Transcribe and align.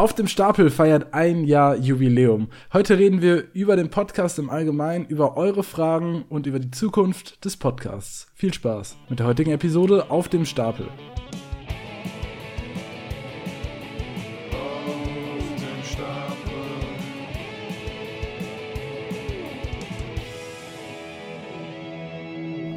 Auf 0.00 0.14
dem 0.14 0.28
Stapel 0.28 0.70
feiert 0.70 1.12
ein 1.12 1.44
Jahr 1.44 1.76
Jubiläum. 1.76 2.48
Heute 2.72 2.98
reden 2.98 3.20
wir 3.20 3.52
über 3.52 3.76
den 3.76 3.90
Podcast 3.90 4.38
im 4.38 4.48
Allgemeinen, 4.48 5.04
über 5.04 5.36
eure 5.36 5.62
Fragen 5.62 6.24
und 6.30 6.46
über 6.46 6.58
die 6.58 6.70
Zukunft 6.70 7.44
des 7.44 7.58
Podcasts. 7.58 8.26
Viel 8.34 8.54
Spaß 8.54 8.96
mit 9.10 9.18
der 9.18 9.26
heutigen 9.26 9.50
Episode 9.50 10.10
Auf 10.10 10.30
dem 10.30 10.46
Stapel. 10.46 10.86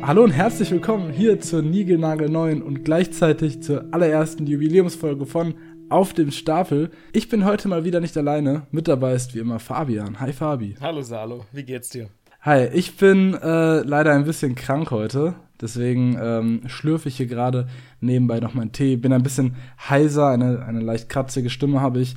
Hallo 0.01 0.25
und 0.25 0.31
herzlich 0.31 0.69
willkommen 0.69 1.13
hier 1.13 1.39
zur 1.39 1.61
niegelnagelneuen 1.61 2.61
und 2.61 2.83
gleichzeitig 2.83 3.63
zur 3.63 3.85
allerersten 3.91 4.45
Jubiläumsfolge 4.45 5.25
von 5.25 5.53
Auf 5.93 6.11
dem 6.13 6.31
Stapel. 6.31 6.89
Ich 7.11 7.29
bin 7.29 7.45
heute 7.45 7.67
mal 7.67 7.83
wieder 7.83 7.99
nicht 7.99 8.17
alleine. 8.17 8.65
Mit 8.71 8.87
dabei 8.87 9.13
ist 9.13 9.35
wie 9.35 9.37
immer 9.37 9.59
Fabian. 9.59 10.19
Hi 10.19 10.33
Fabi. 10.33 10.75
Hallo 10.81 11.03
Salo, 11.03 11.45
wie 11.51 11.61
geht's 11.61 11.89
dir? 11.89 12.09
Hi, 12.41 12.65
ich 12.73 12.97
bin 12.97 13.35
äh, 13.35 13.81
leider 13.81 14.11
ein 14.11 14.25
bisschen 14.25 14.55
krank 14.55 14.89
heute. 14.89 15.35
Deswegen 15.61 16.17
ähm, 16.19 16.61
schlürfe 16.65 17.09
ich 17.09 17.17
hier 17.17 17.27
gerade 17.27 17.67
nebenbei 18.01 18.39
noch 18.39 18.55
meinen 18.55 18.71
Tee. 18.71 18.95
Bin 18.95 19.13
ein 19.13 19.21
bisschen 19.21 19.55
heiser, 19.87 20.29
eine, 20.29 20.65
eine 20.65 20.79
leicht 20.79 21.09
kratzige 21.09 21.51
Stimme 21.51 21.79
habe 21.81 21.99
ich. 21.99 22.15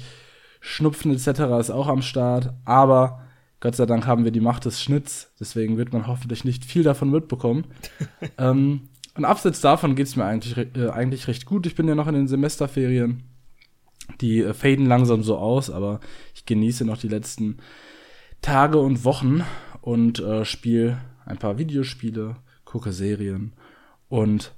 Schnupfen 0.61 1.13
etc. 1.13 1.29
ist 1.61 1.71
auch 1.71 1.89
am 1.89 2.01
Start. 2.01 2.55
Aber 2.65 3.21
Gott 3.61 3.77
sei 3.77 3.85
Dank 3.85 4.07
haben 4.07 4.25
wir 4.25 4.33
die 4.33 4.41
Macht 4.41 4.65
des 4.65 4.83
Schnitts, 4.83 5.35
deswegen 5.39 5.77
wird 5.77 5.93
man 5.93 6.07
hoffentlich 6.07 6.47
nicht 6.47 6.65
viel 6.65 6.83
davon 6.83 7.11
mitbekommen. 7.11 7.67
ähm, 8.39 8.89
und 9.17 9.27
abseits 9.27 9.61
davon 9.61 9.97
geht 9.97 10.07
es 10.07 10.17
mir 10.17 10.25
eigentlich, 10.25 10.57
äh, 10.57 10.89
eigentlich 10.89 11.29
recht 11.29 11.45
gut. 11.45 11.67
Ich 11.67 11.75
bin 11.75 11.87
ja 11.87 11.95
noch 11.95 12.09
in 12.09 12.15
den 12.15 12.27
Semesterferien. 12.27 13.36
Die 14.21 14.41
äh, 14.41 14.55
faden 14.55 14.87
langsam 14.87 15.23
so 15.23 15.37
aus, 15.39 15.71
aber 15.71 16.01
ich 16.35 16.47
genieße 16.47 16.85
noch 16.85 16.99
die 16.99 17.09
letzten 17.09 17.59
Tage 18.43 18.79
und 18.79 19.05
Wochen 19.05 19.45
und 19.81 20.21
äh, 20.21 20.45
spiele 20.45 20.99
ein 21.25 21.39
paar 21.39 21.59
Videospiele, 21.59 22.37
gucke 22.65 22.93
Serien 22.93 23.53
und 24.09 24.53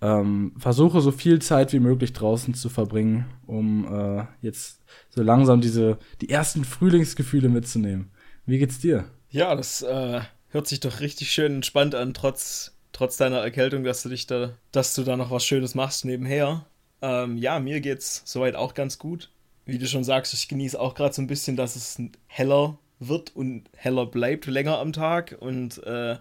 ähm, 0.00 0.52
versuche 0.58 1.00
so 1.00 1.12
viel 1.12 1.40
Zeit 1.40 1.72
wie 1.72 1.78
möglich 1.78 2.12
draußen 2.12 2.54
zu 2.54 2.68
verbringen, 2.68 3.26
um 3.46 3.86
äh, 3.86 4.24
jetzt 4.40 4.82
so 5.10 5.22
langsam 5.22 5.60
diese 5.60 5.98
die 6.20 6.28
ersten 6.28 6.64
Frühlingsgefühle 6.64 7.48
mitzunehmen. 7.48 8.10
Wie 8.44 8.58
geht's 8.58 8.80
dir? 8.80 9.04
Ja, 9.30 9.54
das 9.54 9.82
äh, 9.82 10.20
hört 10.48 10.66
sich 10.66 10.80
doch 10.80 11.00
richtig 11.00 11.30
schön 11.30 11.54
entspannt 11.54 11.94
an, 11.94 12.14
trotz, 12.14 12.76
trotz 12.92 13.16
deiner 13.16 13.38
Erkältung, 13.38 13.84
dass 13.84 14.02
du 14.02 14.08
dich 14.08 14.26
da, 14.26 14.50
dass 14.72 14.94
du 14.94 15.04
da 15.04 15.16
noch 15.16 15.30
was 15.30 15.44
Schönes 15.44 15.74
machst 15.74 16.04
nebenher. 16.04 16.66
Ähm, 17.02 17.36
ja, 17.36 17.58
mir 17.58 17.80
geht's 17.80 18.22
soweit 18.24 18.54
auch 18.54 18.74
ganz 18.74 18.98
gut. 18.98 19.28
Wie 19.66 19.78
du 19.78 19.86
schon 19.86 20.04
sagst, 20.04 20.32
ich 20.34 20.48
genieße 20.48 20.80
auch 20.80 20.94
gerade 20.94 21.14
so 21.14 21.20
ein 21.20 21.26
bisschen, 21.26 21.56
dass 21.56 21.76
es 21.76 22.00
heller 22.28 22.78
wird 23.00 23.34
und 23.34 23.64
heller 23.76 24.06
bleibt 24.06 24.46
länger 24.46 24.78
am 24.78 24.92
Tag 24.92 25.36
und 25.40 25.82
äh, 25.84 26.16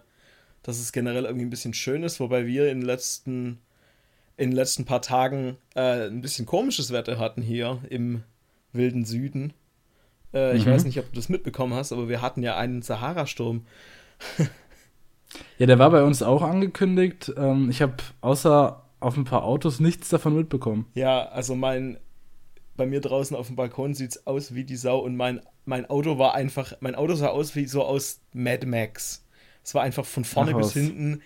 dass 0.63 0.79
es 0.79 0.91
generell 0.91 1.25
irgendwie 1.25 1.45
ein 1.45 1.49
bisschen 1.51 1.73
schön 1.73 2.03
ist, 2.03 2.19
wobei 2.19 2.45
wir 2.45 2.69
in 2.69 2.79
den 2.79 2.85
letzten, 2.85 3.59
in 4.37 4.49
den 4.49 4.55
letzten 4.55 4.85
paar 4.85 5.01
Tagen 5.01 5.57
äh, 5.75 6.07
ein 6.07 6.21
bisschen 6.21 6.45
komisches 6.45 6.91
Wetter 6.91 7.19
hatten 7.19 7.41
hier 7.41 7.79
im 7.89 8.23
wilden 8.73 9.05
Süden. 9.05 9.53
Äh, 10.33 10.57
ich 10.57 10.65
mhm. 10.65 10.71
weiß 10.71 10.85
nicht, 10.85 10.99
ob 10.99 11.09
du 11.09 11.15
das 11.15 11.29
mitbekommen 11.29 11.73
hast, 11.73 11.91
aber 11.91 12.09
wir 12.09 12.21
hatten 12.21 12.41
ja 12.41 12.57
einen 12.57 12.81
Sahara-Sturm. 12.81 13.65
ja, 15.57 15.65
der 15.65 15.79
war 15.79 15.91
bei 15.91 16.03
uns 16.03 16.23
auch 16.23 16.41
angekündigt. 16.41 17.31
Ähm, 17.37 17.69
ich 17.69 17.81
habe 17.81 17.95
außer 18.21 18.83
auf 19.01 19.17
ein 19.17 19.25
paar 19.25 19.43
Autos 19.43 19.79
nichts 19.79 20.09
davon 20.09 20.35
mitbekommen. 20.35 20.87
Ja, 20.93 21.25
also 21.25 21.55
mein 21.55 21.97
bei 22.77 22.85
mir 22.85 23.01
draußen 23.01 23.35
auf 23.35 23.47
dem 23.47 23.57
Balkon 23.57 23.93
sieht 23.93 24.11
es 24.11 24.25
aus 24.25 24.55
wie 24.55 24.63
die 24.63 24.77
Sau 24.77 24.99
und 24.99 25.15
mein, 25.15 25.41
mein 25.65 25.87
Auto 25.87 26.17
war 26.17 26.33
einfach, 26.33 26.73
mein 26.79 26.95
Auto 26.95 27.13
sah 27.13 27.27
aus 27.27 27.55
wie 27.55 27.65
so 27.65 27.83
aus 27.83 28.21
Mad 28.33 28.65
Max. 28.65 29.25
Es 29.63 29.75
war 29.75 29.83
einfach 29.83 30.05
von 30.05 30.23
vorne 30.23 30.53
Ach, 30.55 30.57
bis 30.57 30.73
hinten 30.73 31.21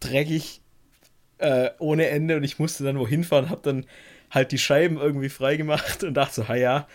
dreckig 0.00 0.62
äh, 1.38 1.70
ohne 1.78 2.06
Ende 2.06 2.36
und 2.36 2.44
ich 2.44 2.58
musste 2.58 2.84
dann 2.84 2.98
wohin 2.98 3.24
fahren, 3.24 3.50
habe 3.50 3.60
dann 3.62 3.86
halt 4.30 4.52
die 4.52 4.58
Scheiben 4.58 4.96
irgendwie 4.96 5.28
freigemacht 5.28 6.04
und 6.04 6.14
dachte 6.14 6.36
so, 6.36 6.48
ha 6.48 6.54
ja, 6.54 6.86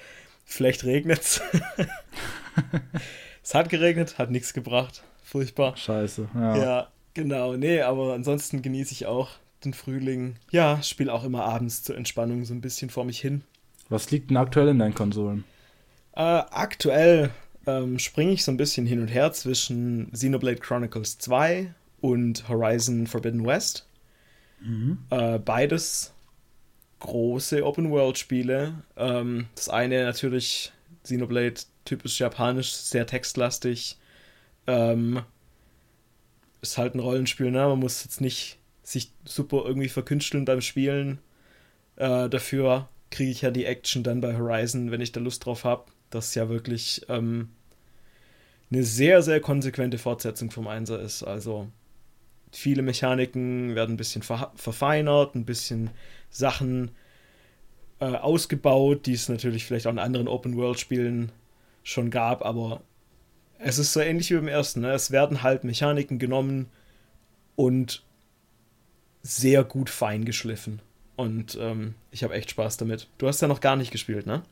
Vielleicht 0.46 0.84
regnet 0.84 1.22
es. 1.22 1.42
es 3.44 3.56
hat 3.56 3.70
geregnet, 3.70 4.18
hat 4.18 4.32
nichts 4.32 4.54
gebracht. 4.54 5.04
Furchtbar. 5.24 5.76
Scheiße, 5.78 6.30
ja. 6.34 6.58
Ja, 6.58 6.88
genau. 7.14 7.56
Nee, 7.56 7.82
aber 7.82 8.14
ansonsten 8.14 8.62
genieße 8.62 8.92
ich 8.92 9.06
auch 9.06 9.30
den 9.66 9.74
Frühling. 9.74 10.36
Ja, 10.52 10.82
spiele 10.84 11.14
auch 11.14 11.24
immer 11.24 11.44
abends 11.44 11.84
zur 11.84 11.98
Entspannung 11.98 12.46
so 12.46 12.54
ein 12.54 12.62
bisschen 12.62 12.90
vor 12.90 13.06
mich 13.06 13.20
hin. 13.20 13.44
Was 13.90 14.12
liegt 14.12 14.30
denn 14.30 14.38
aktuell 14.38 14.70
in 14.70 14.80
deinen 14.80 14.96
Konsolen? 14.96 15.44
Äh, 16.16 16.22
aktuell 16.22 17.32
ähm, 17.66 18.00
springe 18.00 18.32
ich 18.32 18.44
so 18.44 18.52
ein 18.52 18.58
bisschen 18.58 18.86
hin 18.86 19.00
und 19.00 19.08
her 19.08 19.32
zwischen 19.34 20.12
Xenoblade 20.12 20.58
Chronicles 20.58 21.18
2 21.20 21.74
und 22.02 22.48
Horizon 22.50 23.08
Forbidden 23.08 23.46
West. 23.46 23.88
Mhm. 24.62 25.00
Äh, 25.10 25.40
beides 25.40 26.14
große 27.00 27.66
Open-World-Spiele. 27.66 28.76
Ähm, 28.96 29.48
das 29.56 29.70
eine 29.70 30.04
natürlich 30.04 30.72
Xenoblade, 31.04 31.62
typisch 31.86 32.20
japanisch, 32.20 32.72
sehr 32.74 33.06
textlastig. 33.06 33.98
Ähm, 34.68 35.22
ist 36.62 36.78
halt 36.78 36.96
ein 36.96 37.00
Rollenspiel, 37.00 37.52
ne? 37.52 37.68
Man 37.68 37.80
muss 37.80 38.04
jetzt 38.04 38.22
nicht 38.22 38.58
sich 38.84 39.12
super 39.26 39.64
irgendwie 39.66 39.90
verkünsteln 39.90 40.46
beim 40.46 40.62
Spielen. 40.62 41.20
Äh, 41.96 42.30
dafür 42.30 42.90
kriege 43.10 43.32
ich 43.32 43.42
ja 43.42 43.52
die 43.52 43.66
Action 43.66 44.04
dann 44.04 44.22
bei 44.22 44.38
Horizon, 44.38 44.92
wenn 44.92 45.02
ich 45.02 45.12
da 45.12 45.20
Lust 45.20 45.46
drauf 45.46 45.64
habe. 45.64 45.86
Das 46.10 46.30
ist 46.30 46.36
ja 46.36 46.50
wirklich 46.50 47.06
ähm, 47.10 47.50
eine 48.72 48.84
sehr, 48.84 49.22
sehr 49.22 49.40
konsequente 49.40 49.98
Fortsetzung 49.98 50.52
vom 50.52 50.68
Einser 50.68 51.00
ist. 51.00 51.24
Also 51.24 51.70
viele 52.52 52.82
Mechaniken 52.82 53.76
werden 53.76 53.96
ein 53.96 53.98
bisschen 53.98 54.22
ver 54.22 54.52
verfeinert, 54.56 55.36
ein 55.36 55.46
bisschen 55.46 55.90
Sachen 56.30 56.92
äh, 58.00 58.06
ausgebaut, 58.06 59.06
die 59.06 59.14
es 59.14 59.30
natürlich 59.30 59.66
vielleicht 59.66 59.88
auch 59.88 59.92
in 59.92 60.00
anderen 60.00 60.28
Open-World-Spielen 60.28 61.32
schon 61.84 62.10
gab, 62.10 62.46
aber 62.46 62.82
es 63.60 63.78
ist 63.78 63.94
so 63.94 64.00
ähnlich 64.00 64.30
wie 64.30 64.36
beim 64.36 64.48
ersten. 64.48 64.82
Ne? 64.82 64.92
Es 64.92 65.12
werden 65.12 65.42
halt 65.42 65.64
Mechaniken 65.64 66.20
genommen 66.20 66.70
und 67.56 68.04
sehr 69.24 69.64
gut 69.64 69.90
fein 69.90 70.26
geschliffen. 70.26 70.82
Und 71.16 71.58
ähm, 71.60 71.96
ich 72.12 72.24
habe 72.24 72.34
echt 72.34 72.52
Spaß 72.52 72.78
damit. 72.78 73.08
Du 73.18 73.28
hast 73.28 73.42
ja 73.42 73.48
noch 73.48 73.62
gar 73.62 73.76
nicht 73.76 73.92
gespielt, 73.92 74.28
ne? 74.28 74.44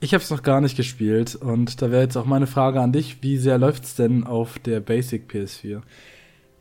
Ich 0.00 0.12
habe 0.12 0.22
es 0.22 0.30
noch 0.30 0.42
gar 0.42 0.60
nicht 0.60 0.76
gespielt 0.76 1.34
und 1.36 1.80
da 1.80 1.90
wäre 1.90 2.02
jetzt 2.02 2.16
auch 2.16 2.26
meine 2.26 2.46
Frage 2.46 2.80
an 2.80 2.92
dich: 2.92 3.22
Wie 3.22 3.38
sehr 3.38 3.58
läuft 3.58 3.84
es 3.84 3.94
denn 3.94 4.24
auf 4.24 4.58
der 4.58 4.80
Basic 4.80 5.30
PS4? 5.30 5.82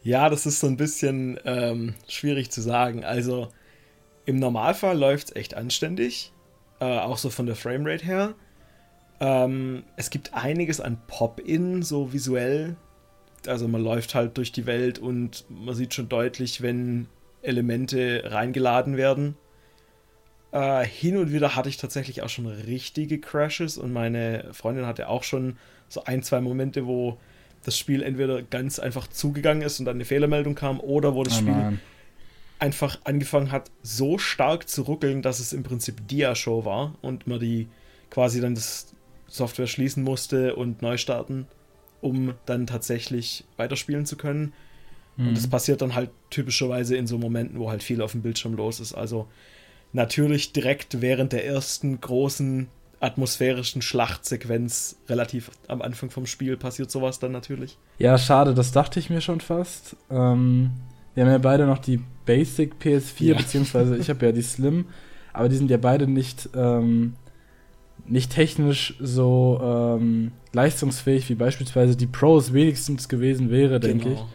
Ja, 0.04 0.30
das 0.30 0.46
ist 0.46 0.60
so 0.60 0.68
ein 0.68 0.78
bisschen 0.78 1.40
ähm, 1.46 1.96
schwierig 2.08 2.52
zu 2.52 2.62
sagen. 2.62 3.04
Also 3.04 3.50
im 4.26 4.38
Normalfall 4.38 4.98
läuft 4.98 5.30
es 5.30 5.36
echt 5.36 5.54
anständig, 5.56 6.32
äh, 6.80 7.00
auch 7.00 7.18
so 7.18 7.30
von 7.30 7.46
der 7.46 7.56
Framerate 7.56 8.06
her. 8.06 8.36
Ähm, 9.20 9.84
es 9.96 10.10
gibt 10.10 10.34
einiges 10.34 10.82
an 10.82 10.98
Pop-In, 11.08 11.84
so 11.84 12.14
visuell. 12.14 12.76
Also 13.48 13.68
man 13.68 13.84
läuft 13.84 14.16
halt 14.16 14.38
durch 14.38 14.52
die 14.52 14.66
Welt 14.66 15.00
und 15.00 15.46
man 15.50 15.76
sieht 15.76 15.94
schon 15.94 16.10
deutlich, 16.10 16.62
wenn 16.62 17.08
Elemente 17.42 18.24
reingeladen 18.26 18.98
werden. 18.98 19.36
Äh, 20.52 20.86
hin 20.86 21.18
und 21.18 21.32
wieder 21.32 21.56
hatte 21.56 21.70
ich 21.70 21.78
tatsächlich 21.78 22.22
auch 22.22 22.30
schon 22.30 22.48
richtige 22.48 23.20
Crashes 23.20 23.78
und 23.78 23.94
meine 23.94 24.50
Freundin 24.54 24.86
hatte 24.86 25.10
auch 25.10 25.24
schon 25.24 25.58
so 25.88 26.04
ein, 26.06 26.24
zwei 26.24 26.42
Momente, 26.42 26.86
wo 26.88 27.18
das 27.64 27.78
Spiel 27.78 28.04
entweder 28.04 28.42
ganz 28.42 28.80
einfach 28.80 29.08
zugegangen 29.08 29.64
ist 29.64 29.80
und 29.80 29.86
dann 29.86 29.98
eine 29.98 30.06
Fehlermeldung 30.06 30.56
kam 30.56 30.80
oder 30.80 31.16
wo 31.16 31.24
das 31.24 31.36
oh, 31.36 31.42
Spiel 31.42 31.80
einfach 32.60 33.00
angefangen 33.04 33.52
hat, 33.52 33.70
so 33.82 34.18
stark 34.18 34.70
zu 34.70 34.84
ruckeln, 34.84 35.22
dass 35.22 35.40
es 35.40 35.52
im 35.52 35.64
Prinzip 35.64 36.08
Dia-Show 36.08 36.66
war 36.66 36.96
und 37.02 37.28
man 37.28 37.40
die 37.40 37.68
quasi 38.10 38.40
dann 38.40 38.56
das 38.56 38.94
Software 39.28 39.68
schließen 39.68 40.04
musste 40.04 40.56
und 40.56 40.82
neu 40.82 40.98
starten, 40.98 41.48
um 42.06 42.36
dann 42.46 42.68
tatsächlich 42.68 43.46
weiterspielen 43.58 44.06
zu 44.06 44.16
können. 44.16 44.54
Mhm. 45.18 45.30
Und 45.30 45.38
das 45.38 45.48
passiert 45.48 45.82
dann 45.82 45.96
halt 45.96 46.12
typischerweise 46.30 46.96
in 46.96 47.08
so 47.08 47.18
Momenten, 47.18 47.60
wo 47.60 47.72
halt 47.72 47.82
viel 47.82 48.02
auf 48.02 48.12
dem 48.12 48.22
Bildschirm 48.22 48.56
los 48.56 48.80
ist. 48.80 48.94
Also 48.94 49.28
natürlich 49.92 50.54
direkt 50.54 51.02
während 51.02 51.34
der 51.34 51.46
ersten 51.46 52.00
großen 52.00 52.68
atmosphärischen 53.00 53.82
Schlachtsequenz 53.82 54.98
relativ 55.10 55.52
am 55.68 55.82
Anfang 55.82 56.12
vom 56.12 56.26
Spiel 56.28 56.58
passiert 56.58 56.92
sowas 56.92 57.20
dann 57.20 57.32
natürlich. 57.32 57.78
Ja, 57.98 58.18
schade, 58.18 58.54
das 58.54 58.72
dachte 58.72 59.00
ich 59.00 59.10
mir 59.10 59.22
schon 59.22 59.42
fast. 59.42 59.96
Ähm, 60.10 60.72
wir 61.16 61.26
haben 61.26 61.32
ja 61.32 61.38
beide 61.40 61.66
noch 61.66 61.80
die 61.80 62.02
Basic 62.26 62.76
PS4, 62.82 63.24
ja. 63.24 63.38
beziehungsweise 63.38 63.98
ich 63.98 64.10
habe 64.10 64.26
ja 64.26 64.32
die 64.32 64.42
Slim, 64.42 64.86
aber 65.34 65.50
die 65.50 65.56
sind 65.56 65.72
ja 65.72 65.78
beide 65.78 66.08
nicht, 66.08 66.50
ähm, 66.56 67.16
nicht 68.08 68.32
technisch 68.32 68.96
so 69.00 69.60
ähm, 69.64 70.32
leistungsfähig 70.54 71.30
wie 71.30 71.36
beispielsweise 71.36 71.96
die 71.96 72.08
Pros 72.08 72.54
wenigstens 72.54 73.10
gewesen 73.10 73.50
wäre, 73.50 73.80
denke 73.80 74.10
genau. 74.10 74.16
ich. 74.16 74.26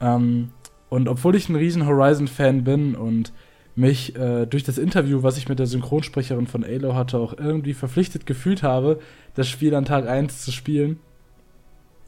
Ähm, 0.00 0.50
und 0.88 1.08
obwohl 1.08 1.34
ich 1.34 1.48
ein 1.48 1.56
riesen 1.56 1.86
Horizon-Fan 1.86 2.64
bin 2.64 2.94
und 2.94 3.32
mich 3.74 4.16
äh, 4.16 4.46
durch 4.46 4.64
das 4.64 4.78
Interview, 4.78 5.22
was 5.22 5.36
ich 5.36 5.48
mit 5.48 5.58
der 5.58 5.66
Synchronsprecherin 5.66 6.46
von 6.46 6.64
Halo 6.64 6.94
hatte, 6.94 7.18
auch 7.18 7.36
irgendwie 7.36 7.74
verpflichtet 7.74 8.24
gefühlt 8.24 8.62
habe, 8.62 9.00
das 9.34 9.48
Spiel 9.48 9.74
an 9.74 9.84
Tag 9.84 10.08
1 10.08 10.42
zu 10.42 10.52
spielen, 10.52 10.98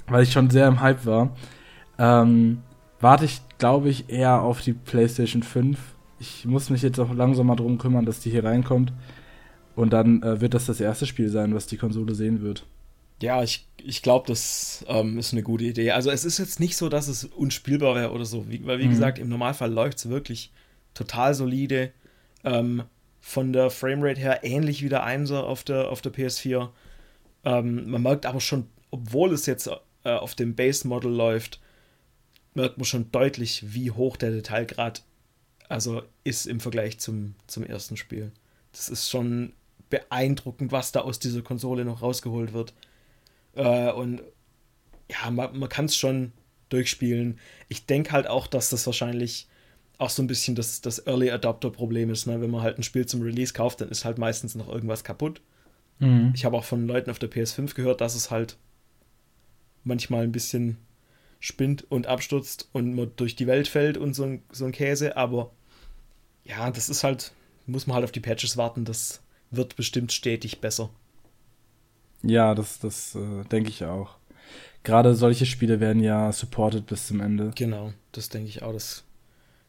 weil 0.07 0.23
ich 0.23 0.33
schon 0.33 0.49
sehr 0.49 0.67
im 0.67 0.81
Hype 0.81 1.05
war, 1.05 1.37
ähm, 1.99 2.63
warte 3.01 3.27
ich, 3.27 3.43
glaube 3.59 3.91
ich, 3.91 4.09
eher 4.09 4.43
auf 4.43 4.63
die 4.63 4.73
PlayStation 4.73 5.43
5. 5.43 5.79
Ich 6.21 6.47
muss 6.47 6.71
mich 6.71 6.83
jetzt 6.83 6.99
auch 6.99 7.13
langsam 7.13 7.49
mal 7.49 7.57
drum 7.57 7.79
kümmern, 7.79 8.07
dass 8.07 8.21
die 8.21 8.31
hier 8.31 8.45
reinkommt. 8.45 8.93
Und 9.79 9.93
dann 9.93 10.25
äh, 10.25 10.41
wird 10.41 10.55
das 10.55 10.67
das 10.67 10.81
erste 10.81 11.07
Spiel 11.07 11.29
sein, 11.29 11.55
was 11.55 11.69
die 11.69 11.77
Konsole 11.77 12.13
sehen 12.17 12.43
wird. 12.43 12.67
Ja, 13.23 13.45
ich, 13.45 13.69
ich 13.81 14.03
glaube, 14.03 14.27
das 14.27 14.85
ähm, 14.89 15.19
ist 15.19 15.33
eine 15.33 15.45
gute 15.45 15.65
Idee. 15.65 15.93
Also 15.93 16.11
es 16.11 16.25
ist 16.25 16.39
jetzt 16.39 16.59
nicht 16.59 16.77
so, 16.77 16.89
dass 16.89 17.07
es 17.07 17.25
unspielbar 17.25 17.95
wäre 17.95 18.11
oder 18.11 18.25
so, 18.25 18.51
wie, 18.51 18.67
weil 18.67 18.81
wie 18.81 18.87
mhm. 18.87 18.91
gesagt, 18.91 19.21
im 19.21 19.29
Normalfall 19.29 19.73
läuft 19.73 19.99
es 19.99 20.09
wirklich 20.09 20.51
total 20.95 21.33
solide. 21.33 21.93
Ähm, 22.43 22.83
von 23.21 23.53
der 23.53 23.71
Framerate 23.71 24.21
her 24.21 24.41
ähnlich 24.43 24.83
wie 24.83 24.89
der 24.89 25.07
1er 25.07 25.43
auf 25.43 25.63
der, 25.63 25.91
auf 25.91 26.03
der 26.03 26.13
PS4. 26.13 26.71
Ähm, 27.45 27.89
man 27.89 28.03
merkt 28.03 28.27
aber 28.27 28.41
schon, 28.41 28.67
obwohl 28.91 29.33
es 29.33 29.47
jetzt 29.47 29.71
äh, 30.03 30.11
auf 30.11 30.35
dem 30.35 30.57
Base-Model 30.57 31.13
läuft, 31.13 31.61
merkt 32.55 32.79
man 32.79 32.85
schon 32.85 33.13
deutlich, 33.13 33.75
wie 33.75 33.93
hoch 33.93 34.17
der 34.17 34.33
Detailgrad 34.33 35.05
also 35.69 36.03
ist 36.25 36.47
im 36.47 36.59
Vergleich 36.59 36.99
zum, 36.99 37.37
zum 37.47 37.63
ersten 37.63 37.97
Spiel. 37.97 38.33
Das 38.73 38.89
ist 38.89 39.09
schon 39.09 39.53
beeindruckend, 39.91 40.73
was 40.73 40.93
da 40.93 41.01
aus 41.01 41.19
dieser 41.19 41.43
Konsole 41.43 41.85
noch 41.85 42.03
rausgeholt 42.03 42.53
wird. 42.53 42.75
Äh, 43.55 43.91
und 43.93 44.23
ja, 45.11 45.31
man, 45.31 45.59
man 45.59 45.69
kann 45.69 45.87
es 45.87 45.97
schon 45.97 46.33
durchspielen. 46.69 47.39
Ich 47.69 47.87
denke 47.87 48.13
halt 48.13 48.27
auch, 48.27 48.47
dass 48.47 48.71
das 48.71 48.87
wahrscheinlich 48.87 49.49
auch 49.99 50.11
so 50.11 50.23
ein 50.23 50.27
bisschen 50.27 50.55
das, 50.55 50.81
das 50.81 51.07
Early 51.07 51.31
Adopter-Problem 51.31 52.11
ist. 52.11 52.27
Ne? 52.27 52.41
Wenn 52.41 52.51
man 52.51 52.63
halt 52.63 52.79
ein 52.79 52.83
Spiel 52.83 53.07
zum 53.07 53.23
Release 53.23 53.53
kauft, 53.53 53.81
dann 53.81 53.89
ist 53.89 54.05
halt 54.05 54.19
meistens 54.19 54.55
noch 54.55 54.69
irgendwas 54.69 55.03
kaputt. 55.03 55.41
Mhm. 55.99 56.33
Ich 56.35 56.45
habe 56.45 56.57
auch 56.57 56.65
von 56.65 56.87
Leuten 56.87 57.11
auf 57.11 57.19
der 57.19 57.31
PS5 57.31 57.75
gehört, 57.75 58.01
dass 58.01 58.15
es 58.15 58.31
halt 58.31 58.57
manchmal 59.85 60.23
ein 60.23 60.33
bisschen 60.33 60.77
spinnt 61.41 61.91
und 61.91 62.07
abstürzt 62.07 62.69
und 62.73 62.95
man 62.95 63.11
durch 63.17 63.37
die 63.37 63.47
Welt 63.47 63.69
fällt 63.69 63.97
und 63.97 64.15
so 64.15 64.25
ein, 64.25 64.43
so 64.53 64.65
ein 64.65 64.73
Käse. 64.73 65.17
Aber 65.17 65.51
ja, 66.45 66.71
das 66.71 66.89
ist 66.89 67.03
halt, 67.03 67.33
muss 67.67 67.87
man 67.87 67.97
halt 67.97 68.05
auf 68.05 68.13
die 68.13 68.21
Patches 68.21 68.57
warten. 68.57 68.85
Das 68.85 69.21
wird 69.51 69.77
bestimmt 69.77 70.13
stetig 70.13 70.61
besser. 70.61 70.91
Ja, 72.23 72.55
das, 72.55 72.79
das 72.79 73.15
äh, 73.15 73.45
denke 73.45 73.71
ich 73.71 73.85
auch. 73.85 74.17
Gerade 74.83 75.15
solche 75.15 75.47
Spiele 75.47 75.81
werden 75.81 76.03
ja 76.03 76.33
supported 76.33 76.87
bis 76.87 77.07
zum 77.07 77.21
Ende. 77.21 77.53
Genau, 77.55 77.93
das 78.13 78.29
denke 78.29 78.49
ich 78.49 78.63
auch. 78.63 78.73
Das 78.73 79.05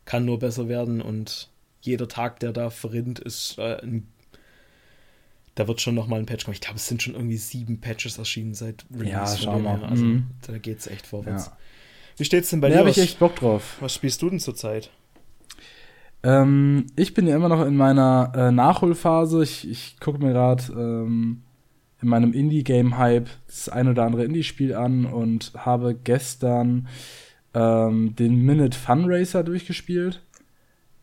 kann 0.06 0.26
nur 0.26 0.40
besser 0.40 0.68
werden 0.68 1.02
und 1.02 1.50
jeder 1.82 2.08
Tag, 2.08 2.40
der 2.40 2.52
da 2.52 2.70
verrinnt, 2.70 3.20
ist 3.20 3.58
äh, 3.58 3.82
ein 3.82 4.08
da 5.60 5.68
wird 5.68 5.82
schon 5.82 5.94
nochmal 5.94 6.20
ein 6.20 6.26
Patch 6.26 6.46
kommen. 6.46 6.54
Ich 6.54 6.62
glaube, 6.62 6.78
es 6.78 6.88
sind 6.88 7.04
schon 7.04 7.16
irgendwie 7.16 7.36
sieben 7.36 7.82
Patches 7.82 8.18
erschienen 8.18 8.54
seit 8.54 8.86
Release. 8.94 9.12
Ja, 9.12 9.28
schau 9.28 9.60
mal. 9.60 9.84
Also, 9.84 10.06
mhm. 10.06 10.28
da 10.48 10.58
geht 10.58 10.80
es 10.80 10.88
echt 10.88 11.06
vorwärts. 11.06 11.48
Ja. 11.48 11.58
Wie 12.16 12.24
steht's 12.24 12.50
denn 12.50 12.62
bei 12.62 12.70
dir? 12.70 12.76
Da 12.76 12.80
habe 12.80 12.90
ich 12.90 12.98
echt 12.98 13.20
Bock 13.20 13.36
drauf. 13.36 13.76
Was 13.82 13.94
spielst 13.94 14.22
du 14.22 14.30
denn 14.30 14.40
zurzeit? 14.40 14.90
Ähm, 16.24 16.88
ich 16.96 17.14
bin 17.14 17.28
ja 17.28 17.36
immer 17.36 17.50
noch 17.50 17.66
in 17.66 17.76
meiner 17.76 18.32
äh, 18.36 18.52
Nachholphase. 18.52 19.44
Ich, 19.44 19.70
ich 19.70 20.00
gucke 20.00 20.20
mir 20.20 20.34
gerade 20.34 20.64
ähm, 20.74 21.44
in 22.02 22.08
meinem 22.08 22.34
Indie-Game-Hype 22.34 23.30
das 23.48 23.70
ein 23.70 23.88
oder 23.88 24.04
andere 24.04 24.26
Indie-Spiel 24.26 24.74
an 24.74 25.06
und 25.06 25.54
habe 25.56 25.96
gestern 25.96 26.88
ähm, 27.54 28.16
den 28.16 28.36
Minute 28.46 28.78
Fun 28.78 29.06
Racer 29.06 29.44
durchgespielt. 29.44 30.22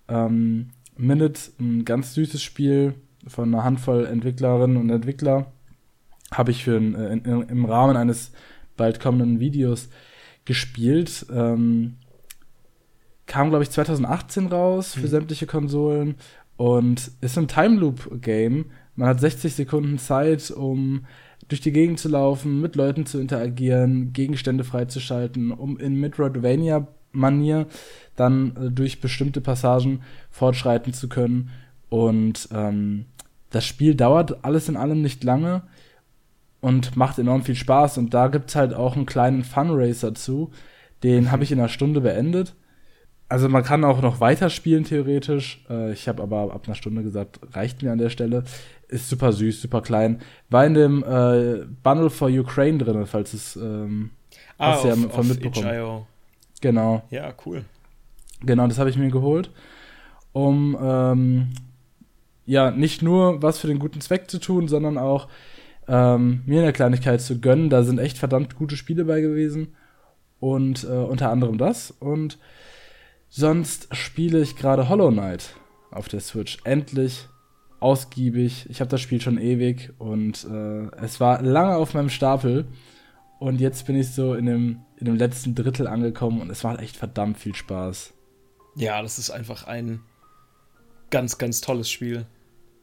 Ähm, 0.08 0.70
Minute, 0.96 1.40
ein 1.60 1.84
ganz 1.84 2.14
süßes 2.14 2.42
Spiel 2.42 2.94
von 3.26 3.52
einer 3.52 3.64
Handvoll 3.64 4.06
Entwicklerinnen 4.06 4.76
und 4.76 4.88
Entwickler, 4.90 5.52
habe 6.32 6.50
ich 6.50 6.64
für 6.64 6.76
ein, 6.76 6.94
äh, 6.94 7.12
in, 7.12 7.24
im 7.24 7.64
Rahmen 7.64 7.96
eines 7.96 8.32
bald 8.76 9.00
kommenden 9.00 9.40
Videos 9.40 9.88
gespielt. 10.44 11.26
Ähm, 11.30 11.96
kam, 13.26 13.50
glaube 13.50 13.64
ich, 13.64 13.70
2018 13.70 14.46
raus 14.46 14.94
für 14.94 15.00
mhm. 15.00 15.08
sämtliche 15.08 15.46
Konsolen 15.46 16.14
und 16.56 17.10
ist 17.20 17.36
ein 17.36 17.48
Time 17.48 17.76
Loop 17.76 18.22
Game. 18.22 18.66
Man 18.94 19.08
hat 19.08 19.20
60 19.20 19.54
Sekunden 19.54 19.98
Zeit, 19.98 20.50
um 20.50 21.04
durch 21.48 21.60
die 21.60 21.72
Gegend 21.72 22.00
zu 22.00 22.08
laufen, 22.08 22.60
mit 22.60 22.76
Leuten 22.76 23.06
zu 23.06 23.20
interagieren, 23.20 24.12
Gegenstände 24.12 24.64
freizuschalten, 24.64 25.52
um 25.52 25.78
in 25.78 26.00
Metroidvania-Manier 26.00 27.66
dann 28.16 28.56
äh, 28.56 28.70
durch 28.70 29.00
bestimmte 29.00 29.40
Passagen 29.40 30.00
fortschreiten 30.30 30.92
zu 30.92 31.08
können. 31.08 31.50
Und 31.88 32.48
ähm, 32.52 33.06
das 33.50 33.64
Spiel 33.64 33.94
dauert 33.94 34.44
alles 34.44 34.68
in 34.68 34.76
allem 34.76 35.02
nicht 35.02 35.22
lange 35.22 35.62
und 36.60 36.96
macht 36.96 37.18
enorm 37.18 37.42
viel 37.42 37.54
Spaß. 37.54 37.98
Und 37.98 38.14
da 38.14 38.28
gibt 38.28 38.50
es 38.50 38.56
halt 38.56 38.72
auch 38.74 38.96
einen 38.96 39.06
kleinen 39.06 39.44
Funracer 39.44 40.14
zu. 40.14 40.50
Den 41.02 41.24
mhm. 41.24 41.30
habe 41.32 41.44
ich 41.44 41.52
in 41.52 41.58
einer 41.58 41.68
Stunde 41.68 42.00
beendet 42.00 42.56
also 43.28 43.48
man 43.48 43.64
kann 43.64 43.84
auch 43.84 44.00
noch 44.02 44.20
weiterspielen 44.20 44.84
theoretisch. 44.84 45.64
Äh, 45.68 45.92
ich 45.92 46.08
habe 46.08 46.22
aber 46.22 46.54
ab 46.54 46.62
einer 46.66 46.74
Stunde 46.74 47.02
gesagt, 47.02 47.40
reicht 47.52 47.82
mir 47.82 47.92
an 47.92 47.98
der 47.98 48.10
Stelle. 48.10 48.44
Ist 48.88 49.08
super 49.08 49.32
süß, 49.32 49.62
super 49.62 49.82
klein. 49.82 50.20
War 50.48 50.64
in 50.64 50.74
dem 50.74 51.02
äh, 51.02 51.64
Bundle 51.82 52.10
for 52.10 52.28
Ukraine 52.28 52.78
drin, 52.78 53.06
falls 53.06 53.34
es 53.34 53.56
ähm, 53.56 54.10
ah, 54.58 54.72
hast 54.72 54.84
auf, 54.84 54.84
ja 54.84 55.08
von 55.08 55.28
mitbekommen. 55.28 56.06
Genau. 56.60 57.02
Ja, 57.10 57.32
cool. 57.44 57.64
Genau, 58.42 58.66
das 58.66 58.78
habe 58.78 58.90
ich 58.90 58.96
mir 58.96 59.10
geholt, 59.10 59.50
um 60.32 60.76
ähm, 60.80 61.48
ja 62.44 62.70
nicht 62.70 63.02
nur 63.02 63.42
was 63.42 63.58
für 63.58 63.66
den 63.66 63.78
guten 63.78 64.00
Zweck 64.00 64.30
zu 64.30 64.38
tun, 64.38 64.68
sondern 64.68 64.98
auch 64.98 65.28
ähm, 65.88 66.42
mir 66.46 66.62
eine 66.62 66.72
Kleinigkeit 66.72 67.20
zu 67.20 67.40
gönnen. 67.40 67.70
Da 67.70 67.82
sind 67.82 67.98
echt 67.98 68.18
verdammt 68.18 68.56
gute 68.56 68.76
Spiele 68.76 69.04
bei 69.04 69.20
gewesen 69.20 69.74
und 70.38 70.84
äh, 70.84 70.88
unter 70.88 71.30
anderem 71.30 71.58
das 71.58 71.90
und 71.90 72.38
Sonst 73.28 73.94
spiele 73.94 74.40
ich 74.40 74.56
gerade 74.56 74.88
Hollow 74.88 75.10
Knight 75.10 75.54
auf 75.90 76.08
der 76.08 76.20
Switch. 76.20 76.58
Endlich 76.64 77.28
ausgiebig. 77.80 78.66
Ich 78.70 78.80
habe 78.80 78.90
das 78.90 79.00
Spiel 79.00 79.20
schon 79.20 79.38
ewig 79.38 79.92
und 79.98 80.44
äh, 80.44 80.86
es 80.96 81.20
war 81.20 81.42
lange 81.42 81.76
auf 81.76 81.94
meinem 81.94 82.08
Stapel. 82.08 82.66
Und 83.38 83.60
jetzt 83.60 83.86
bin 83.86 83.96
ich 83.96 84.10
so 84.10 84.34
in 84.34 84.46
dem, 84.46 84.80
in 84.96 85.06
dem 85.06 85.16
letzten 85.16 85.54
Drittel 85.54 85.86
angekommen 85.86 86.40
und 86.40 86.50
es 86.50 86.64
war 86.64 86.80
echt 86.80 86.96
verdammt 86.96 87.38
viel 87.38 87.54
Spaß. 87.54 88.14
Ja, 88.76 89.02
das 89.02 89.18
ist 89.18 89.30
einfach 89.30 89.66
ein 89.66 90.00
ganz, 91.10 91.38
ganz 91.38 91.60
tolles 91.60 91.90
Spiel. 91.90 92.26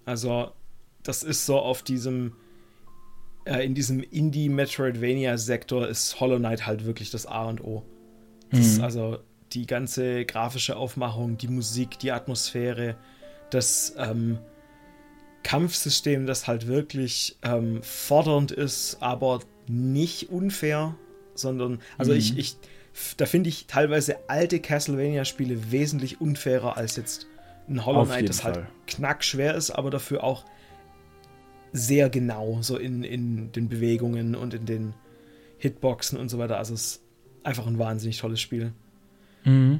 Also, 0.06 0.52
das 1.02 1.24
ist 1.24 1.46
so 1.46 1.58
auf 1.58 1.82
diesem, 1.82 2.36
äh, 3.46 3.66
in 3.66 3.74
diesem 3.74 4.02
Indie-Metroidvania-Sektor 4.02 5.88
ist 5.88 6.20
Hollow 6.20 6.38
Knight 6.38 6.66
halt 6.68 6.86
wirklich 6.86 7.10
das 7.10 7.26
A 7.26 7.46
und 7.46 7.64
O. 7.64 7.84
Das 8.52 8.60
mhm. 8.60 8.66
ist 8.66 8.80
also 8.80 9.20
die 9.54 9.66
ganze 9.66 10.26
grafische 10.26 10.76
Aufmachung, 10.76 11.38
die 11.38 11.48
Musik, 11.48 12.00
die 12.00 12.12
Atmosphäre, 12.12 12.96
das 13.50 13.96
ähm, 13.98 14.40
Kampfsystem, 15.44 16.26
das 16.26 16.48
halt 16.48 16.68
wirklich 16.68 17.38
ähm, 17.44 17.84
fordernd 17.84 18.52
ist, 18.52 18.98
aber 19.02 19.42
nicht 19.68 20.30
unfair, 20.30 20.96
sondern, 21.36 21.80
also 21.98 22.12
mhm. 22.12 22.18
ich, 22.18 22.38
ich, 22.38 22.56
da 23.18 23.26
finde 23.26 23.50
ich 23.50 23.68
teilweise 23.68 24.18
alte 24.28 24.60
Castlevania-Spiele 24.60 25.72
wesentlich 25.72 26.22
unfairer 26.22 26.78
als 26.78 26.96
jetzt 26.96 27.28
ein 27.68 27.86
Hollow 27.86 28.06
Knight, 28.06 28.30
das 28.30 28.44
halt 28.44 28.56
Fall. 28.56 28.68
knackschwer 28.88 29.56
ist, 29.56 29.72
aber 29.72 29.90
dafür 29.90 30.24
auch 30.24 30.46
sehr 31.72 32.10
genau, 32.10 32.60
so 32.62 32.78
in, 32.78 33.04
in 33.04 33.52
den 33.52 33.68
Bewegungen 33.68 34.36
und 34.36 34.54
in 34.54 34.66
den 34.66 34.94
Hitboxen 35.58 36.20
und 36.20 36.30
so 36.30 36.38
weiter. 36.38 36.58
Also 36.58 36.74
es 36.74 36.82
ist 36.82 37.02
einfach 37.44 37.66
ein 37.66 37.80
wahnsinnig 37.80 38.20
tolles 38.20 38.42
Spiel. 38.42 38.74
Mhm. 39.46 39.80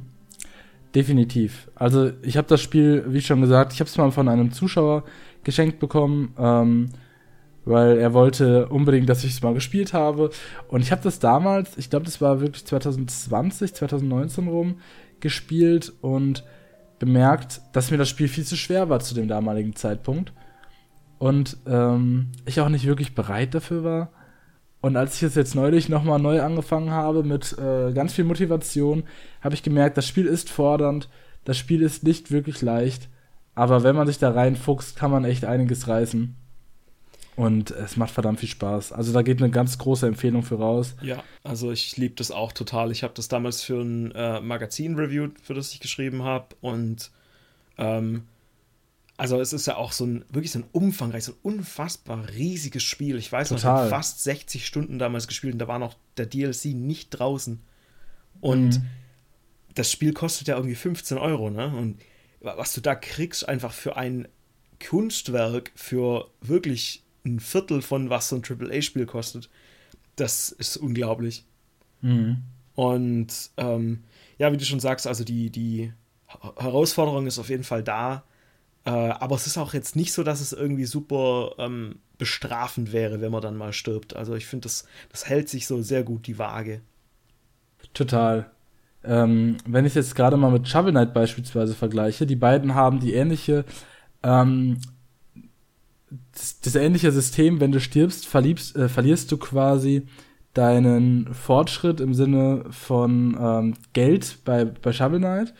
Definitiv. 0.96 1.70
Also 1.76 2.12
ich 2.22 2.38
habe 2.38 2.48
das 2.48 2.62
Spiel, 2.62 3.04
wie 3.08 3.22
schon 3.22 3.42
gesagt, 3.42 3.74
ich 3.74 3.80
habe 3.80 3.88
es 3.88 3.98
mal 3.98 4.12
von 4.12 4.30
einem 4.30 4.52
Zuschauer 4.52 5.04
geschenkt 5.44 5.80
bekommen, 5.80 6.34
ähm, 6.38 6.90
weil 7.66 7.98
er 7.98 8.14
wollte 8.14 8.68
unbedingt, 8.68 9.10
dass 9.10 9.24
ich 9.24 9.32
es 9.32 9.42
mal 9.42 9.54
gespielt 9.54 9.94
habe. 9.94 10.30
Und 10.68 10.82
ich 10.82 10.92
habe 10.92 11.02
das 11.02 11.20
damals, 11.20 11.78
ich 11.78 11.90
glaube, 11.90 12.06
das 12.06 12.22
war 12.22 12.42
wirklich 12.42 12.66
2020, 12.66 13.74
2019 13.74 14.48
rum, 14.48 14.76
gespielt 15.20 15.94
und 16.02 16.44
bemerkt, 17.00 17.62
dass 17.72 17.90
mir 17.90 17.98
das 17.98 18.10
Spiel 18.10 18.28
viel 18.28 18.44
zu 18.44 18.56
schwer 18.56 18.90
war 18.90 19.00
zu 19.00 19.16
dem 19.16 19.28
damaligen 19.28 19.76
Zeitpunkt. 19.76 20.34
Und 21.18 21.58
ähm, 21.66 22.34
ich 22.46 22.60
auch 22.60 22.70
nicht 22.70 22.86
wirklich 22.86 23.16
bereit 23.16 23.56
dafür 23.56 23.84
war. 23.84 24.12
Und 24.84 24.98
als 24.98 25.16
ich 25.16 25.24
es 25.24 25.36
jetzt 25.36 25.56
neulich 25.56 25.88
nochmal 25.88 26.20
neu 26.20 26.42
angefangen 26.42 26.92
habe 26.92 27.24
mit 27.24 27.58
äh, 27.58 27.94
ganz 27.94 28.12
viel 28.12 28.26
Motivation, 28.26 29.04
habe 29.40 29.56
ich 29.56 29.64
gemerkt, 29.64 29.96
das 29.96 30.06
Spiel 30.06 30.26
ist 30.26 30.50
fordernd, 30.50 31.08
das 31.46 31.58
Spiel 31.58 31.82
ist 31.82 32.04
nicht 32.04 32.32
wirklich 32.32 32.62
leicht, 32.62 33.08
aber 33.56 33.84
wenn 33.84 33.96
man 33.96 34.08
sich 34.08 34.18
da 34.18 34.32
reinfuchst, 34.32 34.98
kann 34.98 35.10
man 35.10 35.24
echt 35.24 35.46
einiges 35.46 35.88
reißen. 35.88 36.36
Und 37.38 37.72
es 37.72 37.96
macht 37.96 38.12
verdammt 38.12 38.42
viel 38.42 38.50
Spaß. 38.50 38.92
Also 38.92 39.14
da 39.14 39.22
geht 39.22 39.42
eine 39.42 39.52
ganz 39.52 39.78
große 39.78 40.06
Empfehlung 40.06 40.44
für 40.44 40.60
raus. 40.60 40.96
Ja, 41.02 41.24
also 41.46 41.72
ich 41.72 41.96
liebe 41.96 42.16
das 42.16 42.32
auch 42.32 42.52
total. 42.52 42.92
Ich 42.92 43.04
habe 43.04 43.14
das 43.16 43.30
damals 43.30 43.62
für 43.62 43.80
ein 43.82 44.12
äh, 44.12 44.42
Magazin 44.42 44.96
reviewed, 44.96 45.40
für 45.42 45.54
das 45.54 45.72
ich 45.72 45.80
geschrieben 45.80 46.24
habe. 46.24 46.48
Und 46.60 47.10
Ähm, 47.78 48.24
also 49.18 49.40
es 49.40 49.54
ist 49.54 49.68
ja 49.68 49.78
auch 49.78 49.92
so 49.92 50.06
ein 50.06 50.26
wirklich 50.30 50.52
so 50.52 50.60
ein 50.60 50.66
umfangreich, 50.72 51.26
so 51.26 51.34
ein 51.34 51.38
unfassbar 51.44 52.30
riesiges 52.30 52.84
Spiel. 52.84 53.18
Ich 53.18 53.32
weiß 53.32 53.52
noch, 53.52 53.58
ich 53.58 53.66
habe 53.66 53.90
fast 53.90 54.24
60 54.24 54.66
Stunden 54.66 54.98
damals 55.00 55.28
gespielt 55.28 55.54
und 55.54 55.60
da 55.60 55.68
war 55.68 55.80
noch 55.80 55.96
der 56.18 56.26
DLC 56.26 56.66
nicht 56.66 57.12
draußen. 57.12 57.62
Und 58.42 58.80
mhm. 58.80 58.86
das 59.76 59.92
Spiel 59.92 60.14
kostet 60.14 60.48
ja 60.48 60.56
irgendwie 60.56 60.76
15 60.76 61.18
Euro, 61.18 61.50
ne? 61.50 61.68
Und 61.68 62.02
was 62.42 62.74
du 62.74 62.82
da 62.82 62.96
kriegst, 62.96 63.48
einfach 63.48 63.72
für 63.72 63.96
ein 63.96 64.28
Kunstwerk, 64.86 65.72
für 65.76 66.30
wirklich 66.42 67.04
ein 67.26 67.40
Viertel 67.40 67.82
von 67.82 68.10
was 68.10 68.30
so 68.30 68.36
ein 68.36 68.44
AAA-Spiel 68.44 69.06
kostet, 69.06 69.50
das 70.16 70.52
ist 70.52 70.78
unglaublich. 70.78 71.46
Mhm. 72.02 72.44
Und 72.76 73.52
ähm, 73.58 74.04
ja, 74.38 74.52
wie 74.52 74.58
du 74.58 74.66
schon 74.66 74.80
sagst, 74.80 75.08
also 75.08 75.24
die, 75.24 75.50
die 75.50 75.94
Herausforderung 76.28 77.28
ist 77.28 77.40
auf 77.40 77.50
jeden 77.50 77.64
Fall 77.64 77.84
da. 77.84 78.24
Äh, 78.86 78.90
aber 78.90 79.36
es 79.36 79.48
ist 79.48 79.58
auch 79.58 79.74
jetzt 79.74 79.96
nicht 79.96 80.12
so, 80.12 80.24
dass 80.24 80.42
es 80.42 80.52
irgendwie 80.52 80.86
super 80.86 81.56
ähm, 81.58 82.00
bestrafend 82.18 82.92
wäre, 82.92 83.22
wenn 83.22 83.32
man 83.32 83.42
dann 83.42 83.56
mal 83.56 83.74
stirbt. 83.74 84.16
Also 84.16 84.36
ich 84.36 84.46
finde, 84.46 84.64
das, 84.64 84.86
das 85.10 85.28
hält 85.28 85.50
sich 85.50 85.68
so 85.68 85.82
sehr 85.82 86.04
gut 86.04 86.28
die 86.28 86.38
Waage. 86.38 86.82
Total. 87.94 88.50
Ähm, 89.04 89.58
wenn 89.66 89.86
ich 89.86 89.96
jetzt 89.96 90.16
gerade 90.16 90.38
mal 90.38 90.52
mit 90.52 90.68
Shovel 90.68 90.92
Knight 90.92 91.14
beispielsweise 91.14 91.74
vergleiche, 91.76 92.26
die 92.26 92.36
beiden 92.36 92.76
haben 92.76 93.00
die 93.00 93.14
ähnliche, 93.14 93.66
ähm, 94.22 94.78
das, 96.34 96.60
das, 96.62 96.76
ähnliche 96.76 97.12
System, 97.12 97.60
wenn 97.60 97.72
du 97.72 97.80
stirbst, 97.80 98.26
verliebst, 98.26 98.76
äh, 98.76 98.88
verlierst 98.88 99.32
du 99.32 99.38
quasi 99.38 100.08
deinen 100.54 101.34
Fortschritt 101.34 102.00
im 102.00 102.14
Sinne 102.14 102.66
von 102.70 103.38
ähm, 103.40 103.74
Geld 103.94 104.38
bei, 104.46 104.66
bei 104.66 104.94
Shovel 104.94 105.20
Knight. 105.20 105.54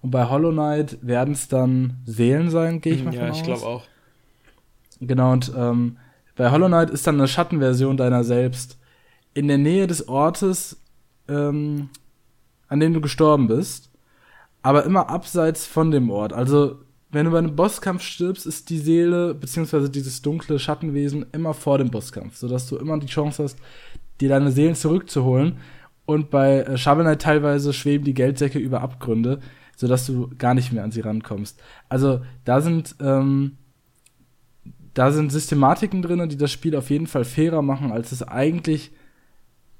Und 0.00 0.10
bei 0.10 0.28
Hollow 0.28 0.52
Knight 0.52 0.98
werden 1.02 1.34
es 1.34 1.48
dann 1.48 1.96
Seelen 2.04 2.50
sein, 2.50 2.80
gehe 2.80 2.94
ich 2.94 3.04
mal 3.04 3.14
ja, 3.14 3.20
von 3.20 3.30
aus. 3.30 3.36
Ja, 3.36 3.40
ich 3.40 3.46
glaube 3.46 3.66
auch. 3.66 3.84
Genau, 5.00 5.32
und 5.32 5.52
ähm, 5.56 5.96
bei 6.36 6.50
Hollow 6.50 6.68
Knight 6.68 6.90
ist 6.90 7.06
dann 7.06 7.16
eine 7.16 7.28
Schattenversion 7.28 7.96
deiner 7.96 8.24
selbst 8.24 8.78
in 9.34 9.48
der 9.48 9.58
Nähe 9.58 9.86
des 9.86 10.08
Ortes, 10.08 10.80
ähm, 11.28 11.90
an 12.68 12.80
dem 12.80 12.94
du 12.94 13.00
gestorben 13.00 13.48
bist, 13.48 13.90
aber 14.62 14.84
immer 14.84 15.10
abseits 15.10 15.66
von 15.66 15.90
dem 15.90 16.10
Ort. 16.10 16.32
Also, 16.32 16.76
wenn 17.10 17.24
du 17.24 17.30
bei 17.32 17.38
einem 17.38 17.56
Bosskampf 17.56 18.02
stirbst, 18.02 18.46
ist 18.46 18.70
die 18.70 18.78
Seele, 18.78 19.34
beziehungsweise 19.34 19.88
dieses 19.88 20.22
dunkle 20.22 20.58
Schattenwesen 20.58 21.26
immer 21.32 21.54
vor 21.54 21.78
dem 21.78 21.90
Bosskampf, 21.90 22.36
sodass 22.36 22.68
du 22.68 22.76
immer 22.76 22.98
die 22.98 23.06
Chance 23.06 23.44
hast, 23.44 23.58
dir 24.20 24.28
deine 24.28 24.52
Seelen 24.52 24.74
zurückzuholen. 24.74 25.58
Und 26.04 26.30
bei 26.30 26.60
äh, 26.60 26.76
Shovel 26.76 27.04
Knight 27.04 27.22
teilweise 27.22 27.72
schweben 27.72 28.04
die 28.04 28.14
Geldsäcke 28.14 28.58
über 28.58 28.80
Abgründe, 28.80 29.40
sodass 29.78 30.06
du 30.06 30.28
gar 30.36 30.54
nicht 30.54 30.72
mehr 30.72 30.82
an 30.82 30.90
sie 30.90 31.02
rankommst. 31.02 31.60
Also 31.88 32.20
da 32.44 32.60
sind 32.60 32.96
ähm, 33.00 33.58
da 34.92 35.12
sind 35.12 35.30
Systematiken 35.30 36.02
drin, 36.02 36.28
die 36.28 36.36
das 36.36 36.50
Spiel 36.50 36.74
auf 36.74 36.90
jeden 36.90 37.06
Fall 37.06 37.24
fairer 37.24 37.62
machen, 37.62 37.92
als 37.92 38.10
es 38.10 38.24
eigentlich 38.24 38.90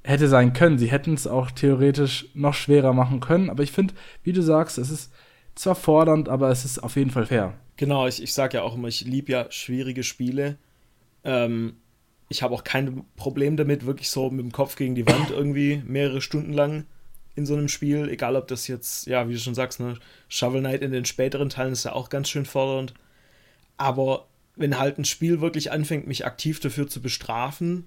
hätte 0.04 0.28
sein 0.28 0.52
können. 0.52 0.78
Sie 0.78 0.92
hätten 0.92 1.14
es 1.14 1.26
auch 1.26 1.50
theoretisch 1.50 2.28
noch 2.34 2.54
schwerer 2.54 2.92
machen 2.92 3.18
können, 3.18 3.50
aber 3.50 3.64
ich 3.64 3.72
finde, 3.72 3.94
wie 4.22 4.32
du 4.32 4.40
sagst, 4.40 4.78
es 4.78 4.90
ist 4.90 5.12
zwar 5.56 5.74
fordernd, 5.74 6.28
aber 6.28 6.48
es 6.50 6.64
ist 6.64 6.78
auf 6.78 6.94
jeden 6.94 7.10
Fall 7.10 7.26
fair. 7.26 7.54
Genau, 7.76 8.06
ich, 8.06 8.22
ich 8.22 8.32
sage 8.32 8.58
ja 8.58 8.62
auch 8.62 8.76
immer, 8.76 8.86
ich 8.86 9.00
liebe 9.00 9.32
ja 9.32 9.50
schwierige 9.50 10.04
Spiele. 10.04 10.58
Ähm, 11.24 11.74
ich 12.28 12.44
habe 12.44 12.54
auch 12.54 12.62
kein 12.62 13.04
Problem 13.16 13.56
damit, 13.56 13.84
wirklich 13.84 14.10
so 14.10 14.30
mit 14.30 14.44
dem 14.44 14.52
Kopf 14.52 14.76
gegen 14.76 14.94
die 14.94 15.08
Wand 15.08 15.30
irgendwie 15.30 15.82
mehrere 15.84 16.20
Stunden 16.20 16.52
lang 16.52 16.86
in 17.38 17.46
so 17.46 17.54
einem 17.54 17.68
Spiel, 17.68 18.08
egal 18.08 18.34
ob 18.34 18.48
das 18.48 18.66
jetzt, 18.66 19.06
ja, 19.06 19.28
wie 19.28 19.34
du 19.34 19.38
schon 19.38 19.54
sagst, 19.54 19.78
ne, 19.78 19.94
Shovel 20.28 20.60
Knight 20.60 20.82
in 20.82 20.90
den 20.90 21.04
späteren 21.04 21.48
Teilen 21.48 21.72
ist 21.72 21.84
ja 21.84 21.92
auch 21.92 22.10
ganz 22.10 22.28
schön 22.28 22.44
fordernd. 22.44 22.94
Aber 23.76 24.26
wenn 24.56 24.78
halt 24.78 24.98
ein 24.98 25.04
Spiel 25.04 25.40
wirklich 25.40 25.70
anfängt, 25.70 26.08
mich 26.08 26.26
aktiv 26.26 26.58
dafür 26.58 26.88
zu 26.88 27.00
bestrafen, 27.00 27.86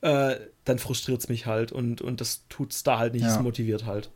äh, 0.00 0.36
dann 0.64 0.78
frustriert 0.78 1.20
es 1.20 1.28
mich 1.28 1.44
halt 1.44 1.70
und, 1.70 2.00
und 2.00 2.22
das 2.22 2.46
es 2.70 2.82
da 2.82 2.98
halt 2.98 3.12
nicht, 3.12 3.26
es 3.26 3.38
motiviert 3.38 3.84
halt. 3.84 4.10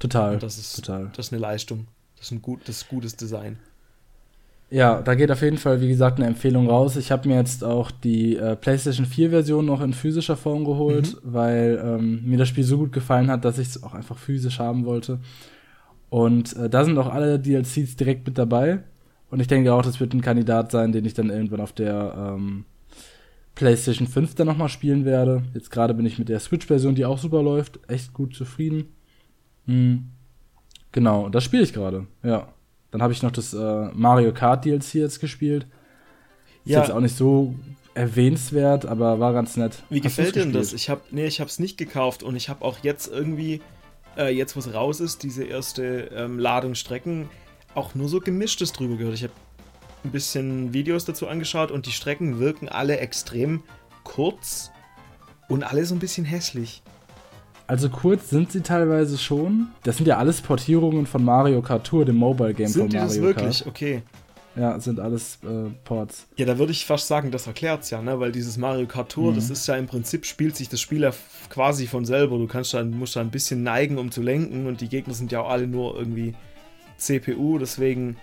Total. 0.00 0.34
Und 0.34 0.42
das 0.42 0.58
ist, 0.58 0.74
total. 0.74 1.12
das 1.14 1.26
ist 1.26 1.32
eine 1.32 1.40
Leistung. 1.40 1.86
Das 2.16 2.26
ist 2.26 2.32
ein 2.32 2.42
gut, 2.42 2.62
das 2.66 2.78
ist 2.78 2.88
gutes 2.88 3.14
Design. 3.14 3.58
Ja, 4.70 5.02
da 5.02 5.16
geht 5.16 5.32
auf 5.32 5.42
jeden 5.42 5.58
Fall, 5.58 5.80
wie 5.80 5.88
gesagt, 5.88 6.18
eine 6.18 6.28
Empfehlung 6.28 6.68
raus. 6.68 6.96
Ich 6.96 7.10
habe 7.10 7.28
mir 7.28 7.36
jetzt 7.36 7.64
auch 7.64 7.90
die 7.90 8.36
äh, 8.36 8.54
PlayStation 8.54 9.04
4-Version 9.04 9.66
noch 9.66 9.80
in 9.80 9.92
physischer 9.92 10.36
Form 10.36 10.64
geholt, 10.64 11.14
mhm. 11.14 11.32
weil 11.32 11.82
ähm, 11.84 12.22
mir 12.24 12.38
das 12.38 12.48
Spiel 12.48 12.62
so 12.62 12.78
gut 12.78 12.92
gefallen 12.92 13.30
hat, 13.30 13.44
dass 13.44 13.58
ich 13.58 13.68
es 13.68 13.82
auch 13.82 13.94
einfach 13.94 14.16
physisch 14.16 14.60
haben 14.60 14.84
wollte. 14.84 15.18
Und 16.08 16.56
äh, 16.56 16.70
da 16.70 16.84
sind 16.84 16.98
auch 16.98 17.12
alle 17.12 17.40
DLCs 17.40 17.96
direkt 17.96 18.26
mit 18.26 18.38
dabei. 18.38 18.84
Und 19.28 19.40
ich 19.40 19.48
denke 19.48 19.72
auch, 19.72 19.82
das 19.82 19.98
wird 19.98 20.14
ein 20.14 20.22
Kandidat 20.22 20.70
sein, 20.70 20.92
den 20.92 21.04
ich 21.04 21.14
dann 21.14 21.30
irgendwann 21.30 21.60
auf 21.60 21.72
der 21.72 22.34
ähm, 22.36 22.64
PlayStation 23.56 24.06
5 24.06 24.36
dann 24.36 24.46
nochmal 24.46 24.68
spielen 24.68 25.04
werde. 25.04 25.42
Jetzt 25.52 25.70
gerade 25.70 25.94
bin 25.94 26.06
ich 26.06 26.18
mit 26.18 26.28
der 26.28 26.38
Switch-Version, 26.38 26.94
die 26.94 27.06
auch 27.06 27.18
super 27.18 27.42
läuft, 27.42 27.80
echt 27.88 28.12
gut 28.12 28.36
zufrieden. 28.36 28.84
Mhm. 29.66 30.06
Genau, 30.92 31.28
das 31.28 31.44
spiele 31.44 31.64
ich 31.64 31.72
gerade, 31.72 32.06
ja. 32.22 32.48
Dann 32.90 33.02
habe 33.02 33.12
ich 33.12 33.22
noch 33.22 33.30
das 33.30 33.54
äh, 33.54 33.88
Mario 33.92 34.32
Kart 34.32 34.64
DLC 34.64 34.94
jetzt 34.94 35.20
gespielt. 35.20 35.66
Ist 36.64 36.72
ja. 36.72 36.80
jetzt 36.80 36.90
auch 36.90 37.00
nicht 37.00 37.16
so 37.16 37.54
erwähnenswert, 37.94 38.86
aber 38.86 39.20
war 39.20 39.32
ganz 39.32 39.56
nett. 39.56 39.82
Wie 39.88 39.96
Hast 39.96 40.02
gefällt 40.02 40.36
dir 40.36 40.40
denn 40.40 40.52
das? 40.52 40.72
Ich 40.72 40.90
habe 40.90 41.02
nee, 41.10 41.26
ich 41.26 41.40
habe 41.40 41.48
es 41.48 41.58
nicht 41.58 41.76
gekauft 41.76 42.22
und 42.22 42.36
ich 42.36 42.48
habe 42.48 42.64
auch 42.64 42.78
jetzt 42.82 43.08
irgendwie 43.08 43.60
äh, 44.16 44.34
jetzt 44.34 44.56
wo 44.56 44.60
es 44.60 44.72
raus 44.72 45.00
ist, 45.00 45.22
diese 45.22 45.44
erste 45.44 46.10
ähm, 46.14 46.38
Ladung 46.38 46.74
Strecken 46.74 47.28
auch 47.74 47.94
nur 47.94 48.08
so 48.08 48.20
gemischtes 48.20 48.72
drüber 48.72 48.96
gehört. 48.96 49.14
Ich 49.14 49.22
habe 49.22 49.32
ein 50.04 50.10
bisschen 50.10 50.72
Videos 50.72 51.04
dazu 51.04 51.28
angeschaut 51.28 51.70
und 51.70 51.86
die 51.86 51.92
Strecken 51.92 52.38
wirken 52.38 52.68
alle 52.68 52.98
extrem 52.98 53.62
kurz 54.02 54.70
und 55.48 55.62
alle 55.62 55.84
so 55.84 55.94
ein 55.94 55.98
bisschen 55.98 56.24
hässlich. 56.24 56.82
Also 57.70 57.88
kurz 57.88 58.30
sind 58.30 58.50
sie 58.50 58.62
teilweise 58.62 59.16
schon. 59.16 59.68
Das 59.84 59.96
sind 59.96 60.06
ja 60.06 60.18
alles 60.18 60.40
Portierungen 60.40 61.06
von 61.06 61.24
Mario 61.24 61.62
Kart 61.62 61.86
Tour, 61.86 62.04
dem 62.04 62.16
Mobile 62.16 62.52
Game 62.52 62.66
sind 62.66 62.92
von 62.92 63.00
Mario 63.00 63.00
Kart. 63.00 63.12
Sind 63.12 63.22
die 63.22 63.44
das 63.44 63.64
wirklich? 63.64 63.66
Okay. 63.68 64.02
Ja, 64.56 64.80
sind 64.80 64.98
alles 64.98 65.38
äh, 65.44 65.70
Ports. 65.84 66.26
Ja, 66.34 66.46
da 66.46 66.58
würde 66.58 66.72
ich 66.72 66.84
fast 66.84 67.06
sagen, 67.06 67.30
das 67.30 67.46
erklärt's 67.46 67.90
ja, 67.90 68.02
ne? 68.02 68.18
Weil 68.18 68.32
dieses 68.32 68.56
Mario 68.56 68.88
Kart 68.88 69.12
Tour, 69.12 69.30
mhm. 69.30 69.36
das 69.36 69.50
ist 69.50 69.68
ja 69.68 69.76
im 69.76 69.86
Prinzip, 69.86 70.26
spielt 70.26 70.56
sich 70.56 70.68
das 70.68 70.80
Spiel 70.80 71.02
ja 71.02 71.12
quasi 71.48 71.86
von 71.86 72.04
selber. 72.04 72.38
Du 72.38 72.48
kannst 72.48 72.74
dann, 72.74 72.90
musst 72.90 73.14
da 73.14 73.20
ein 73.20 73.30
bisschen 73.30 73.62
neigen, 73.62 73.98
um 73.98 74.10
zu 74.10 74.20
lenken 74.20 74.66
und 74.66 74.80
die 74.80 74.88
Gegner 74.88 75.14
sind 75.14 75.30
ja 75.30 75.40
auch 75.40 75.50
alle 75.50 75.68
nur 75.68 75.96
irgendwie 75.96 76.34
CPU, 76.96 77.58
deswegen. 77.58 78.16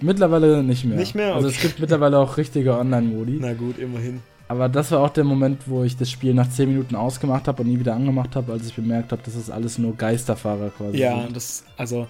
Mittlerweile 0.00 0.62
nicht 0.62 0.84
mehr. 0.84 0.96
Nicht 0.96 1.16
mehr? 1.16 1.30
Okay. 1.30 1.36
Also 1.36 1.48
es 1.48 1.60
gibt 1.60 1.80
mittlerweile 1.80 2.18
auch 2.18 2.36
richtige 2.36 2.74
Online-Modi. 2.78 3.38
Na 3.40 3.52
gut, 3.52 3.80
immerhin. 3.80 4.20
Aber 4.48 4.68
das 4.68 4.92
war 4.92 5.00
auch 5.00 5.10
der 5.10 5.24
Moment, 5.24 5.62
wo 5.66 5.82
ich 5.82 5.96
das 5.96 6.10
Spiel 6.10 6.32
nach 6.32 6.48
10 6.48 6.68
Minuten 6.68 6.94
ausgemacht 6.94 7.48
habe 7.48 7.62
und 7.62 7.68
nie 7.68 7.78
wieder 7.80 7.94
angemacht 7.94 8.36
habe, 8.36 8.52
als 8.52 8.66
ich 8.66 8.74
bemerkt 8.74 9.10
habe, 9.10 9.22
dass 9.22 9.34
das 9.34 9.50
alles 9.50 9.78
nur 9.78 9.96
Geisterfahrer 9.96 10.70
quasi 10.70 10.98
Ja, 10.98 11.22
sind. 11.22 11.34
das, 11.34 11.64
also, 11.76 12.06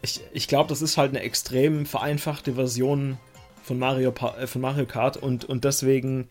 ich, 0.00 0.20
ich 0.32 0.48
glaube, 0.48 0.70
das 0.70 0.80
ist 0.80 0.96
halt 0.96 1.10
eine 1.10 1.20
extrem 1.20 1.84
vereinfachte 1.84 2.54
Version 2.54 3.18
von 3.62 3.78
Mario, 3.78 4.14
äh, 4.38 4.46
von 4.46 4.62
Mario 4.62 4.86
Kart 4.86 5.18
und, 5.18 5.44
und 5.44 5.64
deswegen 5.64 6.28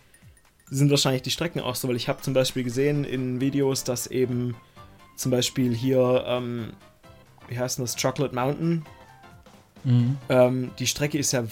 sind 0.72 0.90
wahrscheinlich 0.90 1.22
die 1.22 1.32
Strecken 1.32 1.60
auch 1.60 1.76
so, 1.76 1.88
weil 1.88 1.96
ich 1.96 2.08
habe 2.08 2.22
zum 2.22 2.34
Beispiel 2.34 2.64
gesehen 2.64 3.04
in 3.04 3.40
Videos, 3.40 3.84
dass 3.84 4.08
eben 4.08 4.56
zum 5.16 5.32
Beispiel 5.32 5.76
hier, 5.76 6.24
ähm, 6.28 6.74
wie 7.48 7.60
heißt 7.60 7.80
das, 7.80 7.96
Chocolate 8.02 8.34
Mountain, 8.34 8.84
mhm. 9.84 10.18
ähm, 10.30 10.72
die 10.80 10.88
Strecke 10.88 11.18
ist 11.18 11.34
ja 11.34 11.44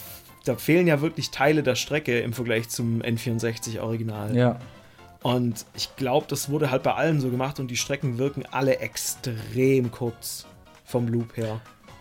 da 0.47 0.55
fehlen 0.55 0.87
ja 0.87 1.01
wirklich 1.01 1.31
Teile 1.31 1.63
der 1.63 1.75
Strecke 1.75 2.19
im 2.19 2.33
Vergleich 2.33 2.69
zum 2.69 3.01
N64 3.01 3.81
Original. 3.81 4.35
Ja. 4.35 4.59
Und 5.23 5.65
ich 5.75 5.95
glaube, 5.95 6.27
das 6.29 6.49
wurde 6.49 6.71
halt 6.71 6.83
bei 6.83 6.93
allen 6.93 7.19
so 7.19 7.29
gemacht 7.29 7.59
und 7.59 7.69
die 7.69 7.77
Strecken 7.77 8.17
wirken 8.17 8.43
alle 8.51 8.79
extrem 8.79 9.91
kurz 9.91 10.45
vom 10.85 11.07
Loop 11.07 11.35
her. 11.35 11.59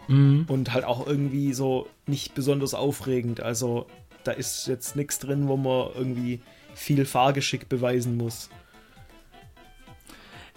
Mhm. 0.09 0.45
Und 0.49 0.73
halt 0.73 0.85
auch 0.85 1.07
irgendwie 1.07 1.53
so 1.53 1.89
nicht 2.07 2.35
besonders 2.35 2.75
aufregend. 2.75 3.41
Also 3.41 3.87
da 4.23 4.33
ist 4.33 4.67
jetzt 4.69 4.97
nichts 4.97 5.19
drin, 5.19 5.49
wo 5.49 5.57
man 5.57 5.89
irgendwie 5.97 6.41
viel 6.75 7.05
Fahrgeschick 7.05 7.69
beweisen 7.69 8.17
muss. 8.17 8.51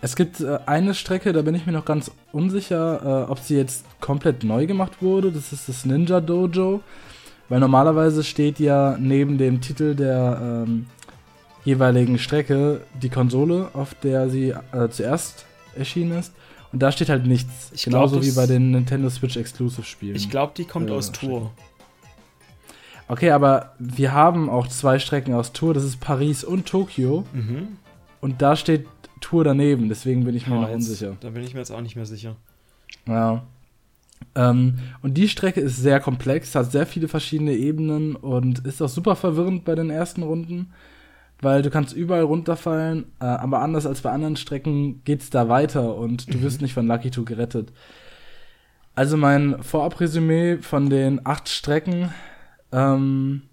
Es 0.02 0.16
gibt 0.16 0.40
äh, 0.40 0.60
eine 0.66 0.94
Strecke, 0.94 1.34
da 1.34 1.42
bin 1.42 1.56
ich 1.56 1.66
mir 1.66 1.74
noch 1.74 1.86
ganz 1.86 2.12
unsicher, 2.32 3.26
äh, 3.28 3.32
ob 3.32 3.40
sie 3.40 3.58
jetzt 3.58 3.86
komplett 4.00 4.44
neu 4.44 4.66
gemacht 4.66 5.02
wurde. 5.02 5.32
Das 5.32 5.52
ist 5.52 5.68
das 5.68 5.86
Ninja 5.86 6.22
Dojo. 6.22 6.82
Weil 7.50 7.60
normalerweise 7.60 8.24
steht 8.24 8.60
ja 8.60 8.96
neben 9.00 9.38
dem 9.38 9.60
Titel 9.60 9.96
der 9.96 10.66
ähm, 10.68 10.86
jeweiligen 11.66 12.20
Strecke 12.20 12.82
die 13.02 13.10
Konsole, 13.10 13.70
auf 13.74 13.96
der 13.96 14.30
sie 14.30 14.50
äh, 14.72 14.90
zuerst 14.90 15.46
erschienen 15.76 16.20
ist. 16.20 16.34
Und 16.72 16.80
da 16.84 16.92
steht 16.92 17.10
halt 17.10 17.26
nichts. 17.26 17.72
Ich 17.74 17.84
Genauso 17.86 18.20
glaub, 18.20 18.26
wie 18.26 18.36
bei 18.36 18.46
den 18.46 18.72
Nintendo 18.72 19.10
Switch 19.10 19.36
Exclusive 19.38 19.84
Spielen. 19.84 20.16
Ich 20.16 20.30
glaube, 20.30 20.54
die 20.56 20.66
kommt 20.66 20.90
äh, 20.90 20.94
aus 20.94 21.12
Tour. 21.12 21.52
Okay, 23.08 23.32
aber 23.32 23.74
wir 23.80 24.14
haben 24.14 24.50
auch 24.52 24.68
zwei 24.68 25.00
Strecken 25.00 25.34
aus 25.34 25.52
Tour. 25.52 25.74
Das 25.74 25.84
ist 25.84 26.00
Paris 26.00 26.44
und 26.44 26.68
Tokio. 26.68 27.26
Mhm. 27.34 27.80
Und 28.22 28.44
da 28.44 28.56
steht 28.56 28.86
Tour 29.20 29.44
daneben. 29.44 29.90
Deswegen 29.90 30.26
bin 30.26 30.36
ich 30.36 30.46
mir 30.46 30.58
oh, 30.58 30.62
noch 30.62 30.68
jetzt, 30.68 30.76
unsicher. 30.76 31.18
Da 31.20 31.32
bin 31.32 31.44
ich 31.44 31.54
mir 31.54 31.60
jetzt 31.62 31.72
auch 31.72 31.82
nicht 31.82 31.96
mehr 31.96 32.06
sicher. 32.06 32.36
Ja. 33.08 33.44
Ähm, 34.36 34.80
und 35.02 35.16
die 35.16 35.28
Strecke 35.28 35.62
ist 35.62 35.78
sehr 35.78 36.00
komplex, 36.00 36.56
hat 36.56 36.72
sehr 36.72 36.86
viele 36.86 37.08
verschiedene 37.08 37.54
Ebenen 37.54 38.16
und 38.16 38.66
ist 38.66 38.82
auch 38.82 38.90
super 38.90 39.16
verwirrend 39.16 39.66
bei 39.66 39.76
den 39.76 39.90
ersten 39.90 40.24
Runden, 40.24 40.74
weil 41.42 41.62
du 41.62 41.70
kannst 41.70 41.96
überall 41.96 42.24
runterfallen, 42.24 43.06
äh, 43.20 43.26
aber 43.26 43.62
anders 43.62 43.86
als 43.86 44.02
bei 44.02 44.12
anderen 44.12 44.36
Strecken 44.36 45.04
geht's 45.04 45.30
da 45.30 45.50
weiter 45.50 45.96
und 45.96 46.34
du 46.34 46.38
mhm. 46.38 46.44
wirst 46.44 46.62
nicht 46.62 46.74
von 46.74 46.88
Lucky 46.88 47.12
Two 47.12 47.26
gerettet. 47.26 47.72
Also 48.96 49.18
mein 49.18 49.64
Vorabresümee 49.64 50.58
von 50.58 50.90
den 50.90 51.26
acht 51.26 51.50
Strecken, 51.50 52.14
ähm, 52.72 53.44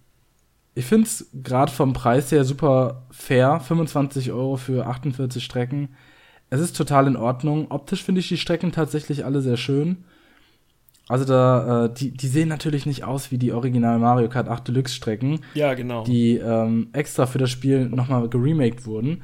ich 0.75 0.85
finde 0.85 1.07
es 1.07 1.31
gerade 1.33 1.73
vom 1.73 1.95
Preis 1.95 2.31
her 2.31 2.45
super 2.45 3.07
fair, 3.11 3.61
25 3.61 4.31
Euro 4.31 4.57
für 4.57 4.87
48 4.87 5.43
Strecken. 5.43 5.89
Es 6.51 6.61
ist 6.61 6.77
total 6.77 7.07
in 7.07 7.17
Ordnung. 7.17 7.71
Optisch 7.71 8.05
finde 8.05 8.21
ich 8.21 8.29
die 8.29 8.37
Strecken 8.37 8.73
tatsächlich 8.73 9.25
alle 9.25 9.41
sehr 9.41 9.57
schön. 9.57 10.05
Also 11.09 11.25
da, 11.25 11.85
äh, 11.85 11.95
die, 11.95 12.11
die 12.11 12.27
sehen 12.27 12.49
natürlich 12.49 12.85
nicht 12.85 13.05
aus 13.05 13.31
wie 13.31 13.39
die 13.39 13.53
Original 13.53 13.99
Mario 13.99 14.29
Kart 14.29 14.49
8 14.49 14.69
Deluxe 14.69 14.95
Strecken. 14.95 15.41
Ja, 15.55 15.75
genau. 15.75 16.05
Die 16.05 16.37
ähm, 16.37 16.89
extra 16.93 17.27
für 17.27 17.39
das 17.39 17.51
Spiel 17.51 17.89
nochmal 17.89 18.29
geremaked 18.29 18.87
wurden. 18.87 19.23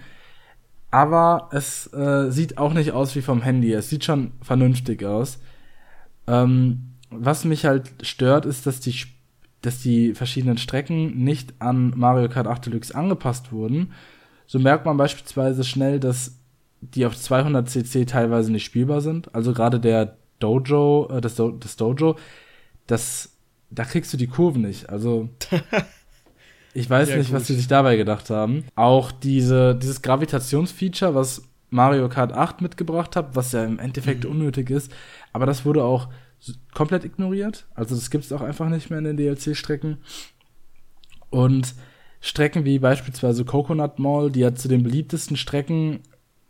Aber 0.93 1.49
es 1.53 1.93
äh, 1.93 2.31
sieht 2.31 2.59
auch 2.59 2.75
nicht 2.75 2.93
aus 2.93 3.17
wie 3.17 3.23
vom 3.23 3.43
Handy. 3.43 3.73
Es 3.73 3.89
sieht 3.89 4.05
schon 4.05 4.33
vernünftig 4.43 5.05
aus. 5.05 5.41
Ähm, 6.29 6.93
was 7.11 7.45
mich 7.45 7.65
halt 7.65 7.93
stört, 8.03 8.47
ist, 8.47 8.67
dass 8.67 8.79
die, 8.79 8.95
dass 9.62 9.81
die 9.81 10.15
verschiedenen 10.15 10.59
Strecken 10.59 11.25
nicht 11.25 11.55
an 11.59 11.95
Mario 11.97 12.29
Kart 12.29 12.47
8 12.47 12.67
Deluxe 12.67 12.95
angepasst 12.95 13.53
wurden. 13.53 13.93
So 14.47 14.59
merkt 14.59 14.87
man 14.87 14.97
beispielsweise 14.97 15.65
schnell, 15.65 15.99
dass 15.99 16.39
die 16.81 17.07
auf 17.07 17.17
200 17.17 17.69
cc 17.69 18.05
teilweise 18.05 18.53
nicht 18.53 18.65
spielbar 18.65 19.01
sind. 19.01 19.35
Also 19.35 19.53
gerade 19.53 19.81
der 19.81 20.17
Dojo, 20.42 21.08
äh, 21.11 21.20
das, 21.20 21.37
Do 21.37 21.52
das 21.52 21.76
Dojo, 21.76 22.16
das, 22.87 23.37
da 23.70 23.84
kriegst 23.84 24.12
du 24.12 24.16
die 24.16 24.26
Kurven 24.26 24.62
nicht. 24.62 24.88
Also 24.88 25.28
ich 26.75 26.88
weiß 26.88 27.11
ja, 27.11 27.16
nicht, 27.16 27.30
gut. 27.30 27.37
was 27.37 27.46
sie 27.46 27.54
sich 27.54 27.68
dabei 27.68 27.96
gedacht 27.96 28.30
haben. 28.30 28.64
Auch 28.75 29.12
diese, 29.12 29.75
dieses 29.75 30.02
Gravitationsfeature, 30.02 31.14
was 31.14 31.42
Mario 31.70 32.08
Kart 32.08 32.32
8 32.32 32.61
mitgebracht 32.61 33.16
hat, 33.16 33.34
was 33.34 33.52
ja 33.52 33.64
im 33.64 33.78
Endeffekt 33.78 34.25
mhm. 34.25 34.32
unnötig 34.32 34.70
ist, 34.70 34.92
aber 35.32 35.46
das 35.46 35.64
wurde 35.64 35.84
auch 35.84 36.08
komplett 36.75 37.04
ignoriert. 37.04 37.66
Also 37.75 37.94
das 37.94 38.11
gibt 38.11 38.25
es 38.25 38.32
auch 38.32 38.42
einfach 38.42 38.68
nicht 38.68 38.90
mehr 38.90 38.99
in 38.99 39.04
den 39.04 39.16
DLC-Strecken. 39.16 39.99
Und 41.30 41.75
Strecken 42.20 42.64
wie 42.64 42.78
beispielsweise 42.78 43.44
Coconut 43.44 43.99
Mall, 43.99 44.30
die 44.30 44.40
ja 44.40 44.54
zu 44.54 44.68
den 44.68 44.82
beliebtesten 44.82 45.37
Strecken 45.37 46.00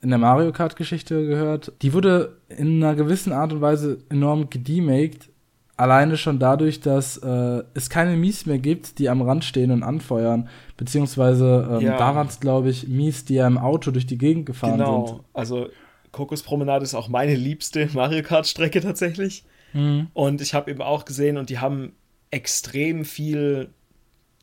in 0.02 0.10
der 0.10 0.18
Mario 0.18 0.52
Kart 0.52 0.76
Geschichte 0.76 1.26
gehört. 1.26 1.72
Die 1.80 1.94
wurde 1.94 2.36
in 2.48 2.82
einer 2.82 2.94
gewissen 2.94 3.32
Art 3.32 3.52
und 3.52 3.60
Weise 3.60 3.98
enorm 4.10 4.50
gedemaked. 4.50 5.30
Alleine 5.76 6.16
schon 6.16 6.38
dadurch, 6.38 6.80
dass 6.80 7.16
äh, 7.18 7.62
es 7.74 7.88
keine 7.88 8.16
Mies 8.16 8.44
mehr 8.44 8.58
gibt, 8.58 8.98
die 8.98 9.08
am 9.08 9.22
Rand 9.22 9.44
stehen 9.44 9.70
und 9.70 9.82
anfeuern. 9.82 10.48
Beziehungsweise 10.76 11.68
ähm, 11.72 11.80
ja. 11.80 11.96
da 11.96 12.14
waren 12.14 12.26
es, 12.26 12.40
glaube 12.40 12.68
ich, 12.68 12.88
Mies, 12.88 13.24
die 13.24 13.34
ja 13.34 13.46
im 13.46 13.58
Auto 13.58 13.90
durch 13.90 14.06
die 14.06 14.18
Gegend 14.18 14.44
gefahren 14.46 14.78
genau. 14.78 15.06
sind. 15.06 15.16
Genau, 15.16 15.24
also 15.32 15.68
Kokospromenade 16.10 16.84
ist 16.84 16.94
auch 16.94 17.08
meine 17.08 17.36
liebste 17.36 17.88
Mario 17.94 18.22
Kart 18.22 18.46
Strecke 18.46 18.80
tatsächlich. 18.80 19.44
Mhm. 19.72 20.08
Und 20.12 20.40
ich 20.40 20.52
habe 20.52 20.70
eben 20.70 20.82
auch 20.82 21.04
gesehen 21.04 21.38
und 21.38 21.48
die 21.48 21.58
haben 21.58 21.92
extrem 22.30 23.04
viel, 23.04 23.70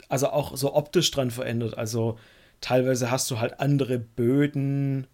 also 0.07 0.29
auch 0.29 0.55
so 0.55 0.73
optisch 0.73 1.11
dran 1.11 1.31
verändert. 1.31 1.77
Also 1.77 2.17
teilweise 2.61 3.11
hast 3.11 3.29
du 3.29 3.39
halt 3.39 3.59
andere 3.59 3.99
Böden, 3.99 5.07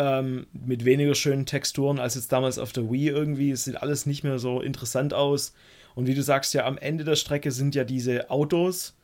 ähm, 0.00 0.46
mit 0.52 0.86
weniger 0.86 1.14
schönen 1.14 1.44
Texturen 1.44 1.98
als 1.98 2.14
jetzt 2.14 2.32
damals 2.32 2.58
auf 2.58 2.72
der 2.72 2.90
Wii 2.90 3.08
irgendwie. 3.08 3.50
Es 3.50 3.64
sieht 3.64 3.82
alles 3.82 4.06
nicht 4.06 4.24
mehr 4.24 4.38
so 4.38 4.62
interessant 4.62 5.12
aus. 5.12 5.52
Und 5.94 6.06
wie 6.06 6.14
du 6.14 6.22
sagst, 6.22 6.54
ja, 6.54 6.64
am 6.64 6.78
Ende 6.78 7.04
der 7.04 7.16
Strecke 7.16 7.50
sind 7.50 7.74
ja 7.74 7.84
diese 7.84 8.30
Autos. 8.30 8.96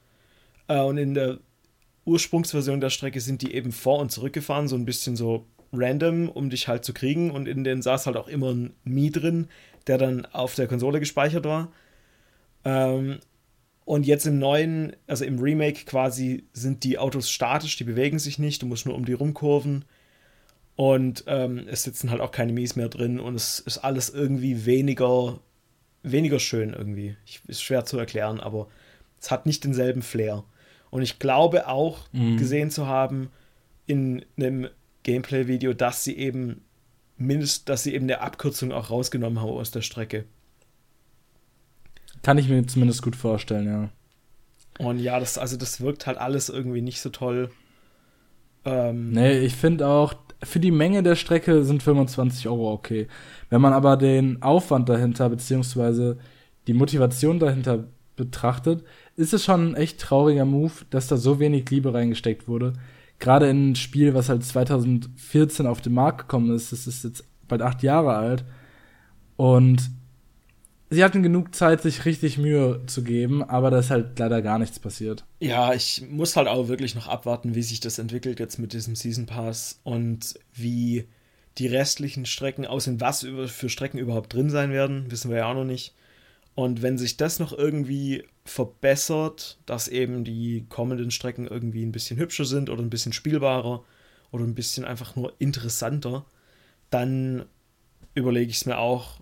Äh, 0.69 0.81
und 0.81 0.97
in 0.97 1.13
der 1.13 1.39
Ursprungsversion 2.07 2.81
der 2.81 2.89
Strecke 2.89 3.21
sind 3.21 3.43
die 3.43 3.53
eben 3.53 3.73
vor 3.73 3.99
und 3.99 4.11
zurückgefahren, 4.11 4.69
so 4.69 4.77
ein 4.77 4.87
bisschen 4.87 5.17
so 5.17 5.45
random, 5.71 6.31
um 6.31 6.49
dich 6.49 6.67
halt 6.67 6.83
zu 6.83 6.95
kriegen. 6.95 7.31
Und 7.31 7.47
in 7.47 7.63
denen 7.63 7.83
saß 7.83 8.07
halt 8.07 8.17
auch 8.17 8.29
immer 8.29 8.55
ein 8.55 8.73
Mi 8.85 9.11
drin, 9.11 9.49
der 9.89 9.99
dann 9.99 10.25
auf 10.25 10.55
der 10.55 10.67
Konsole 10.67 10.99
gespeichert 10.99 11.45
war. 11.45 11.73
Ähm, 12.65 13.19
und 13.85 14.07
jetzt 14.07 14.25
im 14.25 14.39
neuen, 14.39 14.97
also 15.07 15.27
im 15.27 15.41
Remake 15.41 15.85
quasi, 15.85 16.45
sind 16.55 16.85
die 16.85 16.97
Autos 16.97 17.31
statisch, 17.31 17.77
die 17.77 17.85
bewegen 17.85 18.19
sich 18.19 18.39
nicht, 18.39 18.63
du 18.63 18.67
musst 18.67 18.87
nur 18.87 18.95
um 18.95 19.05
die 19.05 19.13
rumkurven. 19.13 19.85
Und 20.77 21.25
ähm, 21.27 21.67
es 21.69 21.85
sitzen 21.85 22.11
halt 22.11 22.21
auch 22.21 22.31
keine 22.31 22.53
Mies 22.53 22.77
mehr 22.77 22.91
drin 22.91 23.19
und 23.19 23.35
es 23.35 23.61
ist 23.61 23.79
alles 23.79 24.11
irgendwie 24.11 24.67
weniger, 24.67 25.41
weniger 26.03 26.39
schön 26.39 26.75
irgendwie. 26.75 27.17
Ich, 27.25 27.41
ist 27.47 27.63
schwer 27.63 27.87
zu 27.87 27.99
erklären, 27.99 28.41
aber 28.41 28.69
es 29.19 29.31
hat 29.31 29.47
nicht 29.47 29.65
denselben 29.65 30.03
Flair. 30.03 30.45
Und 30.91 31.03
ich 31.03 31.19
glaube 31.19 31.67
auch 31.67 32.01
mhm. 32.13 32.37
gesehen 32.37 32.71
zu 32.71 32.87
haben 32.87 33.31
in 33.87 34.25
einem 34.37 34.69
Gameplay-Video, 35.03 35.73
dass 35.73 36.05
sie 36.05 36.17
eben 36.17 36.63
mindestens, 37.17 37.65
dass 37.65 37.83
sie 37.83 37.95
eben 37.95 38.05
eine 38.05 38.21
Abkürzung 38.21 38.73
auch 38.73 38.91
rausgenommen 38.91 39.41
haben 39.41 39.51
aus 39.51 39.71
der 39.71 39.83
Strecke. 39.83 40.27
Kann 42.23 42.39
ich 42.39 42.49
mir 42.49 42.67
zumindest 42.67 43.03
gut 43.03 43.17
vorstellen, 43.17 43.67
ja. 43.67 43.91
Und 44.85 44.99
ja, 44.99 45.19
das, 45.19 45.39
also 45.39 45.57
das 45.57 45.81
wirkt 45.81 46.07
halt 46.07 46.19
alles 46.19 46.49
irgendwie 46.51 46.83
nicht 46.83 47.01
so 47.01 47.09
toll. 47.09 47.51
Ähm, 48.65 49.13
nee, 49.13 49.39
ich 49.39 49.55
finde 49.55 49.87
auch, 49.87 50.15
für 50.43 50.61
die 50.61 50.71
Menge 50.71 51.03
der 51.03 51.17
Strecke 51.17 51.65
sind 51.65 51.83
25 51.83 52.49
Euro 52.49 52.73
okay. 52.73 53.09
Wenn 53.51 53.61
man 53.61 53.73
aber 53.73 53.97
den 53.97 54.43
Aufwand 54.43 54.89
dahinter, 54.89 55.29
beziehungsweise 55.29 56.19
die 56.67 56.75
Motivation 56.75 57.39
dahinter 57.39 57.85
betrachtet, 58.17 58.85
ist 59.15 59.33
es 59.33 59.45
schon 59.45 59.73
ein 59.73 59.75
echt 59.75 60.01
trauriger 60.01 60.45
Move, 60.45 60.73
dass 60.91 61.07
da 61.07 61.17
so 61.17 61.39
wenig 61.39 61.71
Liebe 61.71 61.93
reingesteckt 61.93 62.49
wurde. 62.49 62.75
Gerade 63.19 63.49
in 63.49 63.71
ein 63.71 63.77
Spiel, 63.77 64.15
was 64.15 64.29
halt 64.29 64.45
2014 64.45 65.67
auf 65.67 65.81
den 65.81 65.95
Markt 65.95 66.21
gekommen 66.21 66.55
ist, 66.55 66.73
das 66.73 66.87
ist 66.87 67.05
jetzt 67.05 67.25
bald 67.49 67.63
acht 67.63 67.83
Jahre 67.83 68.15
alt. 68.15 68.45
Und 69.37 69.91
sie 70.91 71.05
hatten 71.05 71.23
genug 71.23 71.55
Zeit, 71.55 71.83
sich 71.83 72.05
richtig 72.05 72.39
Mühe 72.39 72.83
zu 72.87 73.03
geben, 73.03 73.43
aber 73.43 73.71
da 73.71 73.79
ist 73.79 73.91
halt 73.91 74.19
leider 74.19 74.43
gar 74.43 74.59
nichts 74.59 74.79
passiert. 74.79 75.25
Ja, 75.41 75.75
ich 75.75 76.05
muss 76.09 76.37
halt 76.37 76.49
auch 76.49 76.69
wirklich 76.69 76.95
noch 76.95 77.09
abwarten, 77.09 77.55
wie 77.55 77.63
sich 77.63 77.81
das 77.81 77.99
entwickelt 77.99 78.41
jetzt 78.41 78.59
mit 78.59 78.73
diesem 78.73 78.95
Season 78.97 79.27
Pass 79.27 79.81
und 79.85 80.39
wie 80.55 81.07
die 81.59 81.67
restlichen 81.67 82.27
Strecken 82.27 82.67
aussehen, 82.67 83.01
was 83.01 83.27
für 83.49 83.69
Strecken 83.69 83.99
überhaupt 83.99 84.33
drin 84.33 84.51
sein 84.51 84.71
werden, 84.71 85.11
wissen 85.11 85.31
wir 85.31 85.39
ja 85.39 85.51
auch 85.51 85.55
noch 85.55 85.65
nicht. 85.65 85.95
Und 86.55 86.83
wenn 86.83 86.97
sich 86.97 87.17
das 87.17 87.39
noch 87.39 87.53
irgendwie 87.53 88.25
verbessert, 88.45 89.59
dass 89.67 89.89
eben 89.89 90.25
die 90.25 90.65
kommenden 90.69 91.11
Strecken 91.11 91.47
irgendwie 91.47 91.85
ein 91.85 91.93
bisschen 91.93 92.19
hübscher 92.19 92.45
sind 92.45 92.71
oder 92.71 92.83
ein 92.83 92.91
bisschen 92.91 93.13
spielbarer 93.13 93.85
oder 94.31 94.45
ein 94.45 94.55
bisschen 94.55 94.85
einfach 94.85 95.17
nur 95.17 95.35
interessanter, 95.39 96.25
dann 96.91 97.45
überlege 98.15 98.51
ich 98.51 98.57
es 98.57 98.67
mir 98.67 98.79
auch, 98.79 99.21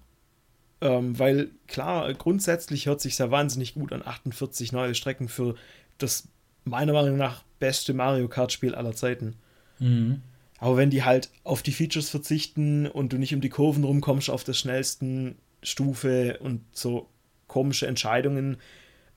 ähm, 0.85 1.18
weil 1.18 1.51
klar, 1.66 2.12
grundsätzlich 2.14 2.87
hört 2.87 3.01
sich 3.01 3.18
ja 3.18 3.31
wahnsinnig 3.31 3.75
gut 3.75 3.92
an 3.92 4.03
48 4.05 4.70
neue 4.73 4.94
Strecken 4.94 5.29
für 5.29 5.57
das 5.99 6.29
meiner 6.64 6.92
Meinung 6.92 7.16
nach 7.16 7.42
beste 7.59 7.94
Mario 7.94 8.29
Kart-Spiel 8.29 8.75
aller 8.75 8.94
Zeiten. 8.94 9.35
Mhm. 9.79 10.20
Aber 10.59 10.77
wenn 10.77 10.90
die 10.90 11.03
halt 11.03 11.31
auf 11.42 11.62
die 11.62 11.73
Features 11.73 12.11
verzichten 12.11 12.87
und 12.87 13.12
du 13.12 13.18
nicht 13.18 13.35
um 13.35 13.40
die 13.40 13.49
Kurven 13.49 13.83
rumkommst 13.83 14.29
auf 14.29 14.44
der 14.44 14.53
schnellsten 14.53 15.37
Stufe 15.62 16.38
und 16.40 16.61
so 16.73 17.09
komische 17.49 17.87
Entscheidungen, 17.87 18.59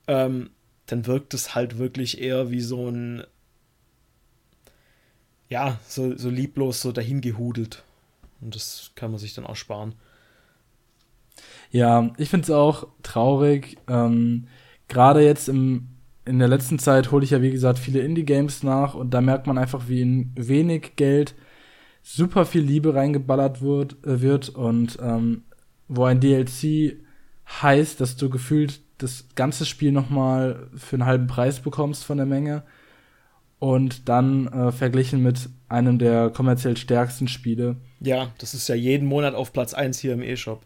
ähm, 0.06 0.50
dann 0.86 1.06
wirkt 1.06 1.34
es 1.34 1.54
halt 1.54 1.76
wirklich 1.76 2.20
eher 2.20 2.50
wie 2.50 2.62
so 2.62 2.90
ein 2.90 3.24
ja, 5.50 5.78
so, 5.86 6.16
so 6.16 6.30
lieblos 6.30 6.80
so 6.80 6.92
dahin 6.92 7.20
gehudelt. 7.20 7.82
Und 8.40 8.54
das 8.54 8.92
kann 8.94 9.10
man 9.10 9.20
sich 9.20 9.34
dann 9.34 9.46
auch 9.46 9.56
sparen. 9.56 9.94
Ja, 11.70 12.10
ich 12.16 12.30
finde 12.30 12.44
es 12.44 12.50
auch 12.50 12.88
traurig. 13.02 13.78
Ähm, 13.88 14.46
Gerade 14.88 15.22
jetzt 15.24 15.48
im, 15.48 15.88
in 16.24 16.38
der 16.38 16.48
letzten 16.48 16.78
Zeit 16.78 17.10
hole 17.10 17.24
ich 17.24 17.30
ja, 17.30 17.42
wie 17.42 17.50
gesagt, 17.50 17.78
viele 17.78 18.00
Indie-Games 18.00 18.62
nach 18.62 18.94
und 18.94 19.12
da 19.12 19.20
merkt 19.20 19.46
man 19.46 19.58
einfach, 19.58 19.88
wie 19.88 20.00
in 20.00 20.32
wenig 20.34 20.96
Geld 20.96 21.34
super 22.02 22.46
viel 22.46 22.62
Liebe 22.62 22.94
reingeballert 22.94 23.60
wird, 23.60 23.96
äh, 24.06 24.22
wird 24.22 24.48
und 24.48 24.98
ähm, 25.02 25.42
wo 25.88 26.04
ein 26.04 26.20
DLC 26.20 26.96
heißt, 27.62 28.00
dass 28.00 28.16
du 28.16 28.30
gefühlt 28.30 28.80
das 28.98 29.26
ganze 29.34 29.64
Spiel 29.64 29.92
nochmal 29.92 30.68
für 30.74 30.96
einen 30.96 31.06
halben 31.06 31.26
Preis 31.26 31.60
bekommst 31.60 32.04
von 32.04 32.16
der 32.16 32.26
Menge 32.26 32.62
und 33.58 34.08
dann 34.08 34.46
äh, 34.48 34.72
verglichen 34.72 35.22
mit 35.22 35.48
einem 35.68 35.98
der 35.98 36.30
kommerziell 36.30 36.76
stärksten 36.76 37.28
Spiele. 37.28 37.76
Ja, 38.00 38.32
das 38.38 38.54
ist 38.54 38.68
ja 38.68 38.74
jeden 38.74 39.06
Monat 39.06 39.34
auf 39.34 39.52
Platz 39.52 39.74
1 39.74 39.98
hier 39.98 40.14
im 40.14 40.22
E-Shop. 40.22 40.62